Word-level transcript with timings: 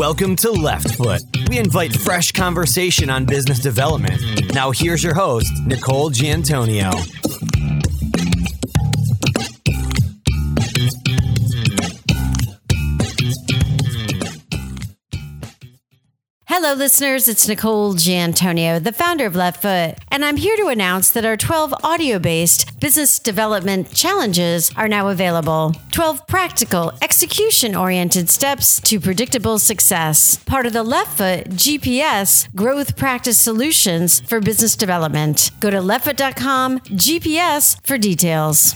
Welcome 0.00 0.34
to 0.36 0.50
Left 0.50 0.94
Foot. 0.94 1.20
We 1.50 1.58
invite 1.58 1.94
fresh 1.94 2.32
conversation 2.32 3.10
on 3.10 3.26
business 3.26 3.58
development. 3.58 4.54
Now, 4.54 4.70
here's 4.70 5.04
your 5.04 5.12
host, 5.12 5.52
Nicole 5.66 6.08
Giantonio. 6.08 6.90
Hello, 16.62 16.74
listeners. 16.74 17.26
It's 17.26 17.48
Nicole 17.48 17.94
Giantonio, 17.94 18.78
the 18.78 18.92
founder 18.92 19.24
of 19.24 19.34
Left 19.34 19.62
Foot, 19.62 19.94
and 20.08 20.22
I'm 20.22 20.36
here 20.36 20.58
to 20.58 20.66
announce 20.66 21.10
that 21.12 21.24
our 21.24 21.34
12 21.34 21.72
audio 21.82 22.18
based 22.18 22.78
business 22.78 23.18
development 23.18 23.94
challenges 23.94 24.70
are 24.76 24.86
now 24.86 25.08
available. 25.08 25.74
12 25.92 26.26
practical, 26.26 26.92
execution 27.00 27.74
oriented 27.74 28.28
steps 28.28 28.78
to 28.82 29.00
predictable 29.00 29.58
success. 29.58 30.36
Part 30.44 30.66
of 30.66 30.74
the 30.74 30.82
Left 30.82 31.16
Foot 31.16 31.48
GPS 31.48 32.54
Growth 32.54 32.94
Practice 32.94 33.40
Solutions 33.40 34.20
for 34.20 34.38
Business 34.38 34.76
Development. 34.76 35.50
Go 35.60 35.70
to 35.70 35.78
leftfoot.com 35.78 36.80
GPS 36.80 37.80
for 37.86 37.96
details. 37.96 38.74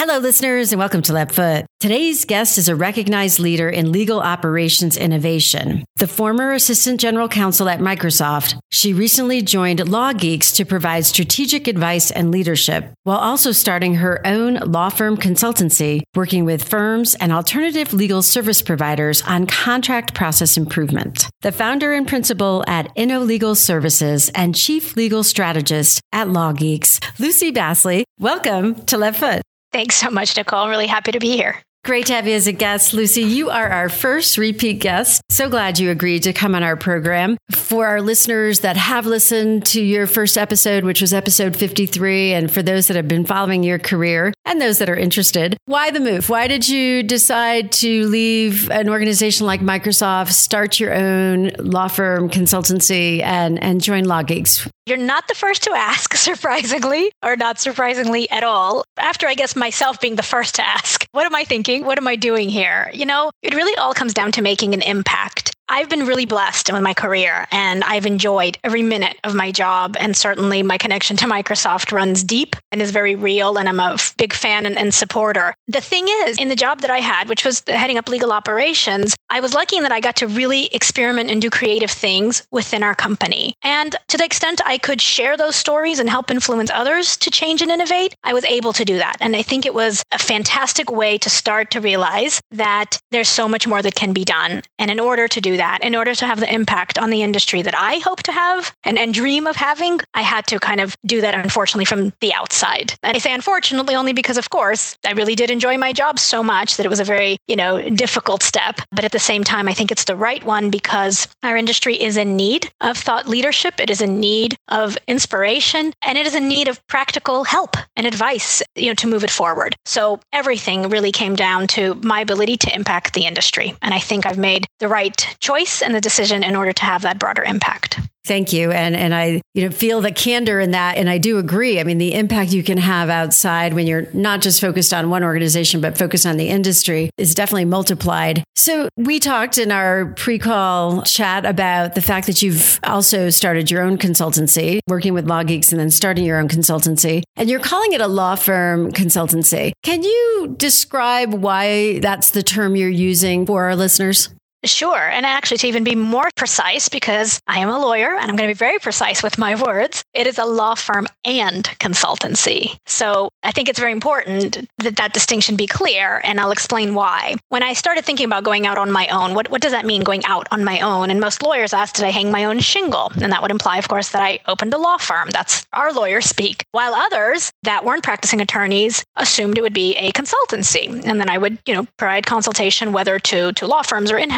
Hello, 0.00 0.16
listeners, 0.16 0.72
and 0.72 0.78
welcome 0.78 1.02
to 1.02 1.12
Left 1.12 1.34
Foot. 1.34 1.66
Today's 1.78 2.24
guest 2.24 2.56
is 2.56 2.70
a 2.70 2.74
recognized 2.74 3.38
leader 3.38 3.68
in 3.68 3.92
legal 3.92 4.18
operations 4.18 4.96
innovation. 4.96 5.84
The 5.96 6.06
former 6.06 6.54
assistant 6.54 7.00
general 7.00 7.28
counsel 7.28 7.68
at 7.68 7.80
Microsoft, 7.80 8.58
she 8.70 8.94
recently 8.94 9.42
joined 9.42 9.80
LawGeex 9.80 10.56
to 10.56 10.64
provide 10.64 11.04
strategic 11.04 11.68
advice 11.68 12.10
and 12.10 12.30
leadership, 12.30 12.94
while 13.02 13.18
also 13.18 13.52
starting 13.52 13.96
her 13.96 14.26
own 14.26 14.54
law 14.54 14.88
firm 14.88 15.18
consultancy, 15.18 16.00
working 16.16 16.46
with 16.46 16.66
firms 16.66 17.14
and 17.16 17.30
alternative 17.30 17.92
legal 17.92 18.22
service 18.22 18.62
providers 18.62 19.20
on 19.26 19.46
contract 19.46 20.14
process 20.14 20.56
improvement. 20.56 21.28
The 21.42 21.52
founder 21.52 21.92
and 21.92 22.08
principal 22.08 22.64
at 22.66 22.88
Inno 22.96 23.26
Legal 23.26 23.54
Services 23.54 24.30
and 24.34 24.56
chief 24.56 24.96
legal 24.96 25.22
strategist 25.22 26.00
at 26.10 26.28
LawGeex, 26.28 27.20
Lucy 27.20 27.52
Bassli. 27.52 28.04
Welcome 28.18 28.86
to 28.86 28.96
Left 28.96 29.20
Foot. 29.20 29.42
Thanks 29.72 29.96
so 29.96 30.10
much, 30.10 30.36
Nicole. 30.36 30.60
I'm 30.60 30.70
really 30.70 30.86
happy 30.86 31.12
to 31.12 31.20
be 31.20 31.36
here. 31.36 31.62
Great 31.82 32.04
to 32.06 32.12
have 32.12 32.28
you 32.28 32.34
as 32.34 32.46
a 32.46 32.52
guest, 32.52 32.92
Lucy. 32.92 33.22
You 33.22 33.48
are 33.48 33.66
our 33.66 33.88
first 33.88 34.36
repeat 34.36 34.80
guest. 34.80 35.22
So 35.30 35.48
glad 35.48 35.78
you 35.78 35.90
agreed 35.90 36.24
to 36.24 36.34
come 36.34 36.54
on 36.54 36.62
our 36.62 36.76
program. 36.76 37.38
For 37.52 37.86
our 37.86 38.02
listeners 38.02 38.60
that 38.60 38.76
have 38.76 39.06
listened 39.06 39.64
to 39.66 39.80
your 39.80 40.06
first 40.06 40.36
episode, 40.36 40.84
which 40.84 41.00
was 41.00 41.14
episode 41.14 41.56
53, 41.56 42.34
and 42.34 42.50
for 42.50 42.62
those 42.62 42.88
that 42.88 42.96
have 42.96 43.08
been 43.08 43.24
following 43.24 43.62
your 43.62 43.78
career 43.78 44.34
and 44.44 44.60
those 44.60 44.78
that 44.78 44.88
are 44.88 44.96
interested, 44.96 45.56
why 45.66 45.90
the 45.90 46.00
move? 46.00 46.28
Why 46.28 46.46
did 46.46 46.68
you 46.68 47.02
decide 47.02 47.72
to 47.72 48.06
leave 48.06 48.70
an 48.70 48.88
organization 48.88 49.46
like 49.46 49.60
Microsoft, 49.60 50.32
start 50.32 50.80
your 50.80 50.94
own 50.94 51.50
law 51.58 51.88
firm 51.88 52.28
consultancy, 52.30 53.22
and, 53.22 53.62
and 53.62 53.80
join 53.80 54.04
LawGeex? 54.04 54.68
You're 54.86 54.96
not 54.96 55.28
the 55.28 55.34
first 55.34 55.62
to 55.64 55.72
ask, 55.72 56.14
surprisingly, 56.16 57.12
or 57.22 57.36
not 57.36 57.60
surprisingly 57.60 58.28
at 58.30 58.42
all. 58.42 58.84
After, 58.98 59.28
I 59.28 59.34
guess, 59.34 59.54
myself 59.54 60.00
being 60.00 60.16
the 60.16 60.22
first 60.22 60.56
to 60.56 60.66
ask, 60.66 61.06
what 61.12 61.26
am 61.26 61.34
I 61.34 61.44
thinking? 61.44 61.84
What 61.84 61.98
am 61.98 62.08
I 62.08 62.16
doing 62.16 62.48
here? 62.48 62.90
You 62.92 63.06
know, 63.06 63.30
it 63.42 63.54
really 63.54 63.76
all 63.76 63.94
comes 63.94 64.14
down 64.14 64.32
to 64.32 64.42
making 64.42 64.74
an 64.74 64.82
impact. 64.82 65.52
I've 65.72 65.88
been 65.88 66.04
really 66.04 66.26
blessed 66.26 66.72
with 66.72 66.82
my 66.82 66.94
career 66.94 67.46
and 67.52 67.84
I've 67.84 68.04
enjoyed 68.04 68.58
every 68.64 68.82
minute 68.82 69.16
of 69.22 69.36
my 69.36 69.52
job. 69.52 69.96
And 70.00 70.16
certainly 70.16 70.64
my 70.64 70.76
connection 70.76 71.16
to 71.18 71.26
Microsoft 71.26 71.92
runs 71.92 72.24
deep 72.24 72.56
and 72.72 72.82
is 72.82 72.90
very 72.90 73.14
real. 73.14 73.56
And 73.56 73.68
I'm 73.68 73.78
a 73.78 73.96
big 74.18 74.32
fan 74.32 74.66
and, 74.66 74.76
and 74.76 74.92
supporter. 74.92 75.54
The 75.68 75.80
thing 75.80 76.06
is, 76.24 76.38
in 76.38 76.48
the 76.48 76.56
job 76.56 76.80
that 76.80 76.90
I 76.90 76.98
had, 76.98 77.28
which 77.28 77.44
was 77.44 77.62
heading 77.68 77.98
up 77.98 78.08
legal 78.08 78.32
operations, 78.32 79.14
I 79.30 79.38
was 79.38 79.54
lucky 79.54 79.76
in 79.76 79.84
that 79.84 79.92
I 79.92 80.00
got 80.00 80.16
to 80.16 80.26
really 80.26 80.66
experiment 80.74 81.30
and 81.30 81.40
do 81.40 81.50
creative 81.50 81.90
things 81.90 82.44
within 82.50 82.82
our 82.82 82.96
company. 82.96 83.54
And 83.62 83.94
to 84.08 84.18
the 84.18 84.24
extent 84.24 84.60
I 84.66 84.76
could 84.76 85.00
share 85.00 85.36
those 85.36 85.54
stories 85.54 86.00
and 86.00 86.10
help 86.10 86.32
influence 86.32 86.72
others 86.74 87.16
to 87.18 87.30
change 87.30 87.62
and 87.62 87.70
innovate, 87.70 88.16
I 88.24 88.32
was 88.32 88.44
able 88.44 88.72
to 88.72 88.84
do 88.84 88.98
that. 88.98 89.18
And 89.20 89.36
I 89.36 89.42
think 89.42 89.64
it 89.66 89.74
was 89.74 90.02
a 90.10 90.18
fantastic 90.18 90.90
way 90.90 91.16
to 91.18 91.30
start 91.30 91.70
to 91.70 91.80
realize 91.80 92.40
that 92.50 92.98
there's 93.12 93.28
so 93.28 93.46
much 93.48 93.68
more 93.68 93.82
that 93.82 93.94
can 93.94 94.12
be 94.12 94.24
done. 94.24 94.62
And 94.80 94.90
in 94.90 94.98
order 94.98 95.28
to 95.28 95.40
do 95.40 95.59
that, 95.60 95.84
in 95.84 95.94
order 95.94 96.14
to 96.14 96.26
have 96.26 96.40
the 96.40 96.52
impact 96.52 96.98
on 96.98 97.10
the 97.10 97.22
industry 97.22 97.60
that 97.60 97.74
I 97.76 97.98
hope 97.98 98.22
to 98.24 98.32
have 98.32 98.74
and, 98.82 98.98
and 98.98 99.12
dream 99.12 99.46
of 99.46 99.56
having, 99.56 100.00
I 100.14 100.22
had 100.22 100.46
to 100.48 100.58
kind 100.58 100.80
of 100.80 100.96
do 101.04 101.20
that, 101.20 101.34
unfortunately, 101.34 101.84
from 101.84 102.12
the 102.20 102.32
outside. 102.32 102.94
And 103.02 103.14
I 103.14 103.20
say 103.20 103.34
unfortunately 103.34 103.94
only 103.94 104.14
because, 104.14 104.38
of 104.38 104.48
course, 104.48 104.96
I 105.06 105.12
really 105.12 105.34
did 105.34 105.50
enjoy 105.50 105.76
my 105.76 105.92
job 105.92 106.18
so 106.18 106.42
much 106.42 106.76
that 106.76 106.86
it 106.86 106.88
was 106.88 107.00
a 107.00 107.04
very, 107.04 107.36
you 107.46 107.56
know, 107.56 107.90
difficult 107.90 108.42
step. 108.42 108.80
But 108.90 109.04
at 109.04 109.12
the 109.12 109.18
same 109.18 109.44
time, 109.44 109.68
I 109.68 109.74
think 109.74 109.92
it's 109.92 110.04
the 110.04 110.16
right 110.16 110.42
one 110.44 110.70
because 110.70 111.28
our 111.42 111.58
industry 111.58 112.00
is 112.00 112.16
in 112.16 112.36
need 112.36 112.70
of 112.80 112.96
thought 112.96 113.28
leadership. 113.28 113.78
It 113.78 113.90
is 113.90 114.00
in 114.00 114.18
need 114.18 114.56
of 114.68 114.96
inspiration 115.06 115.92
and 116.06 116.16
it 116.16 116.26
is 116.26 116.34
in 116.34 116.48
need 116.48 116.68
of 116.68 116.84
practical 116.86 117.44
help 117.44 117.76
and 117.96 118.06
advice, 118.06 118.62
you 118.76 118.88
know, 118.88 118.94
to 118.94 119.06
move 119.06 119.24
it 119.24 119.30
forward. 119.30 119.76
So 119.84 120.20
everything 120.32 120.88
really 120.88 121.12
came 121.12 121.36
down 121.36 121.66
to 121.68 121.94
my 121.96 122.20
ability 122.22 122.56
to 122.58 122.74
impact 122.74 123.12
the 123.12 123.26
industry. 123.26 123.74
And 123.82 123.92
I 123.92 124.00
think 124.00 124.24
I've 124.24 124.38
made 124.38 124.66
the 124.78 124.88
right 124.88 125.16
choice 125.40 125.49
and 125.82 125.94
the 125.94 126.00
decision 126.00 126.42
in 126.42 126.56
order 126.56 126.72
to 126.72 126.84
have 126.84 127.02
that 127.02 127.18
broader 127.18 127.42
impact. 127.42 128.00
Thank 128.24 128.52
you. 128.52 128.70
And 128.70 128.94
and 128.94 129.14
I 129.14 129.40
you 129.54 129.64
know 129.64 129.70
feel 129.70 130.00
the 130.00 130.12
candor 130.12 130.60
in 130.60 130.72
that 130.72 130.98
and 130.98 131.08
I 131.08 131.18
do 131.18 131.38
agree. 131.38 131.80
I 131.80 131.84
mean 131.84 131.98
the 131.98 132.14
impact 132.14 132.52
you 132.52 132.62
can 132.62 132.78
have 132.78 133.08
outside 133.08 133.74
when 133.74 133.86
you're 133.86 134.06
not 134.12 134.40
just 134.40 134.60
focused 134.60 134.92
on 134.92 135.10
one 135.10 135.24
organization 135.24 135.80
but 135.80 135.96
focused 135.96 136.26
on 136.26 136.36
the 136.36 136.48
industry 136.48 137.10
is 137.16 137.34
definitely 137.34 137.64
multiplied. 137.64 138.44
So 138.54 138.88
we 138.96 139.20
talked 139.20 139.56
in 139.56 139.72
our 139.72 140.12
pre-call 140.16 141.02
chat 141.02 141.46
about 141.46 141.94
the 141.94 142.02
fact 142.02 142.26
that 142.26 142.42
you've 142.42 142.78
also 142.84 143.30
started 143.30 143.70
your 143.70 143.82
own 143.82 143.96
consultancy, 143.96 144.80
working 144.86 145.14
with 145.14 145.26
LawGeex 145.26 145.72
and 145.72 145.80
then 145.80 145.90
starting 145.90 146.24
your 146.24 146.38
own 146.38 146.48
consultancy. 146.48 147.22
And 147.36 147.48
you're 147.48 147.58
calling 147.58 147.94
it 147.94 148.02
a 148.02 148.06
law 148.06 148.34
firm 148.34 148.92
consultancy. 148.92 149.72
Can 149.82 150.02
you 150.02 150.54
describe 150.58 151.32
why 151.32 152.00
that's 152.00 152.30
the 152.30 152.42
term 152.42 152.76
you're 152.76 152.90
using 152.90 153.46
for 153.46 153.64
our 153.64 153.76
listeners? 153.76 154.28
Sure. 154.64 155.08
And 155.08 155.24
actually, 155.24 155.56
to 155.58 155.68
even 155.68 155.84
be 155.84 155.94
more 155.94 156.28
precise, 156.36 156.88
because 156.88 157.40
I 157.46 157.60
am 157.60 157.70
a 157.70 157.78
lawyer 157.78 158.14
and 158.14 158.30
I'm 158.30 158.36
going 158.36 158.48
to 158.48 158.54
be 158.54 158.58
very 158.58 158.78
precise 158.78 159.22
with 159.22 159.38
my 159.38 159.54
words, 159.60 160.04
it 160.12 160.26
is 160.26 160.38
a 160.38 160.44
law 160.44 160.74
firm 160.74 161.06
and 161.24 161.64
consultancy. 161.78 162.76
So 162.86 163.30
I 163.42 163.52
think 163.52 163.68
it's 163.68 163.78
very 163.78 163.92
important 163.92 164.68
that 164.78 164.96
that 164.96 165.14
distinction 165.14 165.56
be 165.56 165.66
clear, 165.66 166.20
and 166.24 166.38
I'll 166.38 166.50
explain 166.50 166.94
why. 166.94 167.36
When 167.48 167.62
I 167.62 167.72
started 167.72 168.04
thinking 168.04 168.26
about 168.26 168.44
going 168.44 168.66
out 168.66 168.76
on 168.76 168.92
my 168.92 169.08
own, 169.08 169.34
what, 169.34 169.50
what 169.50 169.62
does 169.62 169.72
that 169.72 169.86
mean, 169.86 170.02
going 170.02 170.24
out 170.26 170.46
on 170.50 170.62
my 170.62 170.80
own? 170.80 171.10
And 171.10 171.20
most 171.20 171.42
lawyers 171.42 171.72
ask, 171.72 171.94
did 171.94 172.04
I 172.04 172.10
hang 172.10 172.30
my 172.30 172.44
own 172.44 172.58
shingle? 172.58 173.12
And 173.20 173.32
that 173.32 173.40
would 173.40 173.50
imply, 173.50 173.78
of 173.78 173.88
course, 173.88 174.10
that 174.10 174.22
I 174.22 174.40
opened 174.46 174.74
a 174.74 174.78
law 174.78 174.98
firm. 174.98 175.30
That's 175.30 175.66
our 175.72 175.92
lawyers 175.92 176.26
speak. 176.26 176.64
While 176.72 176.94
others 176.94 177.50
that 177.62 177.84
weren't 177.84 178.02
practicing 178.04 178.40
attorneys 178.40 179.04
assumed 179.16 179.56
it 179.56 179.62
would 179.62 179.72
be 179.72 179.96
a 179.96 180.12
consultancy. 180.12 180.88
And 181.06 181.18
then 181.18 181.30
I 181.30 181.38
would, 181.38 181.58
you 181.66 181.74
know, 181.74 181.86
provide 181.96 182.26
consultation, 182.26 182.92
whether 182.92 183.18
to, 183.18 183.52
to 183.52 183.66
law 183.66 183.82
firms 183.82 184.10
or 184.10 184.18
in 184.18 184.28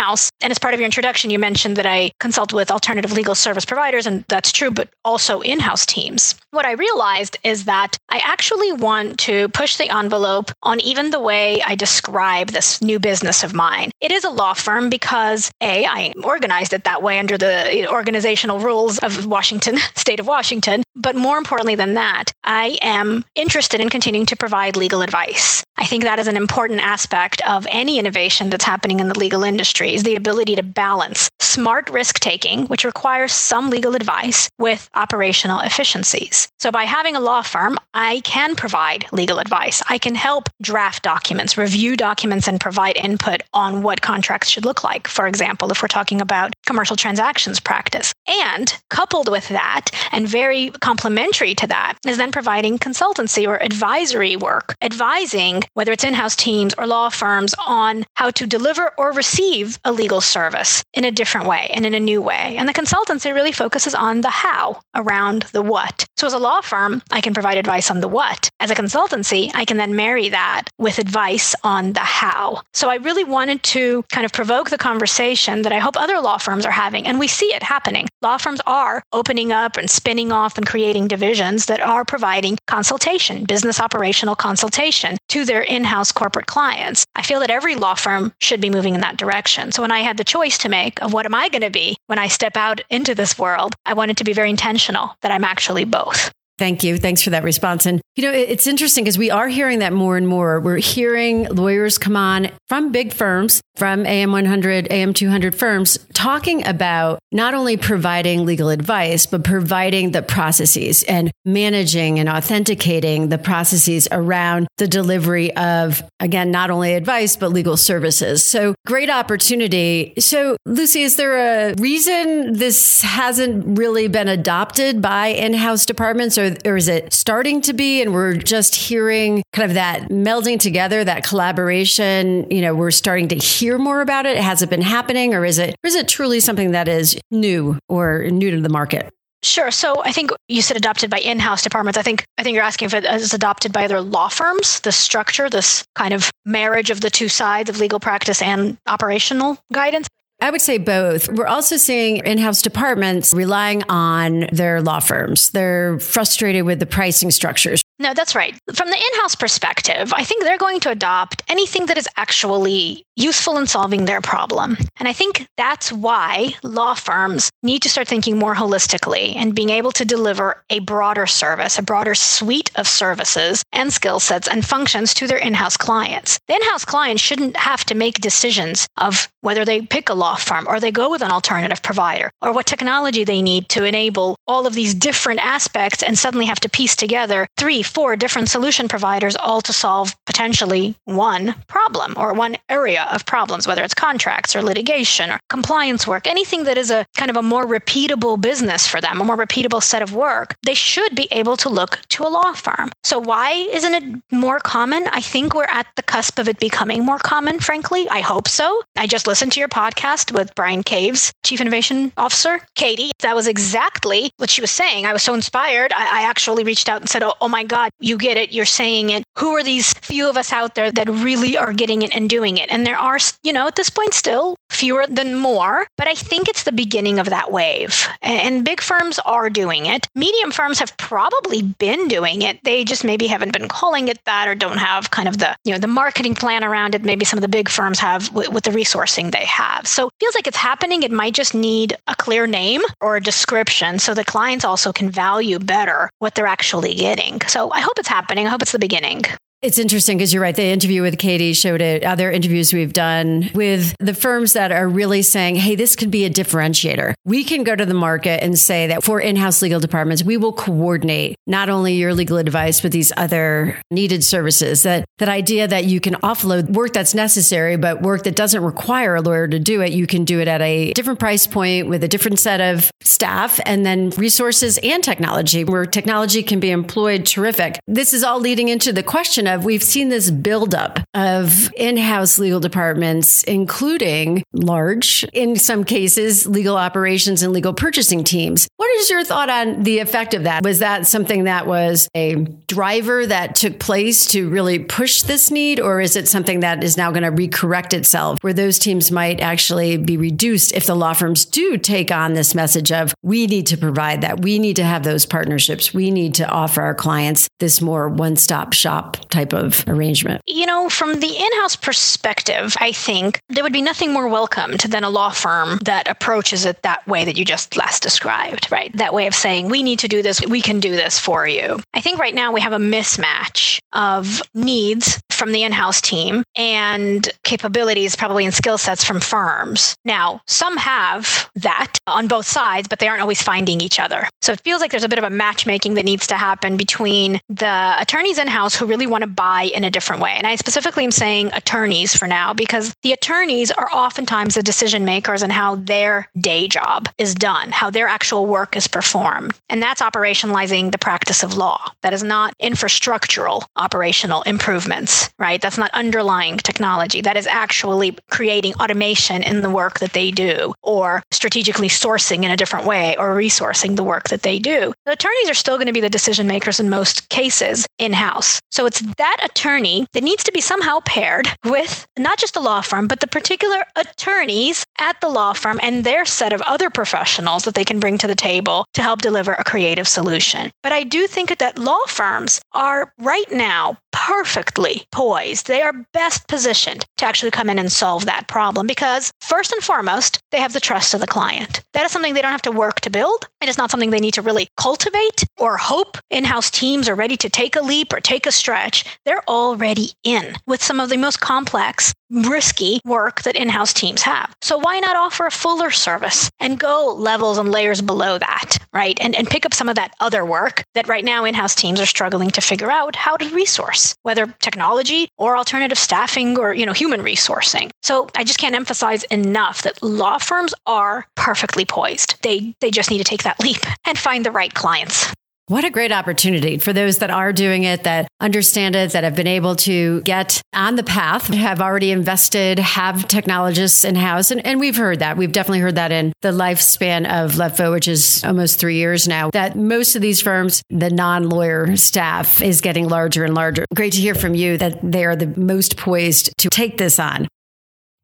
And 0.40 0.50
as 0.50 0.58
part 0.58 0.74
of 0.74 0.80
your 0.80 0.84
introduction, 0.84 1.30
you 1.30 1.38
mentioned 1.38 1.76
that 1.76 1.86
I 1.86 2.12
consult 2.20 2.52
with 2.52 2.70
alternative 2.70 3.12
legal 3.12 3.34
service 3.34 3.64
providers, 3.64 4.06
and 4.06 4.24
that's 4.28 4.52
true, 4.52 4.70
but 4.70 4.88
also 5.04 5.40
in 5.40 5.60
house 5.60 5.86
teams. 5.86 6.34
What 6.50 6.66
I 6.66 6.72
realized 6.72 7.38
is 7.44 7.64
that 7.64 7.96
I 8.08 8.18
actually 8.18 8.72
want 8.72 9.18
to 9.20 9.48
push 9.48 9.76
the 9.76 9.94
envelope 9.94 10.50
on 10.62 10.80
even 10.80 11.10
the 11.10 11.20
way 11.20 11.62
I 11.62 11.74
describe 11.74 12.48
this 12.48 12.82
new 12.82 12.98
business 12.98 13.42
of 13.42 13.54
mine. 13.54 13.90
It 14.00 14.12
is 14.12 14.24
a 14.24 14.30
law 14.30 14.52
firm 14.52 14.90
because 14.90 15.50
A, 15.60 15.86
I 15.86 16.12
organized 16.22 16.72
it 16.72 16.84
that 16.84 17.02
way 17.02 17.18
under 17.18 17.38
the 17.38 17.88
organizational 17.88 18.58
rules 18.58 18.98
of 18.98 19.26
Washington, 19.26 19.78
state 19.94 20.20
of 20.20 20.26
Washington. 20.26 20.82
But 20.94 21.16
more 21.16 21.38
importantly 21.38 21.74
than 21.74 21.94
that, 21.94 22.32
I 22.44 22.78
am 22.82 23.24
interested 23.34 23.80
in 23.80 23.88
continuing 23.88 24.26
to 24.26 24.36
provide 24.36 24.76
legal 24.76 25.00
advice. 25.00 25.64
I 25.78 25.86
think 25.86 26.02
that 26.04 26.18
is 26.18 26.28
an 26.28 26.36
important 26.36 26.80
aspect 26.80 27.40
of 27.48 27.66
any 27.70 27.98
innovation 27.98 28.50
that's 28.50 28.64
happening 28.64 29.00
in 29.00 29.08
the 29.08 29.18
legal 29.18 29.42
industry 29.42 29.94
is 30.02 30.04
the 30.04 30.16
ability 30.16 30.56
to 30.56 30.64
balance 30.64 31.30
smart 31.38 31.88
risk 31.90 32.18
taking, 32.18 32.66
which 32.66 32.84
requires 32.84 33.32
some 33.32 33.70
legal 33.70 33.94
advice, 33.94 34.48
with 34.58 34.88
operational 34.94 35.60
efficiencies. 35.60 36.48
So 36.58 36.70
by 36.70 36.84
having 36.84 37.14
a 37.14 37.20
law 37.20 37.42
firm, 37.42 37.76
I 37.94 38.20
can 38.24 38.56
provide 38.56 39.06
legal 39.12 39.38
advice. 39.38 39.82
I 39.88 39.98
can 39.98 40.14
help 40.14 40.48
draft 40.60 41.02
documents, 41.02 41.58
review 41.58 41.96
documents, 41.96 42.48
and 42.48 42.60
provide 42.60 42.96
input 42.96 43.42
on 43.52 43.82
what 43.82 44.00
contracts 44.00 44.48
should 44.48 44.64
look 44.64 44.82
like. 44.82 45.06
For 45.06 45.26
example, 45.26 45.70
if 45.70 45.82
we're 45.82 45.88
talking 45.88 46.20
about 46.20 46.54
commercial 46.66 46.96
transactions 46.96 47.60
practice. 47.60 48.12
And 48.26 48.74
coupled 48.88 49.28
with 49.28 49.48
that, 49.48 49.90
and 50.10 50.26
very 50.26 50.70
complementary 50.80 51.54
to 51.56 51.66
that, 51.66 51.98
is 52.06 52.16
then 52.16 52.32
providing 52.32 52.78
consultancy 52.78 53.46
or 53.46 53.62
advisory 53.62 54.36
work, 54.36 54.74
advising 54.80 55.62
whether 55.74 55.92
it's 55.92 56.04
in 56.04 56.14
house 56.14 56.36
teams 56.36 56.74
or 56.78 56.86
law 56.86 57.08
firms 57.08 57.54
on 57.66 58.04
how 58.14 58.30
to 58.30 58.46
deliver 58.46 58.92
or 58.96 59.12
receive 59.12 59.78
a 59.84 59.91
legal 59.92 60.20
service 60.20 60.82
in 60.94 61.04
a 61.04 61.10
different 61.10 61.46
way 61.46 61.70
and 61.74 61.86
in 61.86 61.94
a 61.94 62.00
new 62.00 62.20
way. 62.20 62.56
And 62.58 62.68
the 62.68 62.74
consultancy 62.74 63.34
really 63.34 63.52
focuses 63.52 63.94
on 63.94 64.20
the 64.20 64.30
how 64.30 64.80
around 64.94 65.42
the 65.52 65.62
what. 65.62 66.04
So 66.16 66.26
as 66.26 66.32
a 66.32 66.38
law 66.38 66.60
firm, 66.60 67.02
I 67.10 67.20
can 67.20 67.34
provide 67.34 67.58
advice 67.58 67.90
on 67.90 68.00
the 68.00 68.08
what. 68.08 68.48
As 68.60 68.70
a 68.70 68.74
consultancy, 68.74 69.50
I 69.54 69.64
can 69.64 69.76
then 69.76 69.96
marry 69.96 70.28
that 70.28 70.64
with 70.78 70.98
advice 70.98 71.54
on 71.64 71.92
the 71.92 72.00
how. 72.00 72.62
So 72.72 72.90
I 72.90 72.96
really 72.96 73.24
wanted 73.24 73.62
to 73.64 74.04
kind 74.12 74.24
of 74.24 74.32
provoke 74.32 74.70
the 74.70 74.78
conversation 74.78 75.62
that 75.62 75.72
I 75.72 75.78
hope 75.78 75.96
other 75.96 76.20
law 76.20 76.38
firms 76.38 76.64
are 76.64 76.70
having. 76.70 77.06
And 77.06 77.18
we 77.18 77.28
see 77.28 77.46
it 77.46 77.62
happening. 77.62 78.08
Law 78.22 78.38
firms 78.38 78.60
are 78.66 79.02
opening 79.12 79.52
up 79.52 79.76
and 79.76 79.90
spinning 79.90 80.32
off 80.32 80.56
and 80.56 80.66
creating 80.66 81.08
divisions 81.08 81.66
that 81.66 81.80
are 81.80 82.04
providing 82.04 82.58
consultation, 82.66 83.44
business 83.44 83.80
operational 83.80 84.36
consultation 84.36 85.18
to 85.28 85.44
their 85.44 85.62
in 85.62 85.84
house 85.84 86.12
corporate 86.12 86.46
clients. 86.46 87.04
I 87.14 87.22
feel 87.22 87.40
that 87.40 87.50
every 87.50 87.74
law 87.74 87.94
firm 87.94 88.32
should 88.40 88.60
be 88.60 88.70
moving 88.70 88.94
in 88.94 89.00
that 89.00 89.16
direction. 89.16 89.72
So 89.72 89.81
when 89.82 89.90
I 89.90 90.00
had 90.00 90.16
the 90.16 90.24
choice 90.24 90.56
to 90.58 90.68
make 90.68 91.02
of 91.02 91.12
what 91.12 91.26
am 91.26 91.34
I 91.34 91.48
going 91.48 91.62
to 91.62 91.70
be 91.70 91.96
when 92.06 92.18
I 92.18 92.28
step 92.28 92.56
out 92.56 92.80
into 92.88 93.16
this 93.16 93.36
world, 93.36 93.74
I 93.84 93.94
wanted 93.94 94.16
to 94.18 94.24
be 94.24 94.32
very 94.32 94.48
intentional 94.48 95.16
that 95.22 95.32
I'm 95.32 95.42
actually 95.42 95.84
both. 95.84 96.30
Thank 96.62 96.84
you. 96.84 96.96
Thanks 96.96 97.22
for 97.22 97.30
that 97.30 97.42
response. 97.42 97.86
And, 97.86 98.00
you 98.14 98.22
know, 98.22 98.30
it's 98.30 98.68
interesting 98.68 99.02
because 99.02 99.18
we 99.18 99.32
are 99.32 99.48
hearing 99.48 99.80
that 99.80 99.92
more 99.92 100.16
and 100.16 100.28
more. 100.28 100.60
We're 100.60 100.76
hearing 100.76 101.48
lawyers 101.48 101.98
come 101.98 102.16
on 102.16 102.52
from 102.68 102.92
big 102.92 103.12
firms, 103.12 103.60
from 103.74 104.04
AM100, 104.04 104.86
AM200 104.86 105.56
firms, 105.56 105.98
talking 106.12 106.64
about 106.64 107.18
not 107.32 107.54
only 107.54 107.76
providing 107.76 108.46
legal 108.46 108.68
advice, 108.68 109.26
but 109.26 109.42
providing 109.42 110.12
the 110.12 110.22
processes 110.22 111.02
and 111.02 111.32
managing 111.44 112.20
and 112.20 112.28
authenticating 112.28 113.28
the 113.28 113.38
processes 113.38 114.06
around 114.12 114.68
the 114.78 114.86
delivery 114.86 115.52
of, 115.56 116.00
again, 116.20 116.52
not 116.52 116.70
only 116.70 116.94
advice, 116.94 117.34
but 117.34 117.48
legal 117.50 117.76
services. 117.76 118.44
So 118.44 118.76
great 118.86 119.10
opportunity. 119.10 120.14
So, 120.20 120.56
Lucy, 120.64 121.02
is 121.02 121.16
there 121.16 121.70
a 121.70 121.74
reason 121.80 122.52
this 122.52 123.02
hasn't 123.02 123.78
really 123.78 124.06
been 124.06 124.28
adopted 124.28 125.02
by 125.02 125.28
in 125.28 125.54
house 125.54 125.84
departments? 125.86 126.38
Or, 126.38 126.51
or 126.64 126.76
is 126.76 126.88
it 126.88 127.12
starting 127.12 127.60
to 127.62 127.72
be 127.72 128.02
and 128.02 128.12
we're 128.12 128.34
just 128.34 128.74
hearing 128.74 129.42
kind 129.52 129.70
of 129.70 129.74
that 129.74 130.08
melding 130.08 130.58
together, 130.58 131.04
that 131.04 131.24
collaboration? 131.24 132.50
You 132.50 132.60
know, 132.60 132.74
we're 132.74 132.90
starting 132.90 133.28
to 133.28 133.36
hear 133.36 133.78
more 133.78 134.00
about 134.00 134.26
it. 134.26 134.36
Has 134.38 134.62
it 134.62 134.70
been 134.70 134.82
happening 134.82 135.34
or 135.34 135.44
is 135.44 135.58
it, 135.58 135.70
or 135.82 135.88
is 135.88 135.94
it 135.94 136.08
truly 136.08 136.40
something 136.40 136.72
that 136.72 136.88
is 136.88 137.18
new 137.30 137.78
or 137.88 138.24
new 138.30 138.50
to 138.50 138.60
the 138.60 138.68
market? 138.68 139.12
Sure. 139.44 139.72
So 139.72 140.00
I 140.04 140.12
think 140.12 140.30
you 140.46 140.62
said 140.62 140.76
adopted 140.76 141.10
by 141.10 141.18
in-house 141.18 141.62
departments. 141.62 141.98
I 141.98 142.02
think 142.02 142.24
I 142.38 142.44
think 142.44 142.54
you're 142.54 142.62
asking 142.62 142.86
if 142.86 142.94
it 142.94 143.04
is 143.04 143.34
adopted 143.34 143.72
by 143.72 143.84
other 143.84 144.00
law 144.00 144.28
firms. 144.28 144.78
The 144.80 144.92
structure, 144.92 145.50
this 145.50 145.84
kind 145.96 146.14
of 146.14 146.30
marriage 146.44 146.90
of 146.90 147.00
the 147.00 147.10
two 147.10 147.28
sides 147.28 147.68
of 147.68 147.80
legal 147.80 147.98
practice 147.98 148.40
and 148.40 148.78
operational 148.86 149.58
guidance. 149.72 150.06
I 150.42 150.50
would 150.50 150.60
say 150.60 150.78
both. 150.78 151.28
We're 151.28 151.46
also 151.46 151.76
seeing 151.76 152.16
in 152.16 152.36
house 152.36 152.62
departments 152.62 153.32
relying 153.32 153.84
on 153.84 154.48
their 154.52 154.82
law 154.82 154.98
firms. 154.98 155.50
They're 155.50 156.00
frustrated 156.00 156.64
with 156.64 156.80
the 156.80 156.86
pricing 156.86 157.30
structures. 157.30 157.80
No, 158.02 158.14
that's 158.14 158.34
right. 158.34 158.58
From 158.74 158.90
the 158.90 158.96
in 158.96 159.20
house 159.20 159.36
perspective, 159.36 160.12
I 160.12 160.24
think 160.24 160.42
they're 160.42 160.58
going 160.58 160.80
to 160.80 160.90
adopt 160.90 161.44
anything 161.48 161.86
that 161.86 161.96
is 161.96 162.08
actually 162.16 163.06
useful 163.14 163.58
in 163.58 163.66
solving 163.66 164.06
their 164.06 164.20
problem. 164.20 164.76
And 164.98 165.06
I 165.06 165.12
think 165.12 165.46
that's 165.56 165.92
why 165.92 166.54
law 166.64 166.94
firms 166.94 167.50
need 167.62 167.82
to 167.82 167.88
start 167.88 168.08
thinking 168.08 168.38
more 168.38 168.54
holistically 168.54 169.36
and 169.36 169.54
being 169.54 169.70
able 169.70 169.92
to 169.92 170.04
deliver 170.04 170.64
a 170.70 170.80
broader 170.80 171.26
service, 171.26 171.78
a 171.78 171.82
broader 171.82 172.14
suite 172.14 172.70
of 172.74 172.88
services 172.88 173.62
and 173.72 173.92
skill 173.92 174.18
sets 174.18 174.48
and 174.48 174.64
functions 174.64 175.14
to 175.14 175.26
their 175.28 175.38
in 175.38 175.54
house 175.54 175.76
clients. 175.76 176.40
The 176.48 176.54
in 176.54 176.62
house 176.62 176.84
client 176.84 177.20
shouldn't 177.20 177.56
have 177.56 177.84
to 177.84 177.94
make 177.94 178.20
decisions 178.20 178.88
of 178.96 179.28
whether 179.42 179.64
they 179.64 179.82
pick 179.82 180.08
a 180.08 180.14
law 180.14 180.36
firm 180.36 180.66
or 180.68 180.80
they 180.80 180.90
go 180.90 181.10
with 181.10 181.22
an 181.22 181.30
alternative 181.30 181.82
provider 181.82 182.30
or 182.40 182.52
what 182.52 182.66
technology 182.66 183.24
they 183.24 183.42
need 183.42 183.68
to 183.68 183.84
enable 183.84 184.36
all 184.48 184.66
of 184.66 184.74
these 184.74 184.94
different 184.94 185.44
aspects 185.44 186.02
and 186.02 186.18
suddenly 186.18 186.46
have 186.46 186.60
to 186.60 186.68
piece 186.68 186.96
together 186.96 187.46
three, 187.56 187.82
four 187.94 188.16
different 188.16 188.48
solution 188.48 188.88
providers 188.88 189.36
all 189.36 189.60
to 189.62 189.72
solve 189.72 190.14
potentially 190.26 190.94
one 191.04 191.54
problem 191.68 192.14
or 192.16 192.32
one 192.32 192.56
area 192.68 193.06
of 193.12 193.26
problems, 193.26 193.66
whether 193.66 193.82
it's 193.82 193.94
contracts 193.94 194.56
or 194.56 194.62
litigation 194.62 195.30
or 195.30 195.38
compliance 195.48 196.06
work, 196.06 196.26
anything 196.26 196.64
that 196.64 196.78
is 196.78 196.90
a 196.90 197.04
kind 197.16 197.30
of 197.30 197.36
a 197.36 197.42
more 197.42 197.66
repeatable 197.66 198.40
business 198.40 198.86
for 198.86 199.00
them, 199.00 199.20
a 199.20 199.24
more 199.24 199.36
repeatable 199.36 199.82
set 199.82 200.02
of 200.02 200.14
work, 200.14 200.54
they 200.64 200.74
should 200.74 201.14
be 201.14 201.28
able 201.30 201.56
to 201.56 201.68
look 201.68 201.98
to 202.08 202.22
a 202.22 202.28
law 202.28 202.52
firm. 202.52 202.90
So 203.04 203.18
why 203.18 203.50
isn't 203.52 203.94
it 203.94 204.22
more 204.30 204.58
common? 204.58 205.06
I 205.12 205.20
think 205.20 205.54
we're 205.54 205.64
at 205.64 205.86
the 205.96 206.02
cusp 206.02 206.38
of 206.38 206.48
it 206.48 206.58
becoming 206.58 207.04
more 207.04 207.18
common, 207.18 207.58
frankly. 207.60 208.08
I 208.08 208.20
hope 208.20 208.48
so. 208.48 208.82
I 208.96 209.06
just 209.06 209.26
listened 209.26 209.52
to 209.52 209.60
your 209.60 209.68
podcast 209.68 210.32
with 210.32 210.54
Bryan 210.54 210.82
Cave's, 210.82 211.32
Chief 211.44 211.60
Innovation 211.60 212.12
Officer, 212.16 212.60
Katie. 212.74 213.10
That 213.20 213.34
was 213.34 213.46
exactly 213.46 214.30
what 214.38 214.50
she 214.50 214.60
was 214.60 214.70
saying. 214.70 215.06
I 215.06 215.12
was 215.12 215.22
so 215.22 215.34
inspired. 215.34 215.92
I, 215.92 216.20
I 216.20 216.22
actually 216.22 216.64
reached 216.64 216.88
out 216.88 217.00
and 217.00 217.10
said, 217.10 217.22
oh, 217.22 217.34
oh 217.40 217.48
my 217.48 217.64
God, 217.64 217.81
you 218.00 218.16
get 218.16 218.36
it. 218.36 218.52
You're 218.52 218.64
saying 218.64 219.10
it. 219.10 219.24
Who 219.38 219.50
are 219.56 219.62
these 219.62 219.92
few 219.94 220.28
of 220.28 220.36
us 220.36 220.52
out 220.52 220.74
there 220.74 220.92
that 220.92 221.08
really 221.08 221.56
are 221.56 221.72
getting 221.72 222.02
it 222.02 222.14
and 222.14 222.28
doing 222.28 222.58
it? 222.58 222.70
And 222.70 222.86
there 222.86 222.98
are, 222.98 223.18
you 223.42 223.52
know, 223.52 223.66
at 223.66 223.76
this 223.76 223.90
point 223.90 224.14
still 224.14 224.56
fewer 224.70 225.06
than 225.06 225.36
more, 225.36 225.86
but 225.96 226.08
I 226.08 226.14
think 226.14 226.48
it's 226.48 226.64
the 226.64 226.72
beginning 226.72 227.18
of 227.18 227.30
that 227.30 227.52
wave. 227.52 228.08
And 228.22 228.64
big 228.64 228.80
firms 228.80 229.18
are 229.20 229.50
doing 229.50 229.86
it. 229.86 230.06
Medium 230.14 230.50
firms 230.50 230.78
have 230.78 230.96
probably 230.96 231.62
been 231.62 232.08
doing 232.08 232.42
it. 232.42 232.58
They 232.64 232.84
just 232.84 233.04
maybe 233.04 233.26
haven't 233.26 233.52
been 233.52 233.68
calling 233.68 234.08
it 234.08 234.18
that 234.24 234.48
or 234.48 234.54
don't 234.54 234.78
have 234.78 235.10
kind 235.10 235.28
of 235.28 235.38
the, 235.38 235.56
you 235.64 235.72
know, 235.72 235.78
the 235.78 235.86
marketing 235.86 236.34
plan 236.34 236.64
around 236.64 236.94
it. 236.94 237.04
Maybe 237.04 237.24
some 237.24 237.38
of 237.38 237.42
the 237.42 237.48
big 237.48 237.68
firms 237.68 237.98
have 237.98 238.32
with, 238.32 238.48
with 238.50 238.64
the 238.64 238.70
resourcing 238.70 239.30
they 239.30 239.44
have. 239.44 239.86
So 239.86 240.08
it 240.08 240.14
feels 240.20 240.34
like 240.34 240.46
it's 240.46 240.56
happening. 240.56 241.02
It 241.02 241.12
might 241.12 241.34
just 241.34 241.54
need 241.54 241.96
a 242.06 242.14
clear 242.16 242.46
name 242.46 242.82
or 243.00 243.16
a 243.16 243.20
description 243.22 243.98
so 243.98 244.14
the 244.14 244.24
clients 244.24 244.64
also 244.64 244.92
can 244.92 245.10
value 245.10 245.58
better 245.58 246.10
what 246.18 246.34
they're 246.34 246.46
actually 246.46 246.94
getting. 246.94 247.40
So 247.42 247.61
I 247.70 247.80
hope 247.80 247.98
it's 247.98 248.08
happening. 248.08 248.46
I 248.46 248.50
hope 248.50 248.62
it's 248.62 248.72
the 248.72 248.78
beginning. 248.78 249.22
It's 249.62 249.78
interesting 249.78 250.18
because 250.18 250.34
you're 250.34 250.42
right. 250.42 250.56
The 250.56 250.64
interview 250.64 251.02
with 251.02 251.18
Katie 251.18 251.52
showed 251.52 251.80
it. 251.80 252.02
Other 252.02 252.32
interviews 252.32 252.72
we've 252.72 252.92
done 252.92 253.48
with 253.54 253.94
the 254.00 254.12
firms 254.12 254.54
that 254.54 254.72
are 254.72 254.88
really 254.88 255.22
saying, 255.22 255.54
hey, 255.54 255.76
this 255.76 255.94
could 255.94 256.10
be 256.10 256.24
a 256.24 256.30
differentiator. 256.30 257.14
We 257.24 257.44
can 257.44 257.62
go 257.62 257.76
to 257.76 257.86
the 257.86 257.94
market 257.94 258.42
and 258.42 258.58
say 258.58 258.88
that 258.88 259.04
for 259.04 259.20
in 259.20 259.36
house 259.36 259.62
legal 259.62 259.78
departments, 259.78 260.24
we 260.24 260.36
will 260.36 260.52
coordinate 260.52 261.36
not 261.46 261.68
only 261.68 261.94
your 261.94 262.12
legal 262.12 262.38
advice, 262.38 262.80
but 262.80 262.90
these 262.90 263.12
other 263.16 263.80
needed 263.88 264.24
services. 264.24 264.82
That, 264.82 265.04
that 265.18 265.28
idea 265.28 265.68
that 265.68 265.84
you 265.84 266.00
can 266.00 266.14
offload 266.14 266.70
work 266.70 266.92
that's 266.92 267.14
necessary, 267.14 267.76
but 267.76 268.02
work 268.02 268.24
that 268.24 268.34
doesn't 268.34 268.64
require 268.64 269.14
a 269.14 269.20
lawyer 269.20 269.46
to 269.46 269.60
do 269.60 269.80
it, 269.80 269.92
you 269.92 270.08
can 270.08 270.24
do 270.24 270.40
it 270.40 270.48
at 270.48 270.60
a 270.60 270.92
different 270.94 271.20
price 271.20 271.46
point 271.46 271.88
with 271.88 272.02
a 272.02 272.08
different 272.08 272.40
set 272.40 272.60
of 272.60 272.90
staff 273.04 273.60
and 273.64 273.86
then 273.86 274.10
resources 274.10 274.80
and 274.82 275.04
technology 275.04 275.62
where 275.62 275.86
technology 275.86 276.42
can 276.42 276.58
be 276.58 276.72
employed. 276.72 277.24
Terrific. 277.24 277.78
This 277.86 278.12
is 278.12 278.24
all 278.24 278.40
leading 278.40 278.68
into 278.68 278.92
the 278.92 279.04
question 279.04 279.51
of 279.54 279.64
we've 279.64 279.82
seen 279.82 280.08
this 280.08 280.30
buildup 280.30 281.00
of 281.14 281.72
in 281.74 281.96
house 281.96 282.38
legal 282.38 282.60
departments, 282.60 283.42
including 283.44 284.44
large, 284.52 285.24
in 285.32 285.56
some 285.56 285.84
cases, 285.84 286.46
legal 286.46 286.76
operations 286.76 287.42
and 287.42 287.52
legal 287.52 287.72
purchasing 287.72 288.24
teams. 288.24 288.68
What 288.76 288.90
is 288.98 289.10
your 289.10 289.24
thought 289.24 289.50
on 289.50 289.82
the 289.82 289.98
effect 289.98 290.34
of 290.34 290.44
that? 290.44 290.62
Was 290.62 290.78
that 290.78 291.06
something 291.06 291.44
that 291.44 291.66
was 291.66 292.08
a 292.14 292.36
driver 292.66 293.26
that 293.26 293.54
took 293.54 293.78
place 293.78 294.26
to 294.32 294.48
really 294.48 294.78
push 294.78 295.22
this 295.22 295.50
need, 295.50 295.80
or 295.80 296.00
is 296.00 296.16
it 296.16 296.28
something 296.28 296.60
that 296.60 296.82
is 296.82 296.96
now 296.96 297.10
going 297.10 297.22
to 297.22 297.30
recorrect 297.30 297.92
itself 297.92 298.38
where 298.42 298.52
those 298.52 298.78
teams 298.78 299.10
might 299.10 299.40
actually 299.40 299.96
be 299.96 300.16
reduced 300.16 300.72
if 300.72 300.86
the 300.86 300.94
law 300.94 301.12
firms 301.12 301.44
do 301.44 301.76
take 301.76 302.10
on 302.10 302.34
this 302.34 302.54
message 302.54 302.92
of 302.92 303.14
we 303.22 303.46
need 303.46 303.66
to 303.66 303.76
provide 303.76 304.20
that? 304.22 304.40
We 304.40 304.58
need 304.58 304.76
to 304.76 304.84
have 304.84 305.02
those 305.02 305.26
partnerships. 305.26 305.92
We 305.92 306.10
need 306.10 306.34
to 306.36 306.48
offer 306.48 306.80
our 306.82 306.94
clients 306.94 307.48
this 307.58 307.80
more 307.80 308.08
one 308.08 308.36
stop 308.36 308.72
shop 308.72 309.16
type 309.28 309.41
type 309.42 309.52
of 309.52 309.84
arrangement? 309.88 310.42
You 310.46 310.66
know, 310.66 310.88
from 310.88 311.20
the 311.20 311.28
in 311.28 311.52
house 311.60 311.76
perspective, 311.76 312.74
I 312.80 312.92
think 312.92 313.40
there 313.48 313.64
would 313.64 313.72
be 313.72 313.82
nothing 313.82 314.12
more 314.12 314.28
welcomed 314.28 314.80
than 314.80 315.04
a 315.04 315.10
law 315.10 315.30
firm 315.30 315.78
that 315.84 316.08
approaches 316.08 316.64
it 316.64 316.82
that 316.82 317.06
way 317.06 317.24
that 317.24 317.36
you 317.36 317.44
just 317.44 317.76
last 317.76 318.02
described, 318.02 318.70
right? 318.70 318.94
That 318.96 319.14
way 319.14 319.26
of 319.26 319.34
saying, 319.34 319.68
we 319.68 319.82
need 319.82 320.00
to 320.00 320.08
do 320.08 320.22
this, 320.22 320.40
we 320.46 320.60
can 320.60 320.80
do 320.80 320.92
this 320.92 321.18
for 321.18 321.46
you. 321.46 321.80
I 321.94 322.00
think 322.00 322.18
right 322.18 322.34
now 322.34 322.52
we 322.52 322.60
have 322.60 322.72
a 322.72 322.78
mismatch 322.78 323.80
of 323.92 324.42
needs 324.54 325.20
from 325.42 325.50
the 325.50 325.64
in 325.64 325.72
house 325.72 326.00
team 326.00 326.44
and 326.54 327.28
capabilities, 327.42 328.14
probably 328.14 328.44
in 328.44 328.52
skill 328.52 328.78
sets 328.78 329.02
from 329.02 329.18
firms. 329.18 329.96
Now, 330.04 330.40
some 330.46 330.76
have 330.76 331.50
that 331.56 331.98
on 332.06 332.28
both 332.28 332.46
sides, 332.46 332.86
but 332.86 333.00
they 333.00 333.08
aren't 333.08 333.22
always 333.22 333.42
finding 333.42 333.80
each 333.80 333.98
other. 333.98 334.28
So 334.40 334.52
it 334.52 334.60
feels 334.60 334.80
like 334.80 334.92
there's 334.92 335.02
a 335.02 335.08
bit 335.08 335.18
of 335.18 335.24
a 335.24 335.30
matchmaking 335.30 335.94
that 335.94 336.04
needs 336.04 336.28
to 336.28 336.36
happen 336.36 336.76
between 336.76 337.40
the 337.48 337.96
attorneys 337.98 338.38
in 338.38 338.46
house 338.46 338.76
who 338.76 338.86
really 338.86 339.08
want 339.08 339.22
to 339.22 339.26
buy 339.26 339.64
in 339.74 339.82
a 339.82 339.90
different 339.90 340.22
way. 340.22 340.30
And 340.36 340.46
I 340.46 340.54
specifically 340.54 341.02
am 341.02 341.10
saying 341.10 341.50
attorneys 341.54 342.16
for 342.16 342.28
now 342.28 342.54
because 342.54 342.94
the 343.02 343.12
attorneys 343.12 343.72
are 343.72 343.90
oftentimes 343.92 344.54
the 344.54 344.62
decision 344.62 345.04
makers 345.04 345.42
in 345.42 345.50
how 345.50 345.74
their 345.74 346.28
day 346.38 346.68
job 346.68 347.08
is 347.18 347.34
done, 347.34 347.72
how 347.72 347.90
their 347.90 348.06
actual 348.06 348.46
work 348.46 348.76
is 348.76 348.86
performed. 348.86 349.58
And 349.68 349.82
that's 349.82 350.02
operationalizing 350.02 350.92
the 350.92 350.98
practice 350.98 351.42
of 351.42 351.56
law. 351.56 351.90
That 352.02 352.12
is 352.12 352.22
not 352.22 352.56
infrastructural 352.58 353.64
operational 353.74 354.42
improvements. 354.42 355.31
Right? 355.38 355.60
That's 355.60 355.78
not 355.78 355.90
underlying 355.92 356.56
technology. 356.56 357.20
That 357.20 357.36
is 357.36 357.46
actually 357.46 358.16
creating 358.30 358.74
automation 358.74 359.42
in 359.42 359.62
the 359.62 359.70
work 359.70 359.98
that 360.00 360.12
they 360.12 360.30
do 360.30 360.74
or 360.82 361.22
strategically 361.30 361.88
sourcing 361.88 362.44
in 362.44 362.50
a 362.50 362.56
different 362.56 362.86
way 362.86 363.16
or 363.16 363.34
resourcing 363.36 363.96
the 363.96 364.04
work 364.04 364.28
that 364.28 364.42
they 364.42 364.58
do. 364.58 364.92
The 365.06 365.12
attorneys 365.12 365.50
are 365.50 365.54
still 365.54 365.76
going 365.76 365.86
to 365.86 365.92
be 365.92 366.00
the 366.00 366.10
decision 366.10 366.46
makers 366.46 366.80
in 366.80 366.90
most 366.90 367.28
cases 367.28 367.86
in 367.98 368.12
house. 368.12 368.60
So 368.70 368.86
it's 368.86 369.00
that 369.16 369.36
attorney 369.42 370.06
that 370.12 370.22
needs 370.22 370.44
to 370.44 370.52
be 370.52 370.60
somehow 370.60 371.00
paired 371.04 371.48
with 371.64 372.06
not 372.18 372.38
just 372.38 372.54
the 372.54 372.60
law 372.60 372.80
firm, 372.80 373.08
but 373.08 373.20
the 373.20 373.26
particular 373.26 373.84
attorneys 373.96 374.84
at 374.98 375.20
the 375.20 375.28
law 375.28 375.52
firm 375.52 375.80
and 375.82 376.04
their 376.04 376.24
set 376.24 376.52
of 376.52 376.62
other 376.62 376.90
professionals 376.90 377.64
that 377.64 377.74
they 377.74 377.84
can 377.84 378.00
bring 378.00 378.18
to 378.18 378.26
the 378.26 378.34
table 378.34 378.84
to 378.94 379.02
help 379.02 379.22
deliver 379.22 379.52
a 379.52 379.64
creative 379.64 380.08
solution. 380.08 380.70
But 380.82 380.92
I 380.92 381.04
do 381.04 381.26
think 381.26 381.58
that 381.58 381.78
law 381.78 382.04
firms 382.06 382.60
are 382.72 383.12
right 383.18 383.50
now 383.50 383.98
perfectly 384.12 385.06
poised. 385.10 385.66
They 385.66 385.82
are 385.82 386.06
best 386.12 386.46
positioned 386.48 387.04
to 387.16 387.26
actually 387.26 387.50
come 387.50 387.68
in 387.68 387.78
and 387.78 387.90
solve 387.90 388.26
that 388.26 388.48
problem 388.48 388.86
because, 388.86 389.32
first 389.40 389.72
and 389.72 389.82
foremost, 389.82 390.38
they 390.50 390.60
have 390.60 390.72
the 390.72 390.80
trust 390.80 391.14
of 391.14 391.20
the 391.20 391.26
client. 391.26 391.82
That 391.92 392.04
is 392.04 392.12
something 392.12 392.34
they 392.34 392.42
don't 392.42 392.52
have 392.52 392.62
to 392.62 392.72
work 392.72 393.00
to 393.00 393.10
build. 393.10 393.48
It 393.60 393.68
is 393.68 393.78
not 393.78 393.90
something 393.90 394.10
they 394.10 394.20
need 394.20 394.34
to 394.34 394.42
really 394.42 394.68
cultivate 394.76 395.44
or 395.58 395.76
hope 395.76 396.18
in 396.30 396.44
house 396.44 396.70
teams 396.70 397.08
are 397.08 397.14
ready 397.14 397.36
to 397.38 397.48
take 397.48 397.76
a 397.76 397.82
leap 397.82 398.12
or 398.12 398.20
take 398.20 398.46
a 398.46 398.52
stretch. 398.52 399.04
They're 399.24 399.48
already 399.48 400.12
in 400.24 400.54
with 400.66 400.82
some 400.82 401.00
of 401.00 401.08
the 401.08 401.16
most 401.16 401.40
complex 401.40 402.12
risky 402.32 402.98
work 403.04 403.42
that 403.42 403.56
in-house 403.56 403.92
teams 403.92 404.22
have. 404.22 404.54
So 404.62 404.78
why 404.78 404.98
not 405.00 405.16
offer 405.16 405.46
a 405.46 405.50
fuller 405.50 405.90
service 405.90 406.50
and 406.60 406.78
go 406.78 407.14
levels 407.14 407.58
and 407.58 407.70
layers 407.70 408.00
below 408.00 408.38
that, 408.38 408.78
right? 408.92 409.18
And, 409.20 409.34
and 409.34 409.48
pick 409.48 409.66
up 409.66 409.74
some 409.74 409.88
of 409.88 409.96
that 409.96 410.14
other 410.18 410.44
work 410.44 410.82
that 410.94 411.08
right 411.08 411.24
now 411.24 411.44
in-house 411.44 411.74
teams 411.74 412.00
are 412.00 412.06
struggling 412.06 412.50
to 412.52 412.60
figure 412.60 412.90
out 412.90 413.16
how 413.16 413.36
to 413.36 413.54
resource, 413.54 414.01
whether 414.22 414.46
technology 414.60 415.28
or 415.38 415.56
alternative 415.56 415.98
staffing 415.98 416.58
or, 416.58 416.74
you 416.74 416.86
know, 416.86 416.92
human 416.92 417.20
resourcing. 417.20 417.90
So 418.02 418.28
I 418.36 418.44
just 418.44 418.58
can't 418.58 418.74
emphasize 418.74 419.24
enough 419.24 419.82
that 419.82 420.02
law 420.02 420.38
firms 420.38 420.74
are 420.86 421.26
perfectly 421.36 421.84
poised. 421.84 422.36
They 422.42 422.74
they 422.80 422.90
just 422.90 423.10
need 423.10 423.18
to 423.18 423.24
take 423.24 423.42
that 423.44 423.60
leap 423.60 423.82
and 424.06 424.18
find 424.18 424.44
the 424.44 424.50
right 424.50 424.72
clients. 424.72 425.32
What 425.68 425.84
a 425.84 425.90
great 425.90 426.10
opportunity 426.10 426.78
for 426.78 426.92
those 426.92 427.18
that 427.18 427.30
are 427.30 427.52
doing 427.52 427.84
it, 427.84 428.02
that 428.02 428.26
understand 428.40 428.96
it, 428.96 429.12
that 429.12 429.22
have 429.22 429.36
been 429.36 429.46
able 429.46 429.76
to 429.76 430.20
get 430.22 430.60
on 430.74 430.96
the 430.96 431.04
path, 431.04 431.46
have 431.46 431.80
already 431.80 432.10
invested, 432.10 432.80
have 432.80 433.28
technologists 433.28 434.04
in 434.04 434.16
house. 434.16 434.50
And, 434.50 434.66
and 434.66 434.80
we've 434.80 434.96
heard 434.96 435.20
that. 435.20 435.36
We've 435.36 435.52
definitely 435.52 435.78
heard 435.78 435.94
that 435.94 436.10
in 436.10 436.32
the 436.42 436.50
lifespan 436.50 437.30
of 437.30 437.58
Left 437.58 437.76
Foot, 437.76 437.92
which 437.92 438.08
is 438.08 438.42
almost 438.42 438.80
three 438.80 438.96
years 438.96 439.28
now, 439.28 439.50
that 439.52 439.76
most 439.76 440.16
of 440.16 440.20
these 440.20 440.42
firms, 440.42 440.82
the 440.90 441.10
non 441.10 441.48
lawyer 441.48 441.96
staff 441.96 442.60
is 442.60 442.80
getting 442.80 443.08
larger 443.08 443.44
and 443.44 443.54
larger. 443.54 443.86
Great 443.94 444.14
to 444.14 444.20
hear 444.20 444.34
from 444.34 444.56
you 444.56 444.76
that 444.78 444.98
they 445.00 445.24
are 445.24 445.36
the 445.36 445.54
most 445.56 445.96
poised 445.96 446.52
to 446.58 446.70
take 446.70 446.98
this 446.98 447.20
on. 447.20 447.46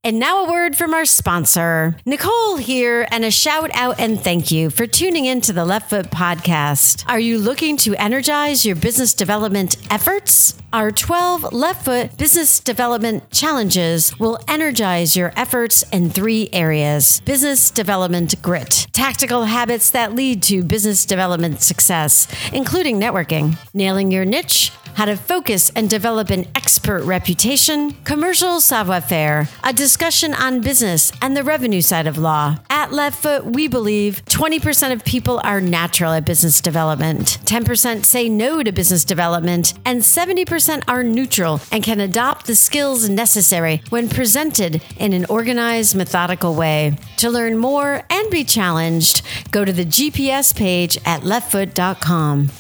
And 0.04 0.20
now 0.20 0.44
a 0.44 0.50
word 0.50 0.76
from 0.76 0.94
our 0.94 1.04
sponsor. 1.04 1.96
Nicole 2.06 2.56
here, 2.56 3.08
and 3.10 3.24
a 3.24 3.32
shout 3.32 3.70
out 3.74 3.98
and 3.98 4.18
thank 4.18 4.52
you 4.52 4.70
for 4.70 4.86
tuning 4.86 5.24
in 5.24 5.40
to 5.40 5.52
the 5.52 5.64
Left 5.64 5.90
Foot 5.90 6.06
podcast. 6.12 7.04
Are 7.08 7.18
you 7.18 7.36
looking 7.36 7.76
to 7.78 7.96
energize 7.96 8.64
your 8.64 8.76
business 8.76 9.12
development 9.12 9.76
efforts? 9.90 10.54
Our 10.72 10.92
12 10.92 11.52
Left 11.52 11.84
Foot 11.84 12.16
business 12.16 12.60
development 12.60 13.28
challenges 13.32 14.16
will 14.20 14.38
energize 14.46 15.16
your 15.16 15.32
efforts 15.34 15.82
in 15.90 16.10
three 16.10 16.48
areas 16.52 17.20
business 17.22 17.68
development 17.68 18.40
grit, 18.40 18.86
tactical 18.92 19.46
habits 19.46 19.90
that 19.90 20.14
lead 20.14 20.44
to 20.44 20.62
business 20.62 21.04
development 21.06 21.60
success, 21.60 22.28
including 22.52 23.00
networking, 23.00 23.58
nailing 23.74 24.12
your 24.12 24.24
niche 24.24 24.70
how 24.98 25.04
to 25.04 25.14
focus 25.14 25.70
and 25.76 25.88
develop 25.88 26.28
an 26.28 26.44
expert 26.56 27.04
reputation, 27.04 27.92
commercial 28.02 28.60
savoir 28.60 29.00
faire, 29.00 29.48
a 29.62 29.72
discussion 29.72 30.34
on 30.34 30.60
business 30.60 31.12
and 31.22 31.36
the 31.36 31.44
revenue 31.44 31.80
side 31.80 32.08
of 32.08 32.18
law. 32.18 32.56
At 32.68 32.92
Left 32.92 33.22
Foot, 33.22 33.46
we 33.46 33.68
believe 33.68 34.24
20% 34.24 34.92
of 34.92 35.04
people 35.04 35.40
are 35.44 35.60
natural 35.60 36.14
at 36.14 36.24
business 36.24 36.60
development, 36.60 37.38
10% 37.44 38.04
say 38.04 38.28
no 38.28 38.64
to 38.64 38.72
business 38.72 39.04
development, 39.04 39.72
and 39.84 40.00
70% 40.00 40.82
are 40.88 41.04
neutral 41.04 41.60
and 41.70 41.84
can 41.84 42.00
adopt 42.00 42.46
the 42.46 42.56
skills 42.56 43.08
necessary 43.08 43.80
when 43.90 44.08
presented 44.08 44.82
in 44.96 45.12
an 45.12 45.26
organized, 45.26 45.94
methodical 45.94 46.56
way. 46.56 46.98
To 47.18 47.30
learn 47.30 47.56
more 47.56 48.02
and 48.10 48.30
be 48.32 48.42
challenged, 48.42 49.22
go 49.52 49.64
to 49.64 49.72
the 49.72 49.84
GPS 49.84 50.52
page 50.56 50.98
at 51.04 51.20
leftfoot.com. 51.20 52.50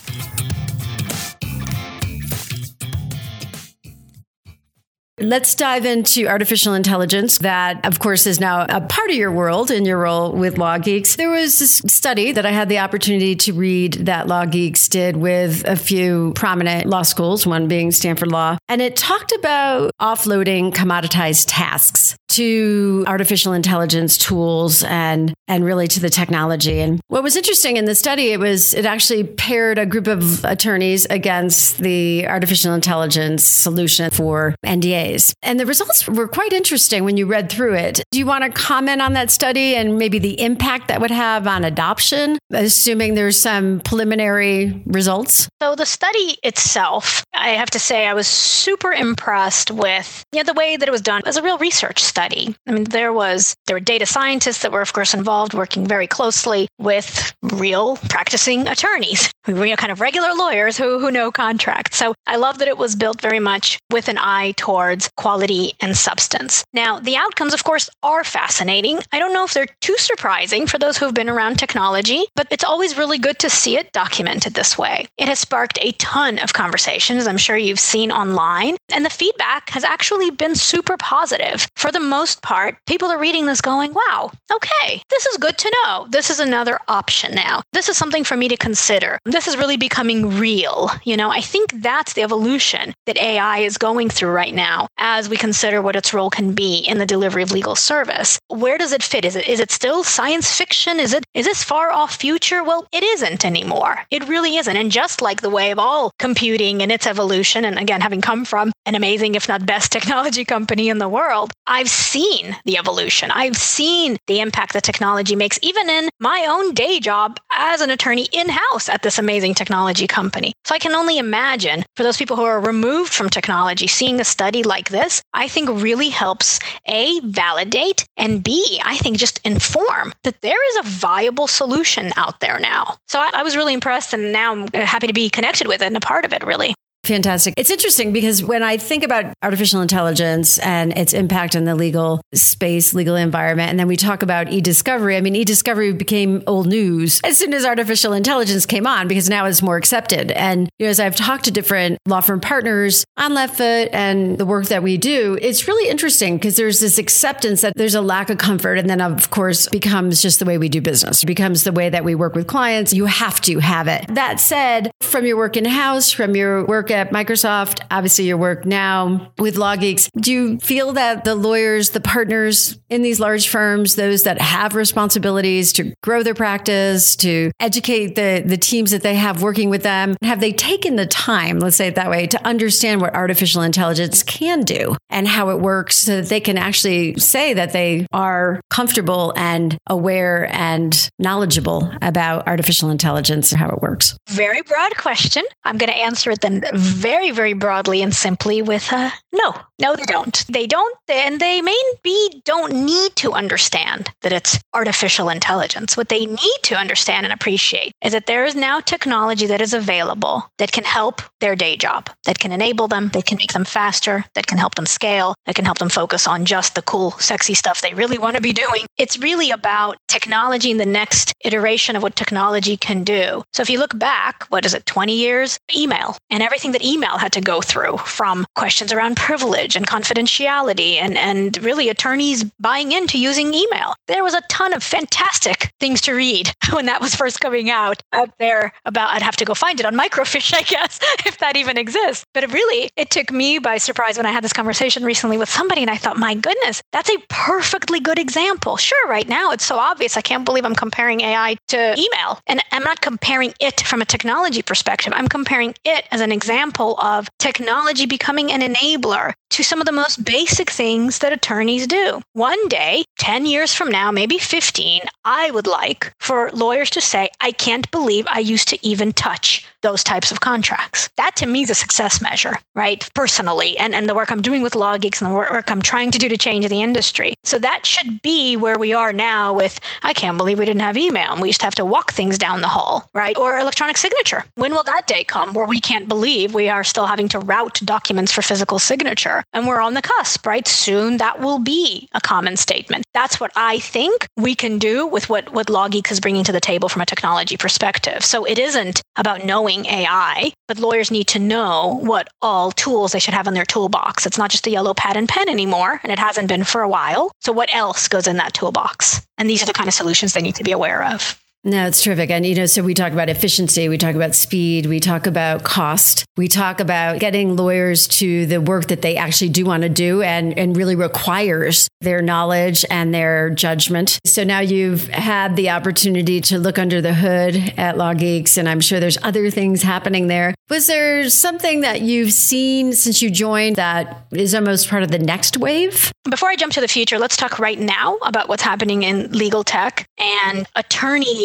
Let's 5.20 5.54
dive 5.54 5.84
into 5.84 6.26
artificial 6.26 6.74
intelligence. 6.74 7.38
That, 7.38 7.84
of 7.84 7.98
course, 7.98 8.26
is 8.26 8.38
now 8.38 8.66
a 8.68 8.80
part 8.80 9.10
of 9.10 9.16
your 9.16 9.32
world 9.32 9.70
in 9.70 9.84
your 9.84 9.98
role 9.98 10.32
with 10.32 10.56
LawGeex. 10.56 11.16
There 11.16 11.30
was 11.30 11.58
this 11.58 11.78
study 11.86 12.32
that 12.32 12.46
I 12.46 12.50
had 12.50 12.68
the 12.68 12.78
opportunity 12.78 13.34
to 13.36 13.52
read 13.52 13.94
that 14.06 14.26
LawGeex 14.26 14.88
did 14.88 15.16
with 15.16 15.66
a 15.66 15.76
few 15.76 16.32
prominent 16.34 16.86
law 16.86 17.02
schools, 17.02 17.46
one 17.46 17.68
being 17.68 17.90
Stanford 17.90 18.30
Law, 18.30 18.58
and 18.68 18.80
it 18.80 18.96
talked 18.96 19.32
about 19.32 19.90
offloading 20.00 20.72
commoditized 20.72 21.46
tasks 21.48 22.17
to 22.28 23.04
artificial 23.06 23.52
intelligence 23.52 24.16
tools 24.16 24.84
and 24.84 25.34
and 25.48 25.64
really 25.64 25.88
to 25.88 26.00
the 26.00 26.10
technology. 26.10 26.80
And 26.80 27.00
what 27.08 27.22
was 27.22 27.36
interesting 27.36 27.76
in 27.76 27.86
the 27.86 27.94
study, 27.94 28.32
it 28.32 28.40
was 28.40 28.74
it 28.74 28.84
actually 28.84 29.24
paired 29.24 29.78
a 29.78 29.86
group 29.86 30.06
of 30.06 30.44
attorneys 30.44 31.06
against 31.06 31.78
the 31.78 32.26
artificial 32.26 32.74
intelligence 32.74 33.44
solution 33.44 34.10
for 34.10 34.54
NDAs. 34.64 35.32
And 35.42 35.58
the 35.58 35.66
results 35.66 36.06
were 36.06 36.28
quite 36.28 36.52
interesting 36.52 37.04
when 37.04 37.16
you 37.16 37.26
read 37.26 37.50
through 37.50 37.74
it. 37.74 38.02
Do 38.10 38.18
you 38.18 38.26
want 38.26 38.44
to 38.44 38.50
comment 38.50 39.00
on 39.00 39.14
that 39.14 39.30
study 39.30 39.74
and 39.74 39.98
maybe 39.98 40.18
the 40.18 40.40
impact 40.40 40.88
that 40.88 41.00
would 41.00 41.10
have 41.10 41.46
on 41.46 41.64
adoption, 41.64 42.38
assuming 42.50 43.14
there's 43.14 43.38
some 43.38 43.80
preliminary 43.80 44.82
results? 44.86 45.48
So 45.62 45.74
the 45.74 45.86
study 45.86 46.38
itself, 46.42 47.24
I 47.34 47.50
have 47.50 47.70
to 47.70 47.78
say 47.78 48.06
I 48.06 48.14
was 48.14 48.26
super 48.26 48.92
impressed 48.92 49.70
with 49.70 50.24
you 50.32 50.40
know, 50.40 50.44
the 50.44 50.54
way 50.54 50.76
that 50.76 50.86
it 50.86 50.92
was 50.92 51.00
done. 51.00 51.22
as 51.24 51.36
a 51.36 51.42
real 51.42 51.58
research 51.58 52.02
study 52.02 52.27
study. 52.28 52.54
I 52.66 52.72
mean, 52.72 52.84
there 52.84 53.12
was 53.12 53.54
there 53.66 53.76
were 53.76 53.80
data 53.80 54.06
scientists 54.06 54.62
that 54.62 54.72
were, 54.72 54.80
of 54.80 54.92
course, 54.92 55.14
involved, 55.14 55.54
working 55.54 55.86
very 55.86 56.06
closely 56.06 56.68
with 56.78 57.34
real 57.42 57.96
practicing 58.08 58.66
attorneys, 58.66 59.30
were 59.46 59.64
you 59.64 59.72
know, 59.72 59.76
kind 59.76 59.92
of 59.92 60.00
regular 60.00 60.34
lawyers 60.34 60.76
who 60.76 60.98
who 60.98 61.10
know 61.10 61.30
contracts. 61.30 61.96
So 61.96 62.14
I 62.26 62.36
love 62.36 62.58
that 62.58 62.68
it 62.68 62.78
was 62.78 62.96
built 62.96 63.20
very 63.20 63.40
much 63.40 63.78
with 63.90 64.08
an 64.08 64.18
eye 64.18 64.52
towards 64.56 65.10
quality 65.16 65.72
and 65.80 65.96
substance. 65.96 66.64
Now, 66.72 66.98
the 66.98 67.16
outcomes, 67.16 67.54
of 67.54 67.64
course, 67.64 67.88
are 68.02 68.24
fascinating. 68.24 69.00
I 69.12 69.18
don't 69.18 69.32
know 69.32 69.44
if 69.44 69.54
they're 69.54 69.74
too 69.80 69.96
surprising 69.96 70.66
for 70.66 70.78
those 70.78 70.98
who 70.98 71.06
have 71.06 71.14
been 71.14 71.28
around 71.28 71.58
technology, 71.58 72.24
but 72.36 72.48
it's 72.50 72.64
always 72.64 72.98
really 72.98 73.18
good 73.18 73.38
to 73.40 73.50
see 73.50 73.76
it 73.76 73.92
documented 73.92 74.54
this 74.54 74.76
way. 74.76 75.06
It 75.16 75.28
has 75.28 75.38
sparked 75.38 75.78
a 75.80 75.92
ton 75.92 76.38
of 76.38 76.52
conversations, 76.52 77.26
I'm 77.26 77.38
sure 77.38 77.56
you've 77.56 77.80
seen 77.80 78.12
online, 78.12 78.76
and 78.90 79.04
the 79.04 79.10
feedback 79.10 79.70
has 79.70 79.84
actually 79.84 80.30
been 80.30 80.54
super 80.54 80.96
positive. 80.96 81.66
For 81.76 81.90
the 81.90 82.00
most 82.08 82.42
part, 82.42 82.76
people 82.86 83.08
are 83.08 83.18
reading 83.18 83.46
this 83.46 83.60
going, 83.60 83.94
wow, 83.94 84.30
okay, 84.52 85.02
this 85.10 85.26
is 85.26 85.36
good 85.36 85.58
to 85.58 85.72
know. 85.84 86.06
This 86.10 86.30
is 86.30 86.40
another 86.40 86.78
option 86.88 87.34
now. 87.34 87.62
This 87.72 87.88
is 87.88 87.96
something 87.96 88.24
for 88.24 88.36
me 88.36 88.48
to 88.48 88.56
consider. 88.56 89.18
This 89.24 89.46
is 89.46 89.56
really 89.56 89.76
becoming 89.76 90.38
real. 90.38 90.90
You 91.04 91.16
know, 91.16 91.30
I 91.30 91.40
think 91.40 91.72
that's 91.82 92.14
the 92.14 92.22
evolution 92.22 92.94
that 93.06 93.18
AI 93.18 93.58
is 93.58 93.78
going 93.78 94.08
through 94.10 94.30
right 94.30 94.54
now 94.54 94.88
as 94.98 95.28
we 95.28 95.36
consider 95.36 95.82
what 95.82 95.96
its 95.96 96.12
role 96.12 96.30
can 96.30 96.54
be 96.54 96.78
in 96.78 96.98
the 96.98 97.06
delivery 97.06 97.42
of 97.42 97.52
legal 97.52 97.76
service. 97.76 98.38
Where 98.48 98.78
does 98.78 98.92
it 98.92 99.02
fit? 99.02 99.24
Is 99.24 99.36
it 99.36 99.46
is 99.48 99.60
it 99.60 99.70
still 99.70 100.04
science 100.04 100.52
fiction? 100.56 100.98
Is 101.00 101.12
it 101.12 101.24
is 101.34 101.46
this 101.46 101.62
far 101.62 101.90
off 101.90 102.16
future? 102.16 102.64
Well, 102.64 102.86
it 102.92 103.02
isn't 103.02 103.44
anymore. 103.44 104.00
It 104.10 104.28
really 104.28 104.56
isn't. 104.56 104.76
And 104.76 104.90
just 104.90 105.20
like 105.20 105.40
the 105.40 105.50
way 105.50 105.70
of 105.70 105.78
all 105.78 106.10
computing 106.18 106.82
and 106.82 106.90
its 106.90 107.06
evolution, 107.06 107.64
and 107.64 107.78
again, 107.78 108.00
having 108.00 108.20
come 108.20 108.44
from 108.44 108.72
an 108.86 108.94
amazing, 108.94 109.34
if 109.34 109.48
not 109.48 109.66
best 109.66 109.92
technology 109.98 110.44
company 110.44 110.88
in 110.88 110.98
the 110.98 111.08
world, 111.08 111.52
I've 111.66 111.88
seen 111.98 112.56
the 112.64 112.78
evolution. 112.78 113.30
I've 113.30 113.56
seen 113.56 114.16
the 114.26 114.40
impact 114.40 114.72
that 114.72 114.82
technology 114.82 115.36
makes, 115.36 115.58
even 115.62 115.90
in 115.90 116.08
my 116.20 116.46
own 116.48 116.74
day 116.74 117.00
job 117.00 117.38
as 117.56 117.80
an 117.80 117.90
attorney 117.90 118.28
in 118.32 118.48
house 118.48 118.88
at 118.88 119.02
this 119.02 119.18
amazing 119.18 119.54
technology 119.54 120.06
company. 120.06 120.52
So 120.64 120.74
I 120.74 120.78
can 120.78 120.92
only 120.92 121.18
imagine 121.18 121.84
for 121.96 122.02
those 122.02 122.16
people 122.16 122.36
who 122.36 122.44
are 122.44 122.60
removed 122.60 123.12
from 123.12 123.28
technology, 123.28 123.86
seeing 123.86 124.20
a 124.20 124.24
study 124.24 124.62
like 124.62 124.88
this, 124.88 125.20
I 125.34 125.48
think 125.48 125.68
really 125.70 126.08
helps 126.08 126.60
A, 126.86 127.20
validate, 127.20 128.06
and 128.16 128.42
B, 128.42 128.80
I 128.84 128.96
think 128.98 129.18
just 129.18 129.40
inform 129.44 130.12
that 130.22 130.40
there 130.40 130.68
is 130.70 130.76
a 130.76 130.88
viable 130.88 131.46
solution 131.46 132.12
out 132.16 132.40
there 132.40 132.58
now. 132.58 132.96
So 133.08 133.18
I, 133.18 133.30
I 133.34 133.42
was 133.42 133.56
really 133.56 133.74
impressed, 133.74 134.12
and 134.12 134.32
now 134.32 134.52
I'm 134.52 134.68
happy 134.72 135.06
to 135.06 135.12
be 135.12 135.28
connected 135.30 135.66
with 135.66 135.82
it 135.82 135.86
and 135.86 135.96
a 135.96 136.00
part 136.00 136.24
of 136.24 136.32
it, 136.32 136.44
really. 136.44 136.74
Fantastic. 137.08 137.54
It's 137.56 137.70
interesting 137.70 138.12
because 138.12 138.44
when 138.44 138.62
I 138.62 138.76
think 138.76 139.02
about 139.02 139.32
artificial 139.42 139.80
intelligence 139.80 140.58
and 140.58 140.96
its 140.96 141.14
impact 141.14 141.56
on 141.56 141.64
the 141.64 141.74
legal 141.74 142.20
space, 142.34 142.92
legal 142.92 143.16
environment, 143.16 143.70
and 143.70 143.80
then 143.80 143.88
we 143.88 143.96
talk 143.96 144.22
about 144.22 144.52
e-discovery, 144.52 145.16
I 145.16 145.22
mean, 145.22 145.34
e-discovery 145.34 145.94
became 145.94 146.42
old 146.46 146.66
news 146.66 147.22
as 147.24 147.38
soon 147.38 147.54
as 147.54 147.64
artificial 147.64 148.12
intelligence 148.12 148.66
came 148.66 148.86
on 148.86 149.08
because 149.08 149.30
now 149.30 149.46
it's 149.46 149.62
more 149.62 149.78
accepted. 149.78 150.32
And 150.32 150.68
you 150.78 150.84
know, 150.84 150.90
as 150.90 151.00
I've 151.00 151.16
talked 151.16 151.44
to 151.44 151.50
different 151.50 151.96
law 152.04 152.20
firm 152.20 152.40
partners 152.40 153.06
on 153.16 153.32
Left 153.32 153.56
Foot 153.56 153.88
and 153.94 154.36
the 154.36 154.44
work 154.44 154.66
that 154.66 154.82
we 154.82 154.98
do, 154.98 155.38
it's 155.40 155.66
really 155.66 155.88
interesting 155.88 156.36
because 156.36 156.56
there's 156.56 156.80
this 156.80 156.98
acceptance 156.98 157.62
that 157.62 157.72
there's 157.74 157.94
a 157.94 158.02
lack 158.02 158.28
of 158.28 158.36
comfort. 158.36 158.76
And 158.76 158.90
then, 158.90 159.00
of 159.00 159.30
course, 159.30 159.66
becomes 159.68 160.20
just 160.20 160.40
the 160.40 160.44
way 160.44 160.58
we 160.58 160.68
do 160.68 160.82
business, 160.82 161.22
it 161.22 161.26
becomes 161.26 161.64
the 161.64 161.72
way 161.72 161.88
that 161.88 162.04
we 162.04 162.14
work 162.14 162.34
with 162.34 162.46
clients. 162.46 162.92
You 162.92 163.06
have 163.06 163.40
to 163.42 163.60
have 163.60 163.88
it. 163.88 164.14
That 164.14 164.40
said, 164.40 164.90
from 165.00 165.24
your 165.24 165.38
work 165.38 165.56
in 165.56 165.64
house, 165.64 166.12
from 166.12 166.36
your 166.36 166.66
work 166.66 166.90
at 166.90 166.97
Microsoft, 167.06 167.80
obviously 167.90 168.26
your 168.26 168.36
work 168.36 168.64
now 168.64 169.32
with 169.38 169.56
LawGeex, 169.56 170.10
do 170.20 170.32
you 170.32 170.58
feel 170.58 170.92
that 170.94 171.24
the 171.24 171.34
lawyers, 171.34 171.90
the 171.90 172.00
partners 172.00 172.78
in 172.88 173.02
these 173.02 173.20
large 173.20 173.48
firms, 173.48 173.96
those 173.96 174.24
that 174.24 174.40
have 174.40 174.74
responsibilities 174.74 175.72
to 175.74 175.94
grow 176.02 176.22
their 176.22 176.34
practice, 176.34 177.16
to 177.16 177.50
educate 177.60 178.14
the, 178.14 178.42
the 178.44 178.56
teams 178.56 178.90
that 178.90 179.02
they 179.02 179.14
have 179.14 179.42
working 179.42 179.70
with 179.70 179.82
them, 179.82 180.16
have 180.22 180.40
they 180.40 180.52
taken 180.52 180.96
the 180.96 181.06
time, 181.06 181.58
let's 181.58 181.76
say 181.76 181.88
it 181.88 181.94
that 181.94 182.10
way, 182.10 182.26
to 182.26 182.46
understand 182.46 183.00
what 183.00 183.14
artificial 183.14 183.62
intelligence 183.62 184.22
can 184.22 184.62
do 184.62 184.96
and 185.10 185.26
how 185.26 185.50
it 185.50 185.60
works 185.60 185.96
so 185.96 186.20
that 186.20 186.28
they 186.28 186.40
can 186.40 186.58
actually 186.58 187.14
say 187.18 187.54
that 187.54 187.72
they 187.72 188.06
are 188.12 188.60
comfortable 188.70 189.32
and 189.36 189.78
aware 189.86 190.48
and 190.52 191.08
knowledgeable 191.18 191.90
about 192.02 192.46
artificial 192.46 192.90
intelligence 192.90 193.52
and 193.52 193.60
how 193.60 193.68
it 193.70 193.80
works? 193.80 194.16
Very 194.28 194.62
broad 194.62 194.96
question. 194.96 195.42
I'm 195.64 195.78
going 195.78 195.90
to 195.90 195.96
answer 195.96 196.30
it 196.30 196.40
then 196.40 196.60
very, 196.88 197.30
very 197.30 197.52
broadly 197.52 198.02
and 198.02 198.14
simply 198.14 198.62
with 198.62 198.90
a 198.92 199.12
no. 199.32 199.54
No, 199.80 199.94
they 199.94 200.04
don't. 200.04 200.44
They 200.48 200.66
don't, 200.66 200.98
and 201.08 201.38
they 201.38 201.62
maybe 201.62 202.42
don't 202.44 202.84
need 202.84 203.14
to 203.16 203.32
understand 203.32 204.10
that 204.22 204.32
it's 204.32 204.58
artificial 204.74 205.28
intelligence. 205.28 205.96
What 205.96 206.08
they 206.08 206.26
need 206.26 206.58
to 206.64 206.74
understand 206.74 207.24
and 207.24 207.32
appreciate 207.32 207.92
is 208.02 208.12
that 208.12 208.26
there 208.26 208.44
is 208.44 208.56
now 208.56 208.80
technology 208.80 209.46
that 209.46 209.60
is 209.60 209.74
available 209.74 210.50
that 210.58 210.72
can 210.72 210.82
help 210.82 211.22
their 211.38 211.54
day 211.54 211.76
job, 211.76 212.10
that 212.24 212.40
can 212.40 212.50
enable 212.50 212.88
them, 212.88 213.10
that 213.10 213.26
can 213.26 213.38
make 213.38 213.52
them 213.52 213.64
faster, 213.64 214.24
that 214.34 214.48
can 214.48 214.58
help 214.58 214.74
them 214.74 214.86
scale, 214.86 215.36
that 215.46 215.54
can 215.54 215.64
help 215.64 215.78
them 215.78 215.88
focus 215.88 216.26
on 216.26 216.44
just 216.44 216.74
the 216.74 216.82
cool, 216.82 217.12
sexy 217.12 217.54
stuff 217.54 217.80
they 217.80 217.94
really 217.94 218.18
want 218.18 218.34
to 218.34 218.42
be 218.42 218.52
doing. 218.52 218.84
It's 218.96 219.18
really 219.18 219.52
about 219.52 219.96
technology 220.08 220.72
and 220.72 220.80
the 220.80 220.86
next 220.86 221.32
iteration 221.42 221.94
of 221.94 222.02
what 222.02 222.16
technology 222.16 222.76
can 222.76 223.04
do. 223.04 223.44
So 223.52 223.62
if 223.62 223.70
you 223.70 223.78
look 223.78 223.96
back, 223.96 224.44
what 224.48 224.66
is 224.66 224.74
it, 224.74 224.86
20 224.86 225.14
years? 225.14 225.56
Email 225.74 226.16
and 226.30 226.42
everything 226.42 226.67
that 226.72 226.84
email 226.84 227.18
had 227.18 227.32
to 227.32 227.40
go 227.40 227.60
through 227.60 227.96
from 227.98 228.46
questions 228.54 228.92
around 228.92 229.16
privilege 229.16 229.76
and 229.76 229.86
confidentiality 229.86 230.96
and, 230.96 231.16
and 231.16 231.62
really 231.62 231.88
attorneys 231.88 232.44
buying 232.60 232.92
into 232.92 233.18
using 233.18 233.54
email. 233.54 233.94
There 234.06 234.24
was 234.24 234.34
a 234.34 234.42
ton 234.48 234.72
of 234.72 234.82
fantastic 234.82 235.72
things 235.80 236.00
to 236.02 236.12
read 236.12 236.52
when 236.72 236.86
that 236.86 237.00
was 237.00 237.14
first 237.14 237.40
coming 237.40 237.70
out 237.70 238.02
out 238.12 238.30
there 238.38 238.72
about, 238.84 239.10
I'd 239.10 239.22
have 239.22 239.36
to 239.36 239.44
go 239.44 239.54
find 239.54 239.80
it 239.80 239.86
on 239.86 239.94
microfiche, 239.94 240.54
I 240.56 240.62
guess, 240.62 240.98
if 241.26 241.38
that 241.38 241.56
even 241.56 241.78
exists. 241.78 242.24
But 242.34 242.44
it 242.44 242.52
really, 242.52 242.90
it 242.96 243.10
took 243.10 243.30
me 243.30 243.58
by 243.58 243.78
surprise 243.78 244.16
when 244.16 244.26
I 244.26 244.32
had 244.32 244.44
this 244.44 244.52
conversation 244.52 245.04
recently 245.04 245.38
with 245.38 245.48
somebody 245.48 245.82
and 245.82 245.90
I 245.90 245.96
thought, 245.96 246.16
my 246.16 246.34
goodness, 246.34 246.82
that's 246.92 247.10
a 247.10 247.18
perfectly 247.28 248.00
good 248.00 248.18
example. 248.18 248.76
Sure, 248.76 249.08
right 249.08 249.28
now 249.28 249.50
it's 249.52 249.64
so 249.64 249.76
obvious. 249.76 250.16
I 250.16 250.20
can't 250.20 250.44
believe 250.44 250.64
I'm 250.64 250.74
comparing 250.74 251.20
AI 251.20 251.56
to 251.68 251.94
email. 251.98 252.40
And 252.46 252.62
I'm 252.72 252.84
not 252.84 253.00
comparing 253.00 253.54
it 253.60 253.80
from 253.82 254.02
a 254.02 254.04
technology 254.04 254.62
perspective. 254.62 255.12
I'm 255.16 255.28
comparing 255.28 255.74
it 255.84 256.06
as 256.10 256.20
an 256.20 256.32
example 256.32 256.57
of 256.98 257.28
technology 257.38 258.06
becoming 258.06 258.50
an 258.50 258.60
enabler 258.60 259.32
to 259.50 259.62
some 259.62 259.80
of 259.80 259.86
the 259.86 259.92
most 259.92 260.24
basic 260.24 260.70
things 260.70 261.18
that 261.20 261.32
attorneys 261.32 261.86
do. 261.86 262.20
One 262.32 262.68
day, 262.68 263.04
10 263.18 263.46
years 263.46 263.72
from 263.72 263.90
now, 263.90 264.10
maybe 264.10 264.38
15, 264.38 265.02
I 265.24 265.50
would 265.50 265.66
like 265.66 266.12
for 266.20 266.50
lawyers 266.52 266.90
to 266.90 267.00
say, 267.00 267.30
I 267.40 267.52
can't 267.52 267.90
believe 267.90 268.26
I 268.28 268.40
used 268.40 268.68
to 268.68 268.86
even 268.86 269.12
touch 269.12 269.66
those 269.82 270.02
types 270.02 270.32
of 270.32 270.40
contracts. 270.40 271.08
That 271.16 271.36
to 271.36 271.46
me 271.46 271.62
is 271.62 271.70
a 271.70 271.74
success 271.74 272.20
measure, 272.20 272.58
right? 272.74 273.08
Personally, 273.14 273.76
and, 273.78 273.94
and 273.94 274.08
the 274.08 274.14
work 274.14 274.30
I'm 274.30 274.42
doing 274.42 274.62
with 274.62 274.74
LawGeex 274.74 275.20
and 275.20 275.30
the 275.30 275.34
work 275.34 275.70
I'm 275.70 275.82
trying 275.82 276.10
to 276.10 276.18
do 276.18 276.28
to 276.28 276.36
change 276.36 276.68
the 276.68 276.82
industry. 276.82 277.34
So 277.44 277.58
that 277.58 277.86
should 277.86 278.20
be 278.22 278.56
where 278.56 278.78
we 278.78 278.92
are 278.92 279.12
now 279.12 279.52
with, 279.52 279.78
I 280.02 280.12
can't 280.12 280.36
believe 280.36 280.58
we 280.58 280.64
didn't 280.64 280.82
have 280.82 280.96
email 280.96 281.32
and 281.32 281.40
we 281.40 281.48
used 281.48 281.60
to 281.60 281.66
have 281.66 281.74
to 281.76 281.84
walk 281.84 282.12
things 282.12 282.38
down 282.38 282.60
the 282.60 282.68
hall, 282.68 283.08
right? 283.14 283.36
Or 283.36 283.58
electronic 283.58 283.96
signature. 283.96 284.44
When 284.56 284.72
will 284.72 284.82
that 284.84 285.06
day 285.06 285.24
come 285.24 285.52
where 285.54 285.66
we 285.66 285.80
can't 285.80 286.08
believe 286.08 286.54
we 286.54 286.68
are 286.68 286.84
still 286.84 287.06
having 287.06 287.28
to 287.28 287.38
route 287.38 287.80
documents 287.84 288.32
for 288.32 288.42
physical 288.42 288.78
signature? 288.78 289.44
And 289.52 289.66
we're 289.66 289.80
on 289.80 289.94
the 289.94 290.02
cusp, 290.02 290.46
right? 290.46 290.66
Soon 290.66 291.18
that 291.18 291.40
will 291.40 291.58
be 291.58 292.08
a 292.12 292.20
common 292.20 292.56
statement. 292.56 293.04
That's 293.14 293.38
what 293.40 293.52
I 293.54 293.78
think 293.78 294.26
we 294.36 294.54
can 294.54 294.78
do 294.78 295.06
with 295.06 295.28
what, 295.28 295.52
what 295.52 295.68
LawGeex 295.68 296.10
is 296.10 296.20
bringing 296.20 296.44
to 296.44 296.52
the 296.52 296.60
table 296.60 296.88
from 296.88 297.02
a 297.02 297.06
technology 297.06 297.56
perspective. 297.56 298.24
So 298.24 298.44
it 298.44 298.58
isn't 298.58 299.02
about 299.16 299.44
knowing 299.44 299.67
AI, 299.70 300.52
but 300.66 300.78
lawyers 300.78 301.10
need 301.10 301.28
to 301.28 301.38
know 301.38 301.98
what 302.02 302.28
all 302.42 302.72
tools 302.72 303.12
they 303.12 303.18
should 303.18 303.34
have 303.34 303.46
in 303.46 303.54
their 303.54 303.64
toolbox. 303.64 304.26
It's 304.26 304.38
not 304.38 304.50
just 304.50 304.66
a 304.66 304.70
yellow 304.70 304.94
pad 304.94 305.16
and 305.16 305.28
pen 305.28 305.48
anymore, 305.48 306.00
and 306.02 306.10
it 306.10 306.18
hasn't 306.18 306.48
been 306.48 306.64
for 306.64 306.80
a 306.80 306.88
while. 306.88 307.30
So 307.40 307.52
what 307.52 307.72
else 307.74 308.08
goes 308.08 308.26
in 308.26 308.36
that 308.36 308.54
toolbox? 308.54 309.26
And 309.36 309.48
these 309.48 309.62
are 309.62 309.66
the 309.66 309.72
kind 309.72 309.88
of 309.88 309.94
solutions 309.94 310.32
they 310.32 310.42
need 310.42 310.56
to 310.56 310.64
be 310.64 310.72
aware 310.72 311.04
of. 311.04 311.38
No, 311.64 311.86
it's 311.86 312.02
terrific. 312.02 312.30
And, 312.30 312.46
you 312.46 312.54
know, 312.54 312.66
so 312.66 312.82
we 312.82 312.94
talk 312.94 313.12
about 313.12 313.28
efficiency, 313.28 313.88
we 313.88 313.98
talk 313.98 314.14
about 314.14 314.36
speed, 314.36 314.86
we 314.86 315.00
talk 315.00 315.26
about 315.26 315.64
cost, 315.64 316.24
we 316.36 316.46
talk 316.46 316.78
about 316.78 317.18
getting 317.18 317.56
lawyers 317.56 318.06
to 318.08 318.46
the 318.46 318.60
work 318.60 318.86
that 318.86 319.02
they 319.02 319.16
actually 319.16 319.48
do 319.48 319.64
want 319.64 319.82
to 319.82 319.88
do 319.88 320.22
and, 320.22 320.56
and 320.56 320.76
really 320.76 320.94
requires 320.94 321.88
their 322.00 322.22
knowledge 322.22 322.84
and 322.90 323.12
their 323.12 323.50
judgment. 323.50 324.20
So 324.24 324.44
now 324.44 324.60
you've 324.60 325.08
had 325.08 325.56
the 325.56 325.70
opportunity 325.70 326.40
to 326.42 326.58
look 326.58 326.78
under 326.78 327.00
the 327.00 327.12
hood 327.12 327.56
at 327.76 327.96
LawGeex, 327.96 328.56
and 328.56 328.68
I'm 328.68 328.80
sure 328.80 329.00
there's 329.00 329.18
other 329.24 329.50
things 329.50 329.82
happening 329.82 330.28
there. 330.28 330.54
Was 330.70 330.86
there 330.86 331.28
something 331.28 331.80
that 331.80 332.02
you've 332.02 332.32
seen 332.32 332.92
since 332.92 333.20
you 333.20 333.30
joined 333.30 333.76
that 333.76 334.26
is 334.30 334.54
almost 334.54 334.88
part 334.88 335.02
of 335.02 335.10
the 335.10 335.18
next 335.18 335.56
wave? 335.56 336.12
Before 336.30 336.50
I 336.50 336.56
jump 336.56 336.72
to 336.74 336.80
the 336.80 336.88
future, 336.88 337.18
let's 337.18 337.36
talk 337.36 337.58
right 337.58 337.78
now 337.78 338.18
about 338.22 338.48
what's 338.48 338.62
happening 338.62 339.02
in 339.02 339.32
legal 339.32 339.64
tech 339.64 340.06
and 340.18 340.66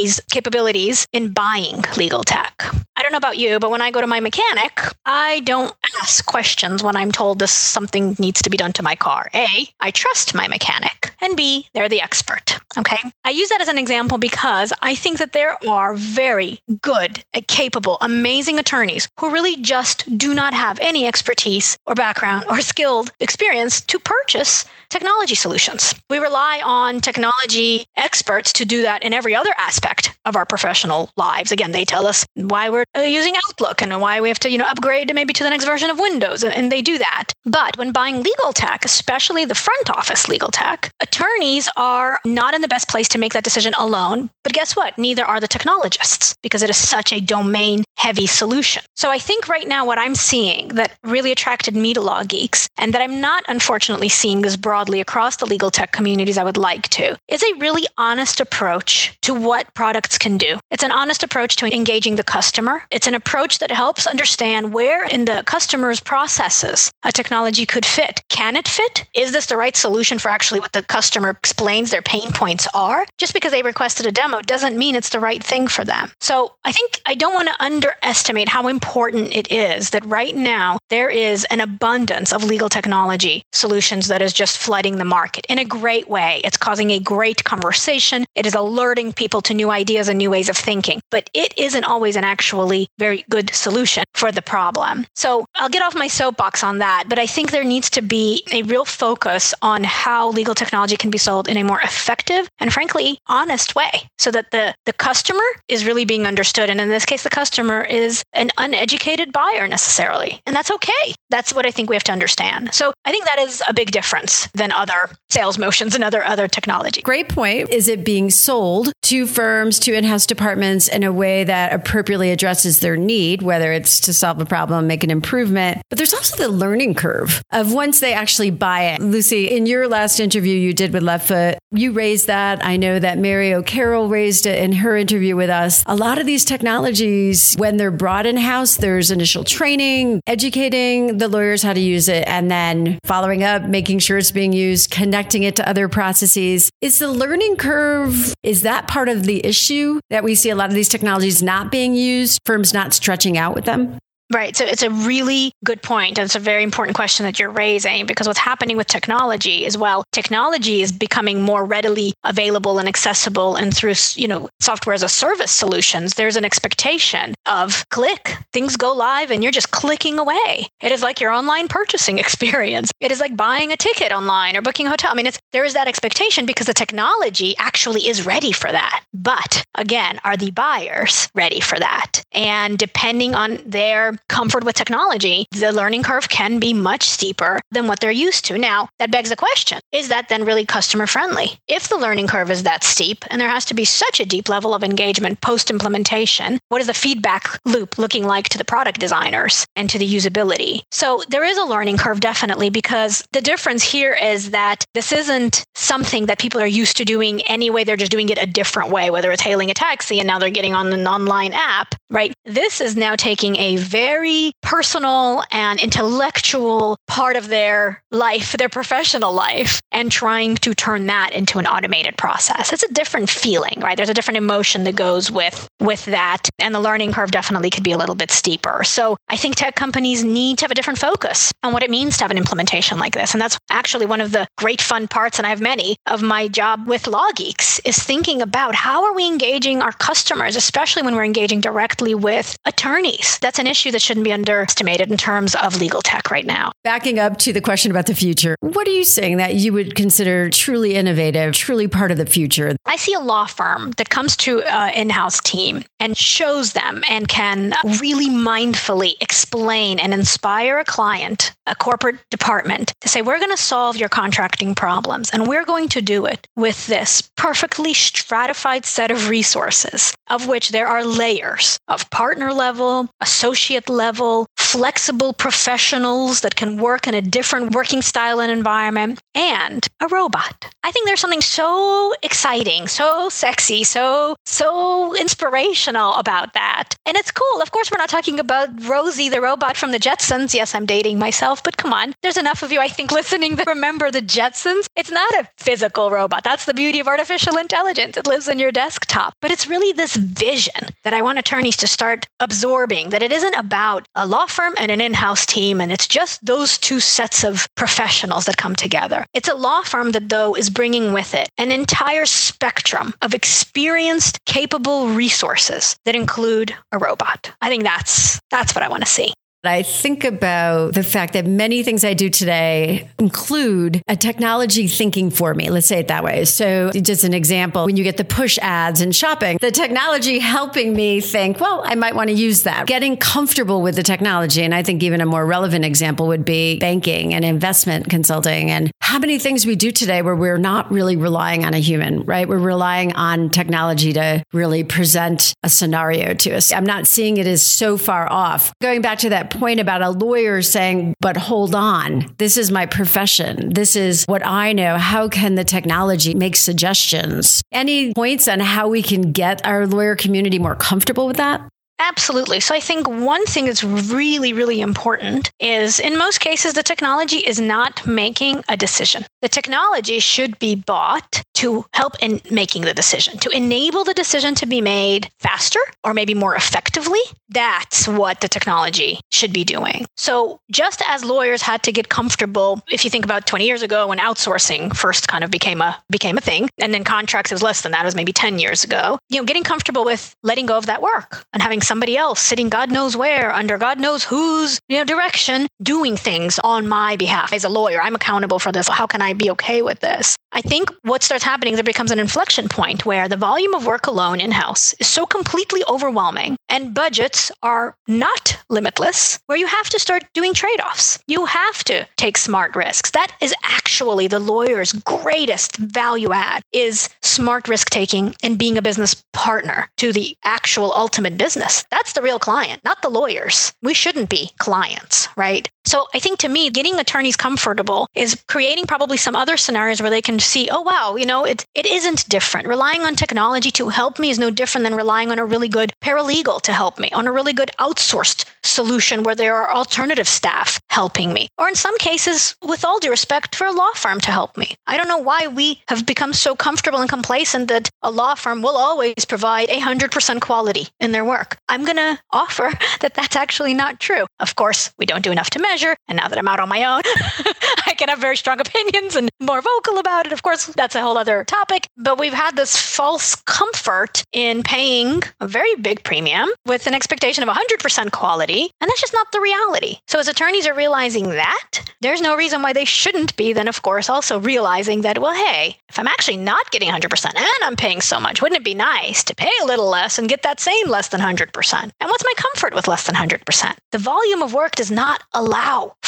attorneys' 0.03 0.21
capabilities 0.31 1.07
in 1.13 1.31
buying 1.33 1.83
legal 1.97 2.23
tech. 2.23 2.65
I 2.95 3.01
don't 3.01 3.11
know 3.11 3.17
about 3.17 3.37
you, 3.37 3.59
but 3.59 3.71
when 3.71 3.81
I 3.81 3.91
go 3.91 4.01
to 4.01 4.07
my 4.07 4.19
mechanic, 4.19 4.79
I 5.05 5.41
don't 5.41 5.73
ask 6.01 6.25
questions 6.25 6.83
when 6.83 6.95
I'm 6.95 7.11
told 7.11 7.39
this 7.39 7.51
something 7.51 8.15
needs 8.19 8.41
to 8.43 8.49
be 8.49 8.57
done 8.57 8.73
to 8.73 8.83
my 8.83 8.95
car. 8.95 9.29
A, 9.33 9.67
I 9.79 9.91
trust 9.91 10.35
my 10.35 10.47
mechanic, 10.47 11.13
and 11.21 11.35
B, 11.35 11.67
they're 11.73 11.89
the 11.89 12.01
expert. 12.01 12.59
Okay? 12.77 12.97
I 13.25 13.31
use 13.31 13.49
that 13.49 13.61
as 13.61 13.67
an 13.67 13.77
example 13.77 14.17
because 14.17 14.73
I 14.81 14.95
think 14.95 15.17
that 15.17 15.33
there 15.33 15.57
are 15.67 15.95
very 15.95 16.59
good, 16.81 17.23
uh, 17.33 17.41
capable, 17.47 17.97
amazing 18.01 18.59
attorneys 18.59 19.09
who 19.19 19.31
really 19.31 19.57
just 19.57 20.17
do 20.17 20.33
not 20.33 20.53
have 20.53 20.79
any 20.79 21.07
expertise 21.07 21.77
or 21.85 21.95
background 21.95 22.45
or 22.49 22.61
skilled 22.61 23.11
experience 23.19 23.81
to 23.81 23.99
purchase 23.99 24.65
technology 24.93 25.33
solutions. 25.33 25.95
We 26.09 26.19
rely 26.19 26.61
on 26.63 27.01
technology 27.01 27.87
experts 27.97 28.53
to 28.53 28.63
do 28.63 28.83
that 28.83 29.01
in 29.01 29.11
every 29.11 29.35
other 29.35 29.53
aspect 29.57 30.15
of 30.25 30.35
our 30.35 30.45
professional 30.45 31.09
lives. 31.17 31.51
Again, 31.51 31.71
they 31.71 31.83
tell 31.83 32.05
us 32.05 32.25
why 32.35 32.69
we're 32.69 32.85
uh, 32.95 33.01
using 33.01 33.33
Outlook 33.47 33.81
and 33.81 33.99
why 33.99 34.21
we 34.21 34.27
have 34.29 34.39
to, 34.39 34.51
you 34.51 34.59
know, 34.59 34.67
upgrade 34.67 35.13
maybe 35.15 35.33
to 35.33 35.43
the 35.43 35.49
next 35.49 35.65
version 35.65 35.89
of 35.89 35.97
Windows, 35.97 36.43
and 36.43 36.71
they 36.71 36.83
do 36.83 36.99
that. 36.99 37.33
But 37.43 37.75
when 37.77 37.91
buying 37.91 38.21
legal 38.21 38.53
tech, 38.53 38.85
especially 38.85 39.45
the 39.45 39.55
front 39.55 39.89
office 39.89 40.29
legal 40.29 40.49
tech, 40.49 40.91
attorneys 40.99 41.67
are 41.75 42.19
not 42.23 42.53
in 42.53 42.61
the 42.61 42.67
best 42.67 42.87
place 42.87 43.07
to 43.09 43.17
make 43.17 43.33
that 43.33 43.43
decision 43.43 43.73
alone. 43.79 44.29
But 44.43 44.53
guess 44.53 44.75
what? 44.75 44.97
Neither 44.97 45.25
are 45.25 45.39
the 45.39 45.47
technologists 45.47 46.35
because 46.43 46.61
it 46.61 46.69
is 46.69 46.77
such 46.77 47.11
a 47.11 47.19
domain 47.19 47.83
heavy 47.97 48.27
solution. 48.27 48.83
So 48.95 49.09
I 49.09 49.17
think 49.17 49.47
right 49.47 49.67
now 49.67 49.85
what 49.85 49.97
I'm 49.97 50.15
seeing 50.15 50.67
that 50.69 50.91
really 51.03 51.31
attracted 51.31 51.75
me 51.75 51.93
to 51.93 51.99
LawGeex 51.99 52.67
and 52.77 52.93
that 52.93 53.01
I'm 53.01 53.21
not 53.21 53.43
unfortunately 53.47 54.09
seeing 54.09 54.45
as 54.45 54.57
broadly 54.83 54.99
across 54.99 55.37
the 55.37 55.45
legal 55.45 55.71
tech 55.71 55.93
communities 55.93 56.37
I 56.37 56.43
would 56.43 56.57
like 56.57 56.89
to 56.89 57.17
is 57.29 57.41
a 57.41 57.53
really 57.57 57.87
honest 57.97 58.41
approach 58.41 59.17
to 59.21 59.33
what 59.33 59.73
products 59.75 60.17
can 60.17 60.37
do. 60.37 60.59
It's 60.71 60.83
an 60.83 60.91
honest 60.91 61.23
approach 61.23 61.55
to 61.57 61.73
engaging 61.73 62.17
the 62.17 62.23
customer. 62.23 62.83
It's 62.91 63.07
an 63.07 63.15
approach 63.15 63.59
that 63.59 63.71
helps 63.71 64.05
understand 64.05 64.73
where 64.73 65.05
in 65.05 65.23
the 65.23 65.41
customer's 65.45 66.01
processes 66.01 66.91
a 67.03 67.13
technology 67.13 67.65
could 67.65 67.85
fit. 67.85 68.21
Can 68.27 68.57
it 68.57 68.67
fit? 68.67 69.05
Is 69.15 69.31
this 69.31 69.45
the 69.45 69.55
right 69.55 69.77
solution 69.77 70.19
for 70.19 70.27
actually 70.27 70.59
what 70.59 70.73
the 70.73 70.83
customer 70.83 71.29
explains 71.29 71.89
their 71.89 72.01
pain 72.01 72.33
points 72.33 72.67
are? 72.73 73.05
Just 73.17 73.33
because 73.33 73.53
they 73.53 73.61
requested 73.61 74.05
a 74.05 74.11
demo 74.11 74.41
doesn't 74.41 74.77
mean 74.77 74.95
it's 74.95 75.11
the 75.11 75.21
right 75.21 75.41
thing 75.41 75.69
for 75.69 75.85
them. 75.85 76.11
So 76.19 76.55
I 76.65 76.73
think 76.73 76.99
I 77.05 77.15
don't 77.15 77.33
want 77.33 77.47
to 77.47 77.63
underestimate 77.63 78.49
how 78.49 78.67
important 78.67 79.33
it 79.33 79.49
is 79.49 79.91
that 79.91 80.05
right 80.05 80.35
now 80.35 80.77
there 80.89 81.09
is 81.09 81.45
an 81.45 81.61
abundance 81.61 82.33
of 82.33 82.43
legal 82.43 82.67
technology 82.67 83.43
solutions 83.53 84.07
that 84.07 84.21
is 84.21 84.33
just 84.33 84.57
flooding 84.73 84.97
the 84.97 85.05
market 85.05 85.45
in 85.49 85.59
a 85.59 85.63
great 85.63 86.09
way. 86.09 86.41
It's 86.43 86.57
causing 86.57 86.89
a 86.89 86.97
great 86.97 87.43
conversation. 87.43 88.25
It 88.33 88.47
is 88.47 88.55
alerting 88.55 89.13
people 89.13 89.39
to 89.43 89.53
new 89.53 89.69
ideas 89.69 90.07
and 90.07 90.17
new 90.17 90.31
ways 90.31 90.49
of 90.49 90.57
thinking, 90.57 90.99
but 91.11 91.29
it 91.35 91.53
isn't 91.59 91.83
always 91.83 92.15
an 92.15 92.23
actually 92.23 92.87
very 92.97 93.23
good 93.29 93.53
solution 93.53 94.03
for 94.15 94.31
the 94.31 94.41
problem. 94.41 95.05
So 95.13 95.45
I'll 95.57 95.69
get 95.69 95.83
off 95.83 95.93
my 95.93 96.07
soapbox 96.07 96.63
on 96.63 96.79
that, 96.79 97.03
but 97.07 97.19
I 97.19 97.27
think 97.27 97.51
there 97.51 97.63
needs 97.63 97.87
to 97.91 98.01
be 98.01 98.41
a 98.51 98.63
real 98.63 98.83
focus 98.83 99.53
on 99.61 99.83
how 99.83 100.31
legal 100.31 100.55
technology 100.55 100.97
can 100.97 101.11
be 101.11 101.19
sold 101.19 101.47
in 101.47 101.57
a 101.57 101.63
more 101.63 101.81
effective 101.81 102.49
and 102.59 102.73
frankly 102.73 103.19
honest 103.27 103.75
way 103.75 104.09
so 104.17 104.31
that 104.31 104.49
the, 104.49 104.73
the 104.87 104.93
customer 104.93 105.43
is 105.67 105.85
really 105.85 106.03
being 106.03 106.25
understood. 106.25 106.71
And 106.71 106.81
in 106.81 106.89
this 106.89 107.05
case, 107.05 107.21
the 107.21 107.29
customer 107.29 107.83
is 107.83 108.23
an 108.33 108.49
uneducated 108.57 109.31
buyer 109.31 109.67
necessarily. 109.67 110.41
And 110.47 110.55
that's 110.55 110.71
okay. 110.71 111.13
That's 111.29 111.53
what 111.53 111.67
I 111.67 111.69
think 111.69 111.91
we 111.91 111.95
have 111.95 112.03
to 112.05 112.11
understand. 112.11 112.73
So 112.73 112.91
I 113.05 113.11
think 113.11 113.25
that 113.25 113.37
is 113.37 113.61
a 113.67 113.73
big 113.73 113.91
difference 113.91 114.47
than 114.63 114.71
other 114.71 115.09
sales 115.29 115.57
motions 115.57 115.93
and 115.93 116.03
other 116.03 116.23
other 116.23 116.47
technology. 116.47 117.01
Great 117.01 117.27
point. 117.27 117.69
Is 117.69 117.87
it 117.89 118.05
being 118.05 118.29
sold 118.29 118.93
to 119.13 119.27
firms, 119.27 119.77
to 119.77 119.93
in-house 119.93 120.25
departments 120.25 120.87
in 120.87 121.03
a 121.03 121.13
way 121.13 121.43
that 121.43 121.71
appropriately 121.71 122.31
addresses 122.31 122.79
their 122.79 122.97
need, 122.97 123.43
whether 123.43 123.71
it's 123.71 123.99
to 123.99 124.11
solve 124.11 124.41
a 124.41 124.45
problem, 124.45 124.87
make 124.87 125.03
an 125.03 125.11
improvement. 125.11 125.79
But 125.91 125.99
there's 125.99 126.15
also 126.15 126.35
the 126.35 126.49
learning 126.49 126.95
curve 126.95 127.43
of 127.51 127.71
once 127.71 127.99
they 127.99 128.13
actually 128.13 128.49
buy 128.49 128.85
it. 128.85 129.01
Lucy, 129.01 129.55
in 129.55 129.67
your 129.67 129.87
last 129.87 130.19
interview 130.19 130.55
you 130.55 130.73
did 130.73 130.93
with 130.93 131.03
Left 131.03 131.27
Foot, 131.27 131.59
you 131.69 131.91
raised 131.91 132.25
that. 132.25 132.65
I 132.65 132.75
know 132.77 132.97
that 132.97 133.19
Mary 133.19 133.53
O'Carroll 133.53 134.07
raised 134.07 134.47
it 134.47 134.57
in 134.63 134.71
her 134.71 134.97
interview 134.97 135.35
with 135.35 135.51
us. 135.51 135.83
A 135.85 135.95
lot 135.95 136.17
of 136.17 136.25
these 136.25 136.43
technologies, 136.43 137.53
when 137.59 137.77
they're 137.77 137.91
brought 137.91 138.25
in 138.25 138.35
house, 138.35 138.77
there's 138.77 139.11
initial 139.11 139.43
training, 139.43 140.21
educating 140.25 141.19
the 141.19 141.27
lawyers 141.27 141.61
how 141.61 141.73
to 141.73 141.79
use 141.79 142.09
it, 142.09 142.27
and 142.27 142.49
then 142.49 142.97
following 143.03 143.43
up, 143.43 143.61
making 143.61 143.99
sure 143.99 144.17
it's 144.17 144.31
being 144.31 144.53
used, 144.53 144.89
connecting 144.89 145.43
it 145.43 145.55
to 145.57 145.69
other 145.69 145.87
processes. 145.87 146.71
Is 146.81 146.97
the 146.97 147.11
learning 147.11 147.57
curve, 147.57 148.33
is 148.41 148.63
that 148.63 148.87
part 148.87 149.02
of 149.09 149.23
the 149.23 149.45
issue 149.45 149.99
that 150.09 150.23
we 150.23 150.35
see 150.35 150.49
a 150.49 150.55
lot 150.55 150.69
of 150.69 150.75
these 150.75 150.89
technologies 150.89 151.41
not 151.41 151.71
being 151.71 151.95
used, 151.95 152.39
firms 152.45 152.73
not 152.73 152.93
stretching 152.93 153.37
out 153.37 153.55
with 153.55 153.65
them? 153.65 153.97
Right. 154.33 154.55
So 154.55 154.65
it's 154.65 154.81
a 154.81 154.89
really 154.89 155.53
good 155.63 155.83
point. 155.83 156.17
And 156.17 156.25
it's 156.25 156.35
a 156.35 156.39
very 156.39 156.63
important 156.63 156.95
question 156.95 157.23
that 157.25 157.37
you're 157.37 157.51
raising 157.51 158.07
because 158.07 158.25
what's 158.25 158.39
happening 158.39 158.77
with 158.77 158.87
technology 158.87 159.63
is 159.63 159.77
well, 159.77 160.03
technology 160.11 160.81
is 160.81 160.91
becoming 160.91 161.43
more 161.43 161.63
readily 161.63 162.13
available 162.23 162.79
and 162.79 162.87
accessible. 162.87 163.55
And 163.55 163.75
through, 163.75 163.93
you 164.15 164.27
know, 164.27 164.49
software 164.59 164.95
as 164.95 165.03
a 165.03 165.09
service 165.09 165.51
solutions, 165.51 166.15
there's 166.15 166.35
an 166.35 166.45
expectation 166.45 167.35
of 167.45 167.87
click, 167.89 168.35
things 168.53 168.75
go 168.75 168.91
live 168.91 169.29
and 169.29 169.43
you're 169.43 169.51
just 169.51 169.69
clicking 169.69 170.17
away. 170.17 170.67
It 170.81 170.91
is 170.91 171.03
like 171.03 171.21
your 171.21 171.31
online 171.31 171.67
purchasing 171.67 172.17
experience. 172.23 172.91
It 173.01 173.11
is 173.11 173.19
like 173.19 173.37
buying 173.37 173.71
a 173.71 173.77
ticket 173.77 174.11
online 174.11 174.57
or 174.57 174.63
booking 174.63 174.87
a 174.87 174.89
hotel. 174.89 175.11
I 175.11 175.15
mean, 175.15 175.27
it's, 175.27 175.39
there 175.51 175.63
is 175.63 175.75
that 175.75 175.87
expectation 175.87 176.47
because 176.47 176.65
the 176.65 176.73
technology 176.73 177.55
actually 177.59 178.07
is 178.07 178.25
ready 178.25 178.51
for 178.51 178.71
that. 178.71 179.03
But 179.13 179.63
again, 179.75 180.19
are 180.23 180.37
the 180.37 180.49
buyers 180.49 181.29
ready 181.35 181.59
for 181.59 181.77
that? 181.77 182.23
And 182.31 182.79
depending 182.79 183.35
on 183.35 183.59
their 183.63 184.17
comfort 184.29 184.63
with 184.63 184.75
technology, 184.75 185.45
the 185.51 185.71
learning 185.71 186.03
curve 186.03 186.29
can 186.29 186.59
be 186.59 186.73
much 186.73 187.03
steeper 187.03 187.59
than 187.71 187.87
what 187.87 187.99
they're 187.99 188.11
used 188.11 188.45
to. 188.45 188.57
Now, 188.57 188.89
that 188.99 189.11
begs 189.11 189.29
the 189.29 189.35
question 189.35 189.79
is 189.91 190.09
that 190.09 190.29
then 190.29 190.45
really 190.45 190.65
customer 190.65 191.07
friendly? 191.07 191.57
If 191.67 191.87
the 191.87 191.97
learning 191.97 192.27
curve 192.27 192.51
is 192.51 192.63
that 192.63 192.83
steep 192.83 193.25
and 193.29 193.39
there 193.39 193.49
has 193.49 193.65
to 193.65 193.73
be 193.73 193.85
such 193.85 194.19
a 194.19 194.25
deep 194.25 194.49
level 194.49 194.73
of 194.73 194.83
engagement 194.83 195.41
post 195.41 195.69
implementation, 195.69 196.59
what 196.69 196.81
is 196.81 196.87
the 196.87 196.93
feedback 196.93 197.59
loop 197.65 197.97
looking 197.97 198.25
like 198.25 198.49
to 198.49 198.57
the 198.57 198.65
product 198.65 198.99
designers 198.99 199.65
and 199.75 199.89
to 199.89 199.97
the 199.97 200.15
usability? 200.15 200.81
So 200.91 201.23
there 201.29 201.43
is 201.43 201.57
a 201.57 201.65
learning 201.65 201.97
curve 201.97 202.19
definitely 202.19 202.69
because 202.69 203.23
the 203.31 203.41
difference 203.41 203.83
here 203.83 204.13
is 204.13 204.51
that 204.51 204.85
this 204.93 205.11
isn't 205.11 205.63
something 205.75 206.25
that 206.27 206.39
people 206.39 206.61
are 206.61 206.67
used 206.67 206.97
to 206.97 207.05
doing 207.05 207.41
anyway. 207.43 207.83
They're 207.83 207.97
just 207.97 208.11
doing 208.11 208.29
it 208.29 208.41
a 208.41 208.45
different 208.45 208.91
way, 208.91 209.09
whether 209.09 209.31
it's 209.31 209.41
hailing 209.41 209.69
a 209.69 209.73
taxi 209.73 210.19
and 210.19 210.27
now 210.27 210.39
they're 210.39 210.49
getting 210.49 210.73
on 210.73 210.91
an 210.93 211.07
online 211.07 211.53
app, 211.53 211.95
right? 212.09 212.33
This 212.45 212.81
is 212.81 212.95
now 212.95 213.15
taking 213.15 213.55
a 213.57 213.77
very 213.77 214.02
very 214.03 214.51
personal 214.61 215.45
and 215.49 215.79
intellectual 215.79 216.97
part 217.07 217.37
of 217.37 217.47
their 217.47 218.03
life, 218.11 218.51
their 218.57 218.67
professional 218.67 219.31
life, 219.31 219.79
and 219.93 220.11
trying 220.11 220.55
to 220.55 220.73
turn 220.75 221.05
that 221.05 221.31
into 221.31 221.57
an 221.57 221.65
automated 221.65 222.17
process. 222.17 222.73
It's 222.73 222.83
a 222.83 222.93
different 222.93 223.29
feeling, 223.29 223.79
right? 223.79 223.95
There's 223.95 224.09
a 224.09 224.13
different 224.13 224.39
emotion 224.39 224.83
that 224.83 224.95
goes 224.97 225.31
with 225.31 225.69
with 225.79 226.03
that, 226.05 226.49
and 226.59 226.75
the 226.75 226.81
learning 226.81 227.13
curve 227.13 227.31
definitely 227.31 227.69
could 227.69 227.83
be 227.83 227.93
a 227.93 227.97
little 227.97 228.15
bit 228.15 228.29
steeper. 228.29 228.83
So 228.83 229.15
I 229.29 229.37
think 229.37 229.55
tech 229.55 229.75
companies 229.75 230.21
need 230.23 230.57
to 230.57 230.65
have 230.65 230.71
a 230.71 230.75
different 230.75 230.99
focus 230.99 231.53
on 231.63 231.71
what 231.71 231.83
it 231.83 231.89
means 231.89 232.17
to 232.17 232.25
have 232.25 232.31
an 232.31 232.37
implementation 232.37 232.99
like 232.99 233.13
this, 233.13 233.33
and 233.33 233.41
that's 233.41 233.57
actually 233.69 234.05
one 234.05 234.19
of 234.19 234.33
the 234.33 234.45
great 234.57 234.81
fun 234.81 235.07
parts, 235.07 235.39
and 235.39 235.47
I 235.47 235.49
have 235.49 235.61
many 235.61 235.95
of 236.07 236.21
my 236.21 236.49
job 236.49 236.87
with 236.87 237.03
LawGeex 237.03 237.79
is 237.85 237.97
thinking 237.97 238.41
about 238.41 238.75
how 238.75 239.05
are 239.05 239.13
we 239.13 239.25
engaging 239.25 239.81
our 239.81 239.93
customers, 239.93 240.57
especially 240.57 241.03
when 241.03 241.15
we're 241.15 241.23
engaging 241.23 241.61
directly 241.61 242.13
with 242.15 242.57
attorneys. 242.65 243.39
That's 243.39 243.59
an 243.59 243.67
issue 243.67 243.92
that 243.93 244.01
shouldn't 244.01 244.25
be 244.25 244.33
underestimated 244.33 245.09
in 245.09 245.17
terms 245.17 245.55
of 245.55 245.79
legal 245.79 246.01
tech 246.01 246.29
right 246.29 246.45
now. 246.45 246.71
Backing 246.83 247.19
up 247.19 247.37
to 247.37 247.53
the 247.53 247.61
question 247.61 247.91
about 247.91 248.07
the 248.07 248.15
future, 248.15 248.57
what 248.59 248.87
are 248.87 248.91
you 248.91 249.05
saying 249.05 249.37
that 249.37 249.55
you 249.55 249.73
would 249.73 249.95
consider 249.95 250.49
truly 250.49 250.95
innovative, 250.95 251.53
truly 251.53 251.87
part 251.87 252.11
of 252.11 252.17
the 252.17 252.25
future? 252.25 252.75
I 252.85 252.95
see 252.97 253.13
a 253.13 253.19
law 253.19 253.45
firm 253.45 253.91
that 253.97 254.09
comes 254.09 254.35
to 254.37 254.61
uh, 254.63 254.91
an 254.93 255.03
in 255.03 255.09
house 255.09 255.39
team 255.41 255.83
and 255.99 256.17
shows 256.17 256.73
them 256.73 257.03
and 257.09 257.27
can 257.27 257.73
really 258.01 258.29
mindfully 258.29 259.13
explain 259.21 259.99
and 259.99 260.13
inspire 260.13 260.79
a 260.79 260.85
client, 260.85 261.53
a 261.67 261.75
corporate 261.75 262.17
department, 262.29 262.93
to 263.01 263.09
say, 263.09 263.21
we're 263.21 263.39
going 263.39 263.51
to 263.51 263.57
solve 263.57 263.97
your 263.97 264.09
contracting 264.09 264.75
problems 264.75 265.29
and 265.31 265.47
we're 265.47 265.65
going 265.65 265.89
to 265.89 266.01
do 266.01 266.25
it 266.25 266.47
with 266.55 266.87
this 266.87 267.29
perfectly 267.35 267.93
stratified 267.93 268.85
set 268.85 269.11
of 269.11 269.29
resources, 269.29 270.13
of 270.33 270.47
which 270.47 270.69
there 270.69 270.87
are 270.87 271.05
layers 271.05 271.77
of 271.87 272.09
partner 272.09 272.51
level, 272.51 273.07
associate 273.21 273.87
level, 273.87 274.47
flexible 274.57 275.31
professionals 275.31 276.41
that 276.41 276.55
can 276.55 276.77
work 276.77 277.05
in 277.05 277.13
a 277.13 277.21
different 277.21 277.75
working 277.75 278.01
style 278.01 278.41
and 278.41 278.51
environment, 278.51 279.19
and 279.35 279.87
a 279.99 280.07
robot. 280.07 280.67
I 280.83 280.91
think 280.91 281.05
there's 281.05 281.19
something 281.19 281.41
so 281.41 282.13
exciting, 282.23 282.87
so 282.87 283.29
sexy, 283.29 283.83
so 283.83 284.35
so 284.45 285.15
inspirational 285.15 286.15
about 286.15 286.53
that. 286.53 286.95
And 287.05 287.17
it's 287.17 287.31
cool. 287.31 287.61
Of 287.61 287.71
course, 287.71 287.91
we're 287.91 287.97
not 287.97 288.09
talking 288.09 288.39
about 288.39 288.69
Rosie 288.85 289.29
the 289.29 289.41
robot 289.41 289.77
from 289.77 289.91
the 289.91 289.99
Jetsons. 289.99 290.53
Yes, 290.53 290.75
I'm 290.75 290.85
dating 290.85 291.19
myself, 291.19 291.63
but 291.63 291.77
come 291.77 291.93
on. 291.93 292.13
There's 292.21 292.37
enough 292.37 292.63
of 292.63 292.71
you 292.71 292.79
I 292.79 292.87
think 292.87 293.11
listening 293.21 293.55
that 293.55 293.67
remember 293.67 294.11
the 294.11 294.21
Jetsons. 294.21 294.85
It's 294.95 295.11
not 295.11 295.33
a 295.35 295.49
physical 295.57 296.11
robot. 296.11 296.43
That's 296.43 296.65
the 296.65 296.73
beauty 296.73 296.99
of 296.99 297.07
artificial 297.07 297.57
intelligence. 297.57 298.17
It 298.17 298.27
lives 298.27 298.47
in 298.47 298.59
your 298.59 298.71
desktop. 298.71 299.33
But 299.41 299.51
it's 299.51 299.67
really 299.67 299.93
this 299.93 300.15
vision 300.15 300.89
that 301.03 301.13
I 301.13 301.21
want 301.21 301.39
attorneys 301.39 301.77
to 301.77 301.87
start 301.87 302.27
absorbing 302.39 303.09
that 303.09 303.23
it 303.23 303.31
isn't 303.31 303.55
about 303.55 304.07
a 304.15 304.27
law 304.27 304.45
firm 304.45 304.73
and 304.77 304.91
an 304.91 305.01
in-house 305.01 305.45
team 305.45 305.81
and 305.81 305.91
it's 305.91 306.07
just 306.07 306.45
those 306.45 306.77
two 306.77 306.99
sets 306.99 307.43
of 307.43 307.67
professionals 307.75 308.45
that 308.45 308.57
come 308.57 308.75
together. 308.75 309.22
It's 309.33 309.49
a 309.49 309.55
law 309.55 309.81
firm 309.81 310.11
that 310.11 310.29
though 310.29 310.55
is 310.55 310.69
bringing 310.69 311.13
with 311.13 311.33
it 311.33 311.49
an 311.57 311.71
entire 311.71 312.25
spectrum 312.25 313.13
of 313.21 313.33
experienced, 313.33 314.43
capable 314.45 315.09
resources 315.09 315.95
that 316.05 316.15
include 316.15 316.75
a 316.91 316.97
robot. 316.97 317.51
I 317.61 317.69
think 317.69 317.83
that's 317.83 318.39
that's 318.49 318.75
what 318.75 318.83
I 318.83 318.89
want 318.89 319.03
to 319.03 319.09
see. 319.09 319.33
I 319.65 319.81
think 319.81 320.25
about 320.25 320.93
the 320.93 321.03
fact 321.03 321.33
that 321.33 321.45
many 321.45 321.83
things 321.83 322.03
I 322.03 322.13
do 322.13 322.29
today 322.29 323.09
include 323.17 324.01
a 324.09 324.17
technology 324.17 324.89
thinking 324.89 325.29
for 325.29 325.53
me. 325.53 325.69
Let's 325.69 325.87
say 325.87 325.99
it 325.99 326.09
that 326.09 326.21
way. 326.21 326.43
So, 326.43 326.91
just 326.91 327.23
an 327.23 327.33
example, 327.33 327.85
when 327.85 327.95
you 327.95 328.03
get 328.03 328.17
the 328.17 328.25
push 328.25 328.59
ads 328.61 328.99
and 328.99 329.15
shopping, 329.15 329.57
the 329.61 329.71
technology 329.71 330.39
helping 330.39 330.93
me 330.93 331.21
think, 331.21 331.61
well, 331.61 331.81
I 331.85 331.95
might 331.95 332.13
want 332.13 332.29
to 332.29 332.35
use 332.35 332.63
that. 332.63 332.87
Getting 332.87 333.15
comfortable 333.15 333.81
with 333.81 333.95
the 333.95 334.03
technology. 334.03 334.63
And 334.63 334.75
I 334.75 334.83
think 334.83 335.01
even 335.01 335.21
a 335.21 335.25
more 335.25 335.45
relevant 335.45 335.85
example 335.85 336.27
would 336.27 336.43
be 336.43 336.77
banking 336.79 337.33
and 337.33 337.45
investment 337.45 338.09
consulting 338.09 338.69
and 338.69 338.91
how 339.03 339.19
many 339.19 339.37
things 339.37 339.65
we 339.65 339.75
do 339.75 339.91
today 339.91 340.21
where 340.21 340.35
we're 340.35 340.57
not 340.57 340.89
really 340.89 341.17
relying 341.17 341.65
on 341.65 341.73
a 341.73 341.77
human, 341.77 342.23
right? 342.23 342.47
We're 342.47 342.57
relying 342.57 343.11
on 343.13 343.49
technology 343.49 344.13
to 344.13 344.41
really 344.53 344.85
present 344.85 345.53
a 345.61 345.69
scenario 345.69 346.33
to 346.35 346.55
us. 346.55 346.71
I'm 346.71 346.85
not 346.85 347.05
seeing 347.05 347.35
it 347.35 347.45
as 347.45 347.61
so 347.61 347.97
far 347.97 348.31
off. 348.31 348.71
Going 348.81 349.01
back 349.01 349.19
to 349.19 349.29
that 349.29 349.49
point 349.49 349.81
about 349.81 350.01
a 350.01 350.09
lawyer 350.09 350.61
saying, 350.61 351.15
but 351.19 351.35
hold 351.35 351.75
on, 351.75 352.33
this 352.37 352.55
is 352.55 352.71
my 352.71 352.85
profession. 352.85 353.73
This 353.73 353.97
is 353.97 354.23
what 354.25 354.43
I 354.45 354.71
know. 354.71 354.97
How 354.97 355.27
can 355.27 355.55
the 355.55 355.65
technology 355.65 356.33
make 356.33 356.55
suggestions? 356.55 357.61
Any 357.73 358.13
points 358.13 358.47
on 358.47 358.61
how 358.61 358.87
we 358.87 359.01
can 359.01 359.33
get 359.33 359.65
our 359.65 359.85
lawyer 359.85 360.15
community 360.15 360.59
more 360.59 360.75
comfortable 360.75 361.27
with 361.27 361.37
that? 361.37 361.61
Absolutely. 361.99 362.59
So 362.59 362.75
I 362.75 362.79
think 362.79 363.07
one 363.07 363.45
thing 363.45 363.65
that's 363.65 363.83
really, 363.83 364.51
really 364.51 364.81
important 364.81 365.51
is 365.59 365.99
in 365.99 366.17
most 366.17 366.39
cases, 366.39 366.73
the 366.73 366.83
technology 366.83 367.37
is 367.37 367.61
not 367.61 368.05
making 368.05 368.63
a 368.67 368.75
decision. 368.75 369.25
The 369.41 369.49
technology 369.49 370.19
should 370.19 370.57
be 370.59 370.75
bought 370.75 371.43
to 371.55 371.85
help 371.93 372.15
in 372.21 372.41
making 372.49 372.81
the 372.81 372.93
decision, 372.93 373.37
to 373.39 373.49
enable 373.49 374.03
the 374.03 374.13
decision 374.13 374.55
to 374.55 374.65
be 374.65 374.81
made 374.81 375.29
faster 375.39 375.79
or 376.03 376.13
maybe 376.13 376.33
more 376.33 376.55
effectively. 376.55 377.19
That's 377.49 378.07
what 378.07 378.41
the 378.41 378.47
technology 378.47 379.19
should 379.31 379.53
be 379.53 379.63
doing. 379.63 380.05
So 380.17 380.59
just 380.71 381.01
as 381.07 381.23
lawyers 381.23 381.61
had 381.61 381.83
to 381.83 381.91
get 381.91 382.09
comfortable, 382.09 382.81
if 382.91 383.05
you 383.05 383.11
think 383.11 383.23
about 383.23 383.45
20 383.45 383.65
years 383.65 383.83
ago 383.83 384.07
when 384.07 384.17
outsourcing 384.17 384.95
first 384.95 385.27
kind 385.27 385.43
of 385.43 385.51
became 385.51 385.81
a 385.81 386.01
became 386.09 386.37
a 386.37 386.41
thing, 386.41 386.69
and 386.79 386.93
then 386.93 387.03
contracts 387.03 387.51
was 387.51 387.61
less 387.61 387.81
than 387.81 387.91
that, 387.91 388.01
it 388.01 388.05
was 388.05 388.15
maybe 388.15 388.33
10 388.33 388.57
years 388.57 388.83
ago, 388.83 389.19
you 389.29 389.39
know, 389.39 389.45
getting 389.45 389.63
comfortable 389.63 390.03
with 390.03 390.35
letting 390.43 390.65
go 390.65 390.77
of 390.77 390.87
that 390.87 391.01
work 391.01 391.45
and 391.53 391.61
having 391.61 391.81
somebody 391.83 392.17
else 392.17 392.39
sitting 392.39 392.69
God 392.69 392.91
knows 392.91 393.15
where, 393.15 393.53
under 393.53 393.77
God 393.77 393.99
knows 393.99 394.23
whose 394.23 394.79
you 394.87 394.97
know, 394.97 395.03
direction, 395.03 395.67
doing 395.81 396.17
things 396.17 396.59
on 396.59 396.87
my 396.87 397.15
behalf. 397.15 397.53
As 397.53 397.63
a 397.63 397.69
lawyer, 397.69 398.01
I'm 398.01 398.15
accountable 398.15 398.59
for 398.59 398.71
this. 398.71 398.87
How 398.87 399.05
can 399.07 399.21
I 399.21 399.33
be 399.33 399.51
okay 399.51 399.81
with 399.81 399.99
this? 399.99 400.35
I 400.53 400.61
think 400.61 400.91
what 401.01 401.23
starts 401.23 401.43
happening 401.43 401.73
is 401.73 401.77
there 401.77 401.83
becomes 401.83 402.11
an 402.11 402.19
inflection 402.19 402.69
point 402.69 403.05
where 403.05 403.27
the 403.27 403.35
volume 403.35 403.73
of 403.73 403.87
work 403.87 404.05
alone 404.05 404.39
in 404.39 404.51
house 404.51 404.93
is 404.99 405.07
so 405.07 405.25
completely 405.25 405.83
overwhelming 405.89 406.55
and 406.69 406.93
budgets 406.93 407.51
are 407.63 407.95
not 408.07 408.57
limitless, 408.69 409.39
where 409.47 409.57
you 409.57 409.65
have 409.65 409.89
to 409.89 409.99
start 409.99 410.23
doing 410.33 410.53
trade 410.53 410.79
offs. 410.79 411.19
You 411.27 411.45
have 411.45 411.83
to 411.85 412.07
take 412.17 412.37
smart 412.37 412.75
risks. 412.75 413.11
That 413.11 413.35
is 413.41 413.53
actually 413.63 414.27
the 414.27 414.39
lawyer's 414.39 414.93
greatest 414.93 415.77
value 415.77 416.31
add 416.31 416.61
is 416.71 417.09
smart 417.23 417.67
risk 417.67 417.89
taking 417.89 418.35
and 418.43 418.57
being 418.57 418.77
a 418.77 418.81
business 418.81 419.23
partner 419.33 419.89
to 419.97 420.13
the 420.13 420.37
actual 420.43 420.93
ultimate 420.93 421.37
business. 421.37 421.72
That's 421.89 422.13
the 422.13 422.21
real 422.21 422.39
client, 422.39 422.83
not 422.83 423.01
the 423.01 423.09
lawyers. 423.09 423.73
We 423.81 423.93
shouldn't 423.93 424.29
be 424.29 424.51
clients, 424.59 425.27
right? 425.35 425.67
So 425.85 426.07
I 426.13 426.19
think 426.19 426.39
to 426.39 426.49
me, 426.49 426.69
getting 426.69 426.97
attorneys 426.97 427.35
comfortable 427.35 428.07
is 428.15 428.41
creating 428.47 428.85
probably 428.87 429.17
some 429.17 429.35
other 429.35 429.57
scenarios 429.57 430.01
where 430.01 430.09
they 430.09 430.21
can 430.21 430.39
see, 430.39 430.69
oh 430.71 430.81
wow, 430.81 431.15
you 431.15 431.25
know, 431.25 431.43
it 431.43 431.65
it 431.75 431.85
isn't 431.85 432.29
different. 432.29 432.67
Relying 432.67 433.01
on 433.01 433.15
technology 433.15 433.71
to 433.71 433.89
help 433.89 434.17
me 434.17 434.29
is 434.29 434.39
no 434.39 434.49
different 434.49 434.83
than 434.83 434.95
relying 434.95 435.31
on 435.31 435.39
a 435.39 435.45
really 435.45 435.67
good 435.67 435.91
paralegal 436.01 436.61
to 436.61 436.73
help 436.73 436.99
me, 436.99 437.09
on 437.11 437.27
a 437.27 437.31
really 437.31 437.53
good 437.53 437.71
outsourced 437.79 438.45
solution 438.63 439.23
where 439.23 439.35
there 439.35 439.55
are 439.55 439.73
alternative 439.73 440.27
staff 440.27 440.79
helping 440.89 441.33
me, 441.33 441.49
or 441.57 441.67
in 441.67 441.75
some 441.75 441.97
cases, 441.97 442.55
with 442.63 442.85
all 442.85 442.99
due 442.99 443.09
respect, 443.09 443.55
for 443.55 443.67
a 443.67 443.71
law 443.71 443.91
firm 443.95 444.21
to 444.21 444.31
help 444.31 444.55
me. 444.55 444.75
I 444.87 444.95
don't 444.95 445.09
know 445.09 445.17
why 445.17 445.47
we 445.47 445.81
have 445.89 446.05
become 446.05 446.33
so 446.33 446.55
comfortable 446.55 446.99
and 447.01 447.09
complacent 447.09 447.67
that 447.67 447.89
a 448.01 448.11
law 448.11 448.35
firm 448.35 448.61
will 448.61 448.77
always 448.77 449.25
provide 449.27 449.67
100% 449.67 450.41
quality 450.41 450.87
in 451.01 451.11
their 451.11 451.25
work. 451.25 451.57
I'm 451.67 451.83
going 451.83 451.97
to 451.97 452.19
offer 452.31 452.71
that 453.01 453.15
that's 453.15 453.35
actually 453.35 453.73
not 453.73 453.99
true. 453.99 454.25
Of 454.39 454.55
course, 454.55 454.91
we 454.97 455.05
don't 455.05 455.23
do 455.23 455.31
enough 455.31 455.49
to 455.51 455.59
measure. 455.59 455.72
And 456.07 456.17
now 456.17 456.27
that 456.27 456.37
I'm 456.37 456.47
out 456.47 456.59
on 456.59 456.69
my 456.69 456.83
own, 456.83 457.01
I 457.87 457.95
can 457.95 458.09
have 458.09 458.19
very 458.19 458.37
strong 458.37 458.59
opinions 458.59 459.15
and 459.15 459.29
more 459.39 459.61
vocal 459.61 459.97
about 459.97 460.27
it. 460.27 460.31
Of 460.31 460.43
course, 460.43 460.67
that's 460.67 460.93
a 460.93 461.01
whole 461.01 461.17
other 461.17 461.43
topic. 461.45 461.87
But 461.97 462.19
we've 462.19 462.33
had 462.33 462.55
this 462.55 462.77
false 462.77 463.35
comfort 463.35 464.23
in 464.33 464.61
paying 464.61 465.23
a 465.41 465.47
very 465.47 465.73
big 465.75 466.03
premium 466.03 466.49
with 466.67 466.85
an 466.85 466.93
expectation 466.93 467.47
of 467.47 467.55
100% 467.55 468.11
quality. 468.11 468.69
And 468.81 468.87
that's 468.89 469.01
just 469.01 469.13
not 469.13 469.31
the 469.31 469.41
reality. 469.41 469.97
So 470.07 470.19
as 470.19 470.27
attorneys 470.27 470.67
are 470.67 470.75
realizing 470.75 471.29
that, 471.29 471.79
there's 472.01 472.21
no 472.21 472.35
reason 472.35 472.61
why 472.61 472.73
they 472.73 472.85
shouldn't 472.85 473.35
be 473.35 473.53
then, 473.53 473.67
of 473.67 473.81
course, 473.81 474.09
also 474.09 474.39
realizing 474.39 475.01
that, 475.01 475.19
well, 475.19 475.33
hey, 475.33 475.77
if 475.89 475.97
I'm 475.97 476.07
actually 476.07 476.37
not 476.37 476.69
getting 476.71 476.89
100% 476.89 477.25
and 477.35 477.63
I'm 477.63 477.75
paying 477.75 478.01
so 478.01 478.19
much, 478.19 478.41
wouldn't 478.41 478.59
it 478.59 478.65
be 478.65 478.75
nice 478.75 479.23
to 479.23 479.35
pay 479.35 479.51
a 479.61 479.65
little 479.65 479.89
less 479.89 480.19
and 480.19 480.29
get 480.29 480.43
that 480.43 480.59
same 480.59 480.87
less 480.87 481.07
than 481.07 481.21
100%? 481.21 481.73
And 481.83 482.09
what's 482.09 482.23
my 482.23 482.33
comfort 482.35 482.75
with 482.75 482.87
less 482.87 483.05
than 483.05 483.15
100%? 483.15 483.75
The 483.91 483.97
volume 483.97 484.41
of 484.41 484.53
work 484.53 484.75
does 484.75 484.91
not 484.91 485.23
allow 485.33 485.62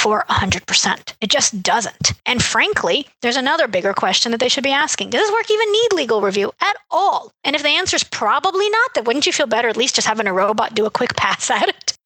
for 0.05 0.23
100%. 0.29 1.13
It 1.19 1.31
just 1.31 1.63
doesn't. 1.63 2.13
And 2.27 2.43
frankly, 2.43 3.07
there's 3.21 3.37
another 3.37 3.67
bigger 3.67 3.93
question 3.93 4.31
that 4.31 4.39
they 4.39 4.49
should 4.49 4.63
be 4.63 4.71
asking. 4.71 5.09
Does 5.09 5.21
this 5.21 5.31
work 5.31 5.49
even 5.49 5.71
need 5.71 5.93
legal 5.93 6.21
review 6.21 6.51
at 6.61 6.75
all? 6.91 7.31
And 7.43 7.55
if 7.55 7.63
the 7.63 7.69
answer 7.69 7.95
is 7.95 8.03
probably 8.03 8.69
not, 8.69 8.93
then 8.93 9.03
wouldn't 9.05 9.25
you 9.25 9.33
feel 9.33 9.47
better 9.47 9.67
at 9.67 9.77
least 9.77 9.95
just 9.95 10.07
having 10.07 10.27
a 10.27 10.33
robot 10.33 10.75
do 10.75 10.85
a 10.85 10.91
quick 10.91 11.15
pass 11.17 11.49
at 11.49 11.69
it? 11.69 11.97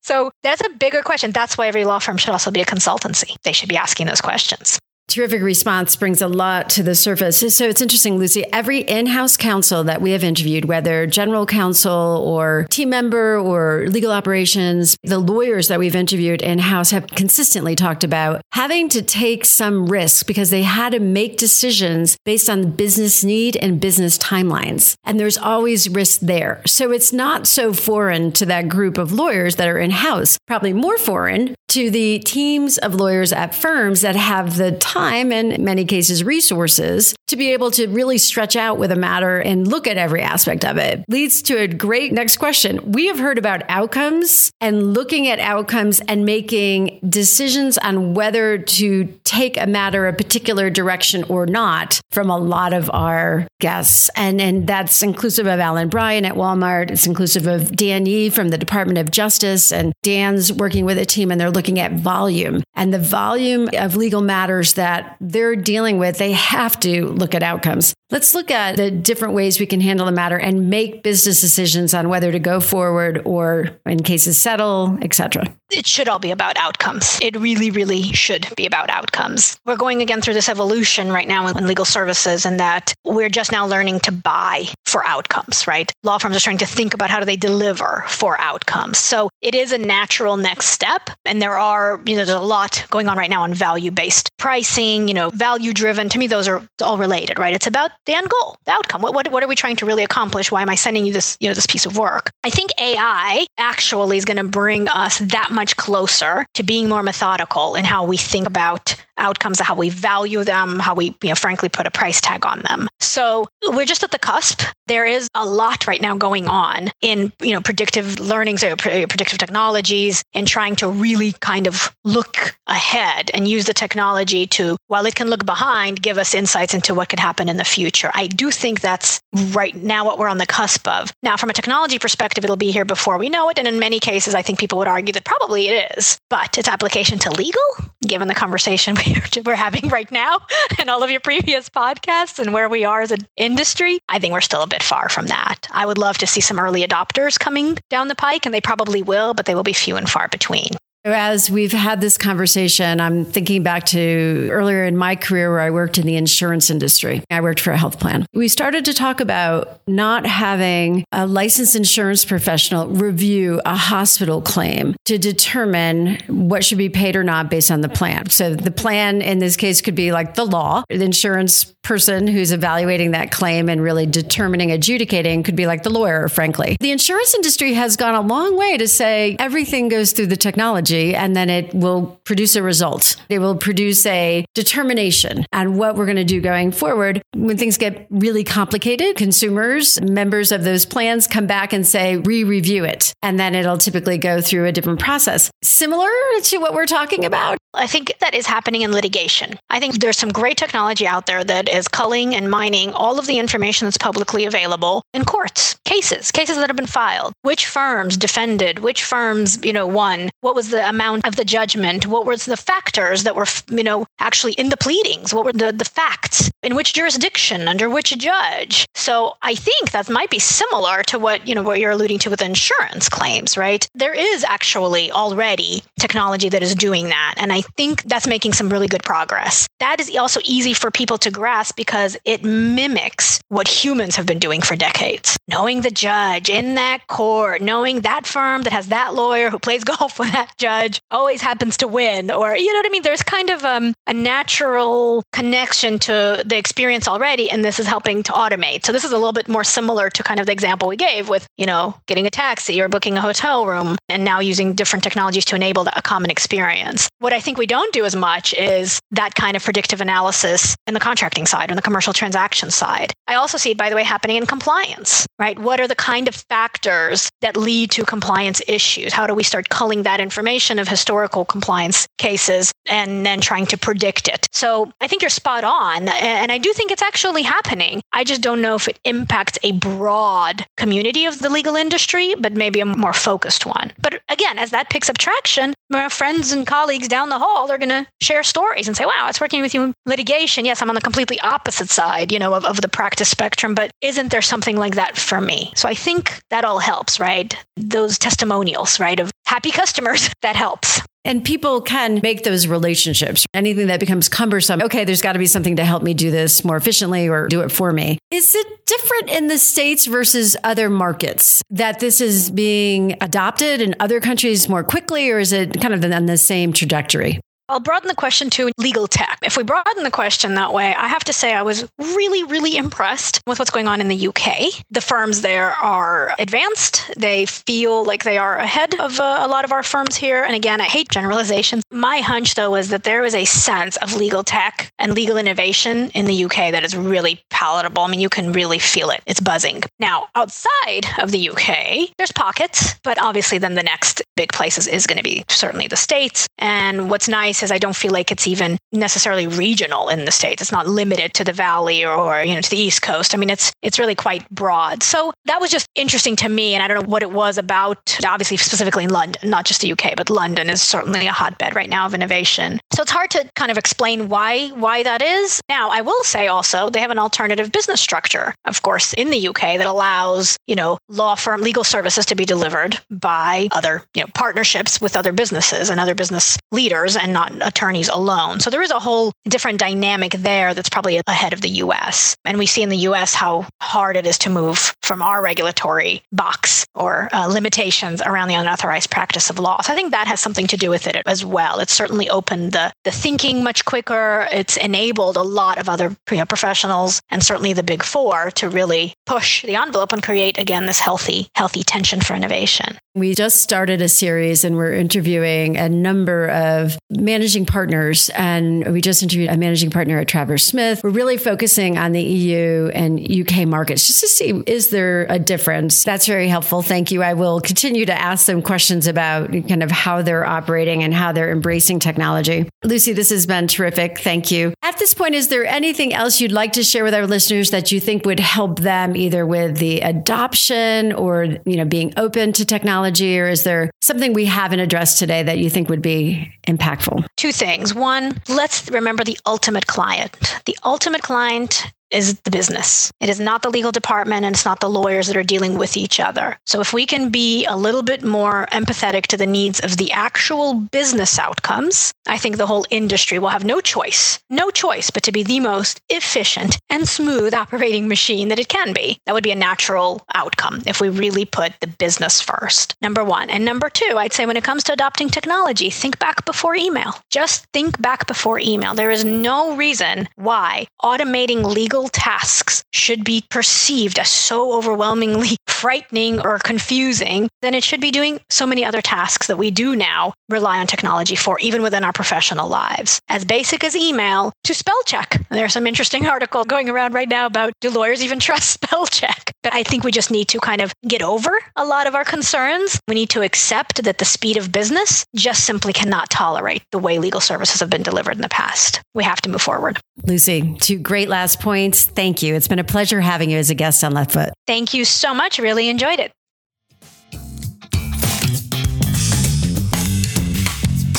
so 0.00 0.30
that's 0.42 0.62
a 0.64 0.70
bigger 0.70 1.02
question. 1.02 1.30
That's 1.30 1.58
why 1.58 1.66
every 1.66 1.84
law 1.84 1.98
firm 1.98 2.16
should 2.16 2.30
also 2.30 2.50
be 2.50 2.62
a 2.62 2.66
consultancy. 2.66 3.36
They 3.42 3.52
should 3.52 3.68
be 3.68 3.76
asking 3.76 4.06
those 4.06 4.22
questions. 4.22 4.78
Terrific 5.12 5.42
response 5.42 5.94
brings 5.94 6.22
a 6.22 6.26
lot 6.26 6.70
to 6.70 6.82
the 6.82 6.94
surface. 6.94 7.54
So 7.54 7.66
it's 7.66 7.82
interesting, 7.82 8.16
Lucy. 8.16 8.46
Every 8.50 8.78
in 8.78 9.04
house 9.04 9.36
counsel 9.36 9.84
that 9.84 10.00
we 10.00 10.12
have 10.12 10.24
interviewed, 10.24 10.64
whether 10.64 11.06
general 11.06 11.44
counsel 11.44 12.24
or 12.26 12.66
team 12.70 12.88
member 12.88 13.38
or 13.38 13.84
legal 13.88 14.10
operations, 14.10 14.96
the 15.02 15.18
lawyers 15.18 15.68
that 15.68 15.78
we've 15.78 15.94
interviewed 15.94 16.40
in 16.40 16.58
house 16.58 16.92
have 16.92 17.08
consistently 17.08 17.76
talked 17.76 18.04
about 18.04 18.40
having 18.52 18.88
to 18.88 19.02
take 19.02 19.44
some 19.44 19.84
risk 19.84 20.26
because 20.26 20.48
they 20.48 20.62
had 20.62 20.92
to 20.92 20.98
make 20.98 21.36
decisions 21.36 22.16
based 22.24 22.48
on 22.48 22.70
business 22.70 23.22
need 23.22 23.58
and 23.58 23.82
business 23.82 24.16
timelines. 24.16 24.94
And 25.04 25.20
there's 25.20 25.36
always 25.36 25.90
risk 25.90 26.20
there. 26.20 26.62
So 26.64 26.90
it's 26.90 27.12
not 27.12 27.46
so 27.46 27.74
foreign 27.74 28.32
to 28.32 28.46
that 28.46 28.66
group 28.66 28.96
of 28.96 29.12
lawyers 29.12 29.56
that 29.56 29.68
are 29.68 29.78
in 29.78 29.90
house, 29.90 30.38
probably 30.46 30.72
more 30.72 30.96
foreign 30.96 31.54
to 31.68 31.90
the 31.90 32.18
teams 32.20 32.78
of 32.78 32.94
lawyers 32.94 33.32
at 33.32 33.54
firms 33.54 34.00
that 34.02 34.16
have 34.16 34.56
the 34.56 34.72
time 34.72 35.01
and 35.10 35.52
in 35.52 35.64
many 35.64 35.84
cases 35.84 36.22
resources 36.24 37.14
to 37.28 37.36
be 37.36 37.52
able 37.52 37.70
to 37.70 37.86
really 37.88 38.18
stretch 38.18 38.56
out 38.56 38.78
with 38.78 38.92
a 38.92 38.96
matter 38.96 39.38
and 39.38 39.66
look 39.66 39.86
at 39.86 39.96
every 39.96 40.20
aspect 40.20 40.66
of 40.66 40.76
it. 40.76 41.02
Leads 41.08 41.40
to 41.40 41.56
a 41.56 41.66
great 41.66 42.12
next 42.12 42.36
question. 42.36 42.92
We 42.92 43.06
have 43.06 43.18
heard 43.18 43.38
about 43.38 43.62
outcomes 43.70 44.50
and 44.60 44.92
looking 44.92 45.28
at 45.28 45.40
outcomes 45.40 46.00
and 46.00 46.26
making 46.26 47.00
decisions 47.08 47.78
on 47.78 48.12
whether 48.12 48.58
to 48.58 49.06
take 49.24 49.56
a 49.56 49.66
matter 49.66 50.06
a 50.06 50.12
particular 50.12 50.68
direction 50.68 51.24
or 51.24 51.46
not 51.46 52.00
from 52.10 52.28
a 52.28 52.36
lot 52.36 52.74
of 52.74 52.90
our 52.92 53.48
guests. 53.60 54.10
And, 54.14 54.38
and 54.38 54.66
that's 54.66 55.02
inclusive 55.02 55.46
of 55.46 55.58
Alan 55.58 55.88
Bryan 55.88 56.26
at 56.26 56.34
Walmart. 56.34 56.90
It's 56.90 57.06
inclusive 57.06 57.46
of 57.46 57.74
Dan 57.74 58.04
Yee 58.04 58.28
from 58.28 58.48
the 58.48 58.58
Department 58.58 58.98
of 58.98 59.10
Justice. 59.10 59.72
And 59.72 59.94
Dan's 60.02 60.52
working 60.52 60.84
with 60.84 60.98
a 60.98 61.06
team 61.06 61.30
and 61.30 61.40
they're 61.40 61.50
looking 61.50 61.78
at 61.78 61.92
volume 61.92 62.62
and 62.74 62.92
the 62.92 62.98
volume 62.98 63.70
of 63.78 63.96
legal 63.96 64.20
matters 64.20 64.74
that 64.74 64.91
they're 65.20 65.56
dealing 65.56 65.98
with. 65.98 66.18
They 66.18 66.32
have 66.32 66.78
to 66.80 67.06
look 67.06 67.34
at 67.34 67.42
outcomes. 67.42 67.94
Let's 68.12 68.34
look 68.34 68.50
at 68.50 68.76
the 68.76 68.90
different 68.90 69.32
ways 69.32 69.58
we 69.58 69.64
can 69.64 69.80
handle 69.80 70.04
the 70.04 70.12
matter 70.12 70.36
and 70.36 70.68
make 70.68 71.02
business 71.02 71.40
decisions 71.40 71.94
on 71.94 72.10
whether 72.10 72.30
to 72.30 72.38
go 72.38 72.60
forward 72.60 73.22
or 73.24 73.70
in 73.86 74.02
cases 74.02 74.36
settle, 74.36 74.98
etc. 75.00 75.46
It 75.70 75.86
should 75.86 76.08
all 76.08 76.18
be 76.18 76.30
about 76.30 76.58
outcomes. 76.58 77.18
It 77.22 77.34
really, 77.36 77.70
really 77.70 78.02
should 78.12 78.46
be 78.54 78.66
about 78.66 78.90
outcomes. 78.90 79.58
We're 79.64 79.78
going 79.78 80.02
again 80.02 80.20
through 80.20 80.34
this 80.34 80.50
evolution 80.50 81.10
right 81.10 81.26
now 81.26 81.46
in 81.48 81.66
legal 81.66 81.86
services 81.86 82.44
and 82.44 82.60
that 82.60 82.92
we're 83.06 83.30
just 83.30 83.50
now 83.50 83.66
learning 83.66 84.00
to 84.00 84.12
buy 84.12 84.66
for 84.84 85.06
outcomes, 85.06 85.66
right? 85.66 85.90
Law 86.02 86.18
firms 86.18 86.36
are 86.36 86.40
trying 86.40 86.58
to 86.58 86.66
think 86.66 86.92
about 86.92 87.08
how 87.08 87.18
do 87.18 87.24
they 87.24 87.36
deliver 87.36 88.04
for 88.08 88.38
outcomes. 88.38 88.98
So 88.98 89.30
it 89.40 89.54
is 89.54 89.72
a 89.72 89.78
natural 89.78 90.36
next 90.36 90.66
step. 90.66 91.08
And 91.24 91.40
there 91.40 91.56
are, 91.56 92.02
you 92.04 92.16
know, 92.16 92.26
there's 92.26 92.38
a 92.38 92.40
lot 92.40 92.84
going 92.90 93.08
on 93.08 93.16
right 93.16 93.30
now 93.30 93.42
on 93.42 93.54
value-based 93.54 94.28
pricing, 94.36 95.08
you 95.08 95.14
know, 95.14 95.30
value-driven. 95.30 96.10
To 96.10 96.18
me, 96.18 96.26
those 96.26 96.46
are 96.46 96.62
all 96.82 96.98
related, 96.98 97.38
right? 97.38 97.54
It's 97.54 97.66
about 97.66 97.92
the 98.06 98.14
end 98.14 98.28
goal, 98.28 98.56
the 98.64 98.72
outcome. 98.72 99.02
What, 99.02 99.14
what, 99.14 99.30
what 99.30 99.42
are 99.42 99.48
we 99.48 99.54
trying 99.54 99.76
to 99.76 99.86
really 99.86 100.04
accomplish? 100.04 100.50
Why 100.50 100.62
am 100.62 100.68
I 100.68 100.74
sending 100.74 101.06
you 101.06 101.12
this, 101.12 101.36
you 101.40 101.48
know, 101.48 101.54
this 101.54 101.66
piece 101.66 101.86
of 101.86 101.96
work? 101.96 102.30
I 102.44 102.50
think 102.50 102.70
AI 102.80 103.46
actually 103.58 104.16
is 104.16 104.24
going 104.24 104.38
to 104.38 104.44
bring 104.44 104.88
us 104.88 105.18
that 105.18 105.50
much 105.50 105.76
closer 105.76 106.46
to 106.54 106.62
being 106.62 106.88
more 106.88 107.02
methodical 107.02 107.74
in 107.74 107.84
how 107.84 108.04
we 108.04 108.16
think 108.16 108.46
about 108.46 108.94
outcomes, 109.18 109.60
of 109.60 109.66
how 109.66 109.74
we 109.74 109.88
value 109.88 110.44
them, 110.44 110.78
how 110.78 110.94
we, 110.94 111.16
you 111.22 111.28
know, 111.28 111.34
frankly 111.34 111.68
put 111.68 111.86
a 111.86 111.90
price 111.90 112.20
tag 112.20 112.46
on 112.46 112.60
them. 112.62 112.88
So 113.00 113.46
we're 113.68 113.84
just 113.84 114.02
at 114.02 114.10
the 114.10 114.18
cusp. 114.18 114.62
There 114.86 115.06
is 115.06 115.28
a 115.34 115.46
lot 115.46 115.86
right 115.86 116.00
now 116.00 116.16
going 116.16 116.48
on 116.48 116.90
in, 117.00 117.32
you 117.40 117.52
know, 117.52 117.60
predictive 117.60 118.18
learning, 118.18 118.58
so 118.58 118.74
predictive 118.76 119.38
technologies, 119.38 120.22
and 120.34 120.46
trying 120.46 120.76
to 120.76 120.88
really 120.88 121.32
kind 121.40 121.66
of 121.66 121.94
look 122.04 122.56
ahead 122.66 123.30
and 123.34 123.46
use 123.46 123.66
the 123.66 123.74
technology 123.74 124.46
to, 124.46 124.76
while 124.88 125.06
it 125.06 125.14
can 125.14 125.28
look 125.28 125.46
behind, 125.46 126.02
give 126.02 126.18
us 126.18 126.34
insights 126.34 126.74
into 126.74 126.94
what 126.94 127.08
could 127.08 127.20
happen 127.20 127.48
in 127.48 127.56
the 127.56 127.64
future. 127.64 128.10
I 128.14 128.26
do 128.26 128.50
think 128.50 128.80
that's 128.80 129.20
right 129.52 129.74
now 129.74 130.04
what 130.04 130.18
we're 130.18 130.28
on 130.28 130.38
the 130.38 130.46
cusp 130.46 130.86
of. 130.88 131.12
Now, 131.22 131.36
from 131.36 131.50
a 131.50 131.54
technology 131.54 131.98
perspective, 131.98 132.44
it'll 132.44 132.56
be 132.56 132.72
here 132.72 132.84
before 132.84 133.18
we 133.18 133.28
know 133.28 133.48
it. 133.50 133.58
And 133.58 133.68
in 133.68 133.78
many 133.78 134.00
cases, 134.00 134.34
I 134.34 134.42
think 134.42 134.58
people 134.58 134.78
would 134.78 134.88
argue 134.88 135.12
that 135.12 135.24
probably 135.24 135.68
it 135.68 135.96
is. 135.96 136.18
But 136.30 136.58
its 136.58 136.68
application 136.68 137.18
to 137.20 137.30
legal, 137.30 137.62
given 138.06 138.28
the 138.28 138.34
conversation 138.34 138.96
we're 139.44 139.54
having 139.54 139.88
right 139.88 140.10
now 140.10 140.38
and 140.78 140.90
all 140.90 141.02
of 141.02 141.10
your 141.10 141.20
previous 141.20 141.68
podcasts 141.68 142.38
and 142.38 142.52
where 142.52 142.68
we 142.68 142.84
are 142.84 143.00
as 143.00 143.10
an 143.10 143.26
industry, 143.36 143.98
I 144.08 144.18
think 144.18 144.32
we're 144.32 144.40
still 144.40 144.62
a 144.62 144.66
bit 144.66 144.82
far 144.82 145.08
from 145.08 145.26
that. 145.26 145.68
I 145.70 145.86
would 145.86 145.98
love 145.98 146.18
to 146.18 146.26
see 146.26 146.40
some 146.40 146.58
early 146.58 146.86
adopters 146.86 147.38
coming 147.38 147.78
down 147.90 148.08
the 148.08 148.14
pike, 148.14 148.46
and 148.46 148.54
they 148.54 148.60
probably 148.60 149.02
will, 149.02 149.34
but 149.34 149.46
they 149.46 149.54
will 149.54 149.62
be 149.62 149.72
few 149.72 149.96
and 149.96 150.08
far 150.08 150.28
between. 150.28 150.70
As 151.04 151.50
we've 151.50 151.72
had 151.72 152.00
this 152.00 152.16
conversation, 152.16 153.00
I'm 153.00 153.24
thinking 153.24 153.64
back 153.64 153.86
to 153.86 154.48
earlier 154.52 154.84
in 154.84 154.96
my 154.96 155.16
career 155.16 155.50
where 155.50 155.58
I 155.58 155.70
worked 155.70 155.98
in 155.98 156.06
the 156.06 156.14
insurance 156.14 156.70
industry. 156.70 157.24
I 157.28 157.40
worked 157.40 157.58
for 157.58 157.72
a 157.72 157.76
health 157.76 157.98
plan. 157.98 158.24
We 158.32 158.46
started 158.46 158.84
to 158.84 158.94
talk 158.94 159.18
about 159.18 159.80
not 159.88 160.26
having 160.26 161.04
a 161.10 161.26
licensed 161.26 161.74
insurance 161.74 162.24
professional 162.24 162.86
review 162.86 163.60
a 163.66 163.74
hospital 163.74 164.40
claim 164.40 164.94
to 165.06 165.18
determine 165.18 166.18
what 166.28 166.64
should 166.64 166.78
be 166.78 166.88
paid 166.88 167.16
or 167.16 167.24
not 167.24 167.50
based 167.50 167.72
on 167.72 167.80
the 167.80 167.88
plan. 167.88 168.30
So 168.30 168.54
the 168.54 168.70
plan 168.70 169.22
in 169.22 169.40
this 169.40 169.56
case 169.56 169.80
could 169.80 169.96
be 169.96 170.12
like 170.12 170.36
the 170.36 170.44
law. 170.44 170.84
The 170.88 171.02
insurance 171.02 171.74
person 171.82 172.26
who's 172.26 172.52
evaluating 172.52 173.10
that 173.10 173.30
claim 173.30 173.68
and 173.68 173.82
really 173.82 174.06
determining, 174.06 174.70
adjudicating 174.70 175.42
could 175.42 175.56
be 175.56 175.66
like 175.66 175.82
the 175.82 175.90
lawyer, 175.90 176.28
frankly. 176.28 176.76
The 176.80 176.92
insurance 176.92 177.34
industry 177.34 177.74
has 177.74 177.96
gone 177.96 178.14
a 178.14 178.20
long 178.20 178.56
way 178.56 178.76
to 178.78 178.86
say 178.86 179.36
everything 179.38 179.88
goes 179.88 180.12
through 180.12 180.26
the 180.26 180.36
technology 180.36 181.14
and 181.14 181.34
then 181.34 181.50
it 181.50 181.74
will 181.74 182.20
produce 182.24 182.56
a 182.56 182.62
result. 182.62 183.16
It 183.28 183.40
will 183.40 183.56
produce 183.56 184.06
a 184.06 184.44
determination 184.54 185.44
on 185.52 185.76
what 185.76 185.96
we're 185.96 186.06
going 186.06 186.16
to 186.16 186.24
do 186.24 186.40
going 186.40 186.72
forward. 186.72 187.20
When 187.34 187.56
things 187.56 187.78
get 187.78 188.06
really 188.10 188.44
complicated, 188.44 189.16
consumers, 189.16 190.00
members 190.00 190.52
of 190.52 190.64
those 190.64 190.86
plans 190.86 191.26
come 191.26 191.46
back 191.46 191.72
and 191.72 191.86
say, 191.86 192.16
re 192.16 192.44
review 192.44 192.84
it. 192.84 193.12
And 193.22 193.38
then 193.38 193.54
it'll 193.54 193.78
typically 193.78 194.18
go 194.18 194.40
through 194.40 194.66
a 194.66 194.72
different 194.72 195.00
process. 195.00 195.50
Similar 195.62 196.10
to 196.44 196.58
what 196.58 196.74
we're 196.74 196.86
talking 196.86 197.24
about? 197.24 197.58
I 197.74 197.86
think 197.86 198.14
that 198.20 198.34
is 198.34 198.46
happening 198.46 198.82
in 198.82 198.92
litigation. 198.92 199.58
I 199.70 199.80
think 199.80 199.94
there's 199.94 200.18
some 200.18 200.30
great 200.30 200.56
technology 200.56 201.06
out 201.06 201.26
there 201.26 201.42
that 201.42 201.68
is 201.72 201.88
culling 201.88 202.34
and 202.34 202.50
mining 202.50 202.92
all 202.92 203.18
of 203.18 203.26
the 203.26 203.38
information 203.38 203.86
that's 203.86 203.98
publicly 203.98 204.44
available 204.44 205.02
in 205.14 205.24
courts, 205.24 205.76
cases, 205.84 206.30
cases 206.30 206.56
that 206.56 206.68
have 206.68 206.76
been 206.76 206.86
filed. 206.86 207.32
Which 207.42 207.66
firms 207.66 208.16
defended, 208.16 208.80
which 208.80 209.02
firms, 209.02 209.58
you 209.64 209.72
know, 209.72 209.86
won, 209.86 210.30
what 210.40 210.54
was 210.54 210.68
the 210.68 210.88
amount 210.88 211.26
of 211.26 211.36
the 211.36 211.44
judgment, 211.44 212.06
what 212.06 212.26
was 212.26 212.44
the 212.44 212.56
factors 212.56 213.22
that 213.24 213.36
were, 213.36 213.46
you 213.70 213.82
know, 213.82 214.06
actually 214.18 214.52
in 214.54 214.68
the 214.68 214.76
pleadings, 214.76 215.32
what 215.32 215.44
were 215.44 215.52
the, 215.52 215.72
the 215.72 215.84
facts, 215.84 216.50
in 216.62 216.74
which 216.74 216.92
jurisdiction, 216.92 217.68
under 217.68 217.88
which 217.88 218.16
judge. 218.18 218.86
So 218.94 219.36
I 219.42 219.54
think 219.54 219.90
that 219.90 220.10
might 220.10 220.30
be 220.30 220.38
similar 220.38 221.02
to 221.04 221.18
what, 221.18 221.48
you 221.48 221.54
know, 221.54 221.62
what 221.62 221.80
you're 221.80 221.92
alluding 221.92 222.18
to 222.20 222.30
with 222.30 222.42
insurance 222.42 223.08
claims, 223.08 223.56
right? 223.56 223.88
There 223.94 224.14
is 224.14 224.44
actually 224.44 225.10
already 225.10 225.82
technology 225.98 226.48
that 226.48 226.62
is 226.62 226.74
doing 226.74 227.06
that. 227.08 227.34
And 227.36 227.52
I 227.52 227.62
think 227.76 228.02
that's 228.02 228.26
making 228.26 228.52
some 228.52 228.68
really 228.68 228.88
good 228.88 229.02
progress. 229.02 229.66
That 229.80 230.00
is 230.00 230.14
also 230.16 230.40
easy 230.44 230.74
for 230.74 230.90
people 230.90 231.18
to 231.18 231.30
grasp 231.30 231.61
because 231.70 232.16
it 232.24 232.42
mimics 232.42 233.40
what 233.48 233.68
humans 233.68 234.16
have 234.16 234.26
been 234.26 234.40
doing 234.40 234.60
for 234.60 234.74
decades. 234.74 235.38
Knowing 235.46 235.82
the 235.82 235.90
judge 235.90 236.48
in 236.48 236.74
that 236.74 237.06
court, 237.06 237.62
knowing 237.62 238.00
that 238.00 238.26
firm 238.26 238.62
that 238.62 238.72
has 238.72 238.88
that 238.88 239.14
lawyer 239.14 239.50
who 239.50 239.58
plays 239.58 239.84
golf 239.92 240.18
with 240.18 240.32
that 240.32 240.56
judge 240.58 241.00
always 241.10 241.40
happens 241.40 241.76
to 241.76 241.86
win. 241.86 242.30
Or, 242.30 242.56
you 242.56 242.72
know 242.72 242.78
what 242.78 242.86
I 242.86 242.88
mean? 242.88 243.02
There's 243.02 243.22
kind 243.22 243.50
of 243.50 243.64
um, 243.64 243.94
a 244.06 244.12
natural 244.12 245.22
connection 245.32 245.98
to 246.00 246.42
the 246.44 246.56
experience 246.56 247.06
already, 247.06 247.50
and 247.50 247.64
this 247.64 247.78
is 247.78 247.86
helping 247.86 248.22
to 248.24 248.32
automate. 248.32 248.84
So 248.84 248.92
this 248.92 249.04
is 249.04 249.12
a 249.12 249.16
little 249.16 249.32
bit 249.32 249.48
more 249.48 249.64
similar 249.64 250.08
to 250.10 250.22
kind 250.22 250.40
of 250.40 250.46
the 250.46 250.52
example 250.52 250.88
we 250.88 250.96
gave 250.96 251.28
with, 251.28 251.46
you 251.58 251.66
know, 251.66 251.94
getting 252.06 252.26
a 252.26 252.30
taxi 252.30 252.80
or 252.80 252.88
booking 252.88 253.16
a 253.16 253.20
hotel 253.20 253.66
room 253.66 253.96
and 254.08 254.24
now 254.24 254.40
using 254.40 254.72
different 254.72 255.04
technologies 255.04 255.44
to 255.44 255.56
enable 255.56 255.86
a 255.94 256.02
common 256.02 256.30
experience. 256.30 257.08
What 257.18 257.32
I 257.32 257.40
think 257.40 257.58
we 257.58 257.66
don't 257.66 257.92
do 257.92 258.04
as 258.04 258.16
much 258.16 258.54
is 258.54 259.00
that 259.10 259.34
kind 259.34 259.56
of 259.56 259.62
predictive 259.62 260.00
analysis 260.00 260.74
in 260.86 260.94
the 260.94 261.00
contracting 261.00 261.46
side, 261.52 261.70
on 261.70 261.76
the 261.76 261.82
commercial 261.88 262.12
transaction 262.12 262.70
side. 262.70 263.12
I 263.28 263.34
also 263.34 263.58
see 263.58 263.72
it, 263.72 263.78
by 263.78 263.88
the 263.90 263.96
way, 263.96 264.04
happening 264.04 264.36
in 264.36 264.46
compliance, 264.46 265.26
right? 265.38 265.58
What 265.58 265.78
are 265.80 265.88
the 265.88 266.00
kind 266.12 266.26
of 266.28 266.34
factors 266.34 267.30
that 267.42 267.56
lead 267.56 267.90
to 267.92 268.04
compliance 268.04 268.60
issues? 268.66 269.12
How 269.12 269.26
do 269.26 269.34
we 269.34 269.42
start 269.42 269.68
culling 269.68 270.02
that 270.02 270.20
information 270.20 270.78
of 270.78 270.88
historical 270.88 271.44
compliance 271.44 272.08
cases 272.22 272.72
and 272.86 273.26
then 273.26 273.40
trying 273.40 273.66
to 273.66 273.76
predict 273.76 274.28
it? 274.28 274.46
So 274.52 274.92
I 275.00 275.08
think 275.08 275.22
you're 275.22 275.28
spot 275.28 275.64
on. 275.64 276.08
And 276.08 276.52
I 276.52 276.58
do 276.58 276.72
think 276.72 276.90
it's 276.90 277.02
actually 277.02 277.42
happening. 277.42 278.00
I 278.12 278.22
just 278.24 278.40
don't 278.40 278.62
know 278.62 278.76
if 278.76 278.86
it 278.88 278.98
impacts 279.04 279.58
a 279.62 279.72
broad 279.72 280.64
community 280.76 281.26
of 281.26 281.40
the 281.40 281.50
legal 281.50 281.74
industry, 281.74 282.34
but 282.38 282.52
maybe 282.52 282.80
a 282.80 282.86
more 282.86 283.12
focused 283.12 283.66
one. 283.66 283.92
But 284.00 284.22
again, 284.28 284.58
as 284.58 284.70
that 284.70 284.88
picks 284.88 285.10
up 285.10 285.18
traction, 285.18 285.74
my 285.90 286.08
friends 286.08 286.52
and 286.52 286.66
colleagues 286.66 287.08
down 287.08 287.28
the 287.28 287.38
hall 287.38 287.70
are 287.70 287.78
going 287.78 287.88
to 287.90 288.06
share 288.22 288.42
stories 288.42 288.86
and 288.86 288.96
say, 288.96 289.04
wow, 289.04 289.26
it's 289.28 289.40
working 289.40 289.60
with 289.60 289.74
you 289.74 289.82
in 289.82 289.94
litigation. 290.06 290.64
Yes, 290.64 290.80
I'm 290.80 290.88
on 290.88 290.94
the 290.94 291.00
completely 291.00 291.40
opposite 291.40 291.90
side, 291.90 292.32
you 292.32 292.38
know, 292.38 292.54
of, 292.54 292.64
of 292.64 292.80
the 292.80 292.88
practice 292.88 293.28
spectrum, 293.28 293.74
but 293.74 293.90
isn't 294.00 294.30
there 294.30 294.42
something 294.42 294.76
like 294.76 294.94
that 294.94 295.18
for 295.18 295.40
me? 295.40 295.72
So 295.74 295.88
I 295.88 295.94
think 295.94 296.40
that 296.50 296.64
all 296.64 296.78
helps, 296.78 297.18
right? 297.18 297.54
Those 297.76 298.18
testimonials, 298.18 299.00
right, 299.00 299.18
of 299.18 299.30
happy 299.46 299.70
customers, 299.70 300.30
that 300.42 300.56
helps. 300.56 301.00
And 301.24 301.44
people 301.44 301.80
can 301.80 302.20
make 302.22 302.42
those 302.42 302.66
relationships. 302.66 303.46
Anything 303.54 303.86
that 303.86 304.00
becomes 304.00 304.28
cumbersome, 304.28 304.82
okay, 304.82 305.04
there's 305.04 305.22
got 305.22 305.34
to 305.34 305.38
be 305.38 305.46
something 305.46 305.76
to 305.76 305.84
help 305.84 306.02
me 306.02 306.14
do 306.14 306.30
this 306.30 306.64
more 306.64 306.76
efficiently 306.76 307.28
or 307.28 307.48
do 307.48 307.60
it 307.60 307.70
for 307.70 307.92
me. 307.92 308.18
Is 308.30 308.54
it 308.54 308.86
different 308.86 309.30
in 309.30 309.46
the 309.46 309.58
States 309.58 310.06
versus 310.06 310.56
other 310.64 310.90
markets 310.90 311.62
that 311.70 312.00
this 312.00 312.20
is 312.20 312.50
being 312.50 313.16
adopted 313.20 313.80
in 313.80 313.94
other 314.00 314.20
countries 314.20 314.68
more 314.68 314.82
quickly, 314.82 315.30
or 315.30 315.38
is 315.38 315.52
it 315.52 315.80
kind 315.80 315.94
of 315.94 316.04
on 316.12 316.26
the 316.26 316.36
same 316.36 316.72
trajectory? 316.72 317.40
I'll 317.68 317.80
broaden 317.80 318.08
the 318.08 318.14
question 318.14 318.50
to 318.50 318.70
legal 318.76 319.06
tech. 319.06 319.38
If 319.42 319.56
we 319.56 319.62
broaden 319.62 320.02
the 320.02 320.10
question 320.10 320.54
that 320.56 320.72
way, 320.72 320.94
I 320.94 321.06
have 321.06 321.24
to 321.24 321.32
say 321.32 321.54
I 321.54 321.62
was 321.62 321.88
really, 321.98 322.42
really 322.44 322.76
impressed 322.76 323.40
with 323.46 323.58
what's 323.58 323.70
going 323.70 323.88
on 323.88 324.00
in 324.00 324.08
the 324.08 324.28
UK. 324.28 324.84
The 324.90 325.00
firms 325.00 325.42
there 325.42 325.70
are 325.70 326.34
advanced. 326.38 327.10
They 327.16 327.46
feel 327.46 328.04
like 328.04 328.24
they 328.24 328.36
are 328.36 328.58
ahead 328.58 328.98
of 329.00 329.20
uh, 329.20 329.38
a 329.40 329.48
lot 329.48 329.64
of 329.64 329.72
our 329.72 329.82
firms 329.82 330.16
here. 330.16 330.42
And 330.42 330.54
again, 330.54 330.80
I 330.80 330.84
hate 330.84 331.08
generalizations. 331.08 331.84
My 331.90 332.18
hunch, 332.18 332.56
though, 332.56 332.74
is 332.74 332.88
that 332.88 333.04
there 333.04 333.24
is 333.24 333.34
a 333.34 333.44
sense 333.44 333.96
of 333.98 334.16
legal 334.16 334.42
tech 334.42 334.90
and 334.98 335.14
legal 335.14 335.36
innovation 335.36 336.10
in 336.10 336.26
the 336.26 336.44
UK 336.44 336.72
that 336.72 336.84
is 336.84 336.96
really 336.96 337.40
palatable. 337.50 338.02
I 338.02 338.08
mean, 338.08 338.20
you 338.20 338.28
can 338.28 338.52
really 338.52 338.80
feel 338.80 339.10
it. 339.10 339.22
It's 339.26 339.40
buzzing. 339.40 339.82
Now, 340.00 340.28
outside 340.34 341.06
of 341.18 341.30
the 341.30 341.48
UK, 341.50 342.10
there's 342.18 342.32
pockets, 342.32 342.98
but 343.04 343.22
obviously, 343.22 343.58
then 343.58 343.76
the 343.76 343.82
next 343.82 344.22
big 344.36 344.52
places 344.52 344.88
is 344.88 345.06
going 345.06 345.18
to 345.18 345.22
be 345.22 345.44
certainly 345.48 345.86
the 345.86 345.96
States. 345.96 346.46
And 346.58 347.08
what's 347.08 347.28
nice 347.28 347.51
I 347.60 347.78
don't 347.78 347.96
feel 347.96 348.12
like 348.12 348.30
it's 348.30 348.46
even 348.46 348.78
necessarily 348.92 349.46
regional 349.46 350.08
in 350.08 350.24
the 350.24 350.30
states. 350.32 350.62
It's 350.62 350.72
not 350.72 350.86
limited 350.86 351.34
to 351.34 351.44
the 351.44 351.52
valley 351.52 352.04
or, 352.04 352.14
or, 352.14 352.42
you 352.42 352.54
know 352.54 352.60
to 352.60 352.70
the 352.70 352.76
east 352.76 353.02
coast. 353.02 353.34
I 353.34 353.38
mean, 353.38 353.50
it's 353.50 353.72
it's 353.82 353.98
really 353.98 354.14
quite 354.14 354.48
broad. 354.50 355.02
So 355.02 355.32
that 355.46 355.60
was 355.60 355.70
just 355.70 355.86
interesting 355.94 356.36
to 356.36 356.48
me, 356.48 356.74
and 356.74 356.82
I 356.82 356.88
don't 356.88 357.02
know 357.02 357.08
what 357.08 357.22
it 357.22 357.32
was 357.32 357.58
about. 357.58 358.18
Obviously, 358.24 358.56
specifically 358.56 359.04
in 359.04 359.10
London, 359.10 359.50
not 359.50 359.64
just 359.64 359.80
the 359.80 359.92
UK, 359.92 360.14
but 360.16 360.30
London 360.30 360.70
is 360.70 360.82
certainly 360.82 361.26
a 361.26 361.32
hotbed 361.32 361.74
right 361.74 361.88
now 361.88 362.06
of 362.06 362.14
innovation. 362.14 362.78
So 362.92 363.02
it's 363.02 363.10
hard 363.10 363.30
to 363.30 363.50
kind 363.56 363.70
of 363.70 363.78
explain 363.78 364.28
why 364.28 364.68
why 364.68 365.02
that 365.02 365.22
is. 365.22 365.60
Now, 365.68 365.90
I 365.90 366.00
will 366.00 366.22
say 366.24 366.46
also 366.46 366.90
they 366.90 367.00
have 367.00 367.10
an 367.10 367.18
alternative 367.18 367.72
business 367.72 368.00
structure, 368.00 368.54
of 368.64 368.82
course, 368.82 369.12
in 369.14 369.30
the 369.30 369.48
UK 369.48 369.78
that 369.78 369.86
allows 369.86 370.56
you 370.66 370.76
know 370.76 370.98
law 371.08 371.34
firm 371.34 371.62
legal 371.62 371.84
services 371.84 372.26
to 372.26 372.34
be 372.34 372.44
delivered 372.44 372.98
by 373.10 373.68
other 373.72 374.04
you 374.14 374.22
know 374.22 374.28
partnerships 374.34 375.00
with 375.00 375.16
other 375.16 375.32
businesses 375.32 375.90
and 375.90 375.98
other 376.00 376.14
business 376.14 376.58
leaders, 376.70 377.16
and 377.16 377.32
not 377.32 377.41
not 377.50 377.66
attorneys 377.66 378.08
alone. 378.08 378.60
So 378.60 378.70
there 378.70 378.82
is 378.82 378.90
a 378.90 378.98
whole 378.98 379.32
different 379.48 379.78
dynamic 379.78 380.32
there 380.32 380.74
that's 380.74 380.88
probably 380.88 381.20
ahead 381.26 381.52
of 381.52 381.60
the 381.60 381.68
US. 381.68 382.36
And 382.44 382.58
we 382.58 382.66
see 382.66 382.82
in 382.82 382.88
the 382.88 383.08
US 383.08 383.34
how 383.34 383.66
hard 383.80 384.16
it 384.16 384.26
is 384.26 384.38
to 384.38 384.50
move 384.50 384.94
from 385.02 385.22
our 385.22 385.42
regulatory 385.42 386.22
box 386.32 386.86
or 386.94 387.28
uh, 387.32 387.46
limitations 387.46 388.22
around 388.22 388.48
the 388.48 388.54
unauthorized 388.54 389.10
practice 389.10 389.50
of 389.50 389.58
law. 389.58 389.80
So 389.80 389.92
I 389.92 389.96
think 389.96 390.12
that 390.12 390.26
has 390.26 390.40
something 390.40 390.66
to 390.68 390.76
do 390.76 390.90
with 390.90 391.06
it 391.06 391.22
as 391.26 391.44
well. 391.44 391.80
It's 391.80 391.92
certainly 391.92 392.28
opened 392.30 392.72
the, 392.72 392.92
the 393.04 393.10
thinking 393.10 393.64
much 393.64 393.84
quicker. 393.84 394.46
It's 394.52 394.76
enabled 394.76 395.36
a 395.36 395.42
lot 395.42 395.78
of 395.78 395.88
other 395.88 396.16
you 396.30 396.36
know, 396.36 396.46
professionals 396.46 397.20
and 397.30 397.42
certainly 397.42 397.72
the 397.72 397.82
big 397.82 398.02
four 398.02 398.50
to 398.52 398.68
really 398.68 399.14
push 399.26 399.62
the 399.62 399.76
envelope 399.76 400.12
and 400.12 400.22
create, 400.22 400.58
again, 400.58 400.86
this 400.86 400.98
healthy, 400.98 401.48
healthy 401.54 401.82
tension 401.82 402.20
for 402.20 402.34
innovation. 402.34 402.98
We 403.14 403.34
just 403.34 403.60
started 403.60 404.00
a 404.00 404.08
series 404.08 404.64
and 404.64 404.76
we're 404.76 404.94
interviewing 404.94 405.76
a 405.76 405.88
number 405.88 406.48
of 406.48 406.98
managing 407.32 407.66
partners. 407.66 408.30
And 408.30 408.92
we 408.92 409.00
just 409.00 409.22
interviewed 409.22 409.50
a 409.50 409.56
managing 409.56 409.90
partner 409.90 410.18
at 410.18 410.28
Travers 410.28 410.64
Smith. 410.64 411.02
We're 411.02 411.10
really 411.10 411.36
focusing 411.36 411.98
on 411.98 412.12
the 412.12 412.22
EU 412.22 412.90
and 412.94 413.18
UK 413.20 413.66
markets 413.66 414.06
just 414.06 414.20
to 414.20 414.28
see 414.28 414.62
is 414.66 414.90
there 414.90 415.26
a 415.28 415.38
difference? 415.38 416.04
That's 416.04 416.26
very 416.26 416.48
helpful. 416.48 416.82
Thank 416.82 417.10
you. 417.10 417.22
I 417.22 417.34
will 417.34 417.60
continue 417.60 418.06
to 418.06 418.14
ask 418.14 418.46
them 418.46 418.62
questions 418.62 419.06
about 419.06 419.50
kind 419.68 419.82
of 419.82 419.90
how 419.90 420.22
they're 420.22 420.46
operating 420.46 421.02
and 421.02 421.12
how 421.12 421.32
they're 421.32 421.50
embracing 421.50 421.98
technology. 421.98 422.68
Lucy, 422.84 423.12
this 423.12 423.30
has 423.30 423.46
been 423.46 423.66
terrific. 423.66 424.20
Thank 424.20 424.50
you. 424.50 424.74
At 424.82 424.98
this 424.98 425.14
point, 425.14 425.34
is 425.34 425.48
there 425.48 425.64
anything 425.64 426.12
else 426.12 426.40
you'd 426.40 426.52
like 426.52 426.72
to 426.74 426.82
share 426.82 427.04
with 427.04 427.14
our 427.14 427.26
listeners 427.26 427.70
that 427.70 427.92
you 427.92 428.00
think 428.00 428.24
would 428.26 428.40
help 428.40 428.80
them 428.80 429.16
either 429.16 429.46
with 429.46 429.78
the 429.78 430.00
adoption 430.00 431.12
or, 431.12 431.44
you 431.64 431.76
know, 431.76 431.84
being 431.84 432.12
open 432.16 432.52
to 432.52 432.64
technology? 432.64 433.32
or 433.38 433.48
is 433.48 433.64
there 433.64 433.90
something 434.00 434.32
we 434.32 434.46
haven't 434.46 434.80
addressed 434.80 435.18
today 435.18 435.42
that 435.42 435.58
you 435.58 435.70
think 435.70 435.88
would 435.88 436.02
be 436.02 436.52
impactful? 436.66 437.21
Two 437.36 437.52
things. 437.52 437.94
One, 437.94 438.40
let's 438.48 438.90
remember 438.90 439.24
the 439.24 439.38
ultimate 439.46 439.86
client. 439.86 440.36
The 440.66 440.76
ultimate 440.84 441.22
client 441.22 441.86
is 442.12 442.38
the 442.40 442.50
business. 442.50 443.10
It 443.20 443.28
is 443.28 443.40
not 443.40 443.62
the 443.62 443.70
legal 443.70 443.92
department 443.92 444.44
and 444.44 444.54
it's 444.54 444.64
not 444.64 444.80
the 444.80 444.90
lawyers 444.90 445.26
that 445.26 445.36
are 445.36 445.42
dealing 445.42 445.78
with 445.78 445.96
each 445.96 446.20
other. 446.20 446.58
So 446.66 446.80
if 446.80 446.92
we 446.92 447.06
can 447.06 447.30
be 447.30 447.64
a 447.66 447.76
little 447.76 448.02
bit 448.02 448.22
more 448.22 448.66
empathetic 448.72 449.26
to 449.28 449.36
the 449.36 449.46
needs 449.46 449.80
of 449.80 449.96
the 449.96 450.12
actual 450.12 450.74
business 450.74 451.38
outcomes, 451.38 452.12
I 452.26 452.38
think 452.38 452.56
the 452.56 452.66
whole 452.66 452.86
industry 452.90 453.38
will 453.38 453.48
have 453.48 453.64
no 453.64 453.80
choice, 453.80 454.38
no 454.50 454.70
choice 454.70 455.10
but 455.10 455.22
to 455.24 455.32
be 455.32 455.42
the 455.42 455.60
most 455.60 456.00
efficient 456.08 456.78
and 456.90 457.08
smooth 457.08 457.54
operating 457.54 458.08
machine 458.08 458.48
that 458.48 458.58
it 458.58 458.68
can 458.68 458.92
be. 458.92 459.18
That 459.26 459.32
would 459.32 459.44
be 459.44 459.50
a 459.50 459.56
natural 459.56 460.24
outcome 460.34 460.82
if 460.86 461.00
we 461.00 461.08
really 461.08 461.44
put 461.44 461.72
the 461.80 461.86
business 461.86 462.40
first. 462.40 462.94
Number 463.00 463.24
one. 463.24 463.50
And 463.50 463.64
number 463.64 463.88
two, 463.88 464.14
I'd 464.16 464.32
say 464.32 464.46
when 464.46 464.56
it 464.56 464.64
comes 464.64 464.84
to 464.84 464.92
adopting 464.92 465.28
technology, 465.28 465.90
think 465.90 466.18
back 466.18 466.44
before 466.44 466.74
email. 466.74 467.14
Just 467.30 467.66
think 467.72 468.00
back 468.00 468.26
before 468.26 468.58
email. 468.60 468.94
There 468.94 469.10
is 469.10 469.24
no 469.24 469.76
reason 469.76 470.28
why 470.36 470.86
automating 471.02 471.64
legal 471.64 472.01
tasks 472.08 472.81
should 472.92 473.24
be 473.24 473.44
perceived 473.50 474.18
as 474.18 474.28
so 474.28 474.76
overwhelmingly 474.76 475.56
frightening 475.66 476.40
or 476.40 476.58
confusing 476.58 477.48
then 477.62 477.74
it 477.74 477.84
should 477.84 478.00
be 478.00 478.10
doing 478.10 478.40
so 478.50 478.66
many 478.66 478.84
other 478.84 479.00
tasks 479.00 479.46
that 479.46 479.56
we 479.56 479.70
do 479.70 479.96
now 479.96 480.34
rely 480.48 480.80
on 480.80 480.86
technology 480.86 481.36
for, 481.36 481.58
even 481.60 481.80
within 481.80 482.04
our 482.04 482.12
professional 482.12 482.68
lives. 482.68 483.20
As 483.28 483.44
basic 483.44 483.84
as 483.84 483.96
email 483.96 484.52
to 484.64 484.74
spell 484.74 485.00
check. 485.06 485.40
There's 485.50 485.72
some 485.72 485.86
interesting 485.86 486.26
article 486.36 486.64
going 486.64 486.90
around 486.90 487.14
right 487.14 487.28
now 487.28 487.46
about 487.46 487.72
do 487.80 487.90
lawyers 487.90 488.22
even 488.22 488.38
trust 488.40 488.70
spell 488.70 489.06
check? 489.06 489.52
But 489.62 489.74
I 489.74 489.84
think 489.84 490.02
we 490.02 490.10
just 490.10 490.30
need 490.30 490.48
to 490.48 490.58
kind 490.58 490.82
of 490.82 490.92
get 491.06 491.22
over 491.22 491.56
a 491.76 491.84
lot 491.84 492.06
of 492.06 492.14
our 492.16 492.24
concerns. 492.24 493.00
We 493.08 493.14
need 493.14 493.30
to 493.30 493.42
accept 493.42 494.02
that 494.02 494.18
the 494.18 494.24
speed 494.24 494.56
of 494.56 494.72
business 494.72 495.24
just 495.36 495.64
simply 495.64 495.92
cannot 495.92 496.28
tolerate 496.28 496.82
the 496.90 496.98
way 496.98 497.18
legal 497.18 497.40
services 497.40 497.78
have 497.78 497.90
been 497.90 498.02
delivered 498.02 498.34
in 498.34 498.42
the 498.42 498.48
past. 498.48 499.00
We 499.14 499.22
have 499.22 499.40
to 499.42 499.50
move 499.50 499.62
forward. 499.62 500.00
Lucy, 500.26 500.76
two 500.80 500.98
great 500.98 501.28
last 501.28 501.60
points. 501.60 502.04
Thank 502.04 502.42
you. 502.42 502.54
It's 502.56 502.68
been 502.68 502.80
a 502.82 502.84
pleasure 502.84 503.20
having 503.20 503.50
you 503.50 503.58
as 503.58 503.70
a 503.70 503.74
guest 503.74 504.04
on 504.04 504.12
Left 504.12 504.32
Foot. 504.32 504.50
Thank 504.66 504.92
you 504.92 505.04
so 505.04 505.32
much. 505.32 505.58
Really 505.58 505.88
enjoyed 505.88 506.20
it. 506.20 506.32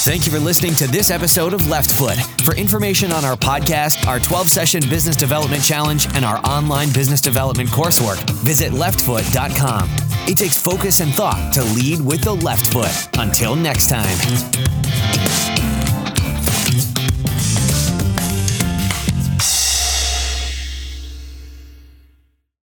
Thank 0.03 0.25
you 0.25 0.33
for 0.33 0.39
listening 0.39 0.75
to 0.75 0.87
this 0.87 1.09
episode 1.09 1.53
of 1.53 1.65
Left 1.69 1.89
Foot. 1.89 2.17
For 2.43 2.53
information 2.55 3.13
on 3.13 3.23
our 3.23 3.37
podcast, 3.37 4.05
our 4.05 4.19
12 4.19 4.49
session 4.49 4.81
business 4.89 5.15
development 5.15 5.63
challenge, 5.63 6.07
and 6.13 6.25
our 6.25 6.39
online 6.45 6.91
business 6.91 7.21
development 7.21 7.69
coursework, 7.69 8.19
visit 8.41 8.73
leftfoot.com. 8.73 9.89
It 10.27 10.37
takes 10.37 10.61
focus 10.61 10.99
and 10.99 11.13
thought 11.13 11.53
to 11.53 11.63
lead 11.63 12.01
with 12.01 12.21
the 12.21 12.33
left 12.33 12.67
foot. 12.67 12.91
Until 13.17 13.55
next 13.55 13.87
time. 13.87 14.17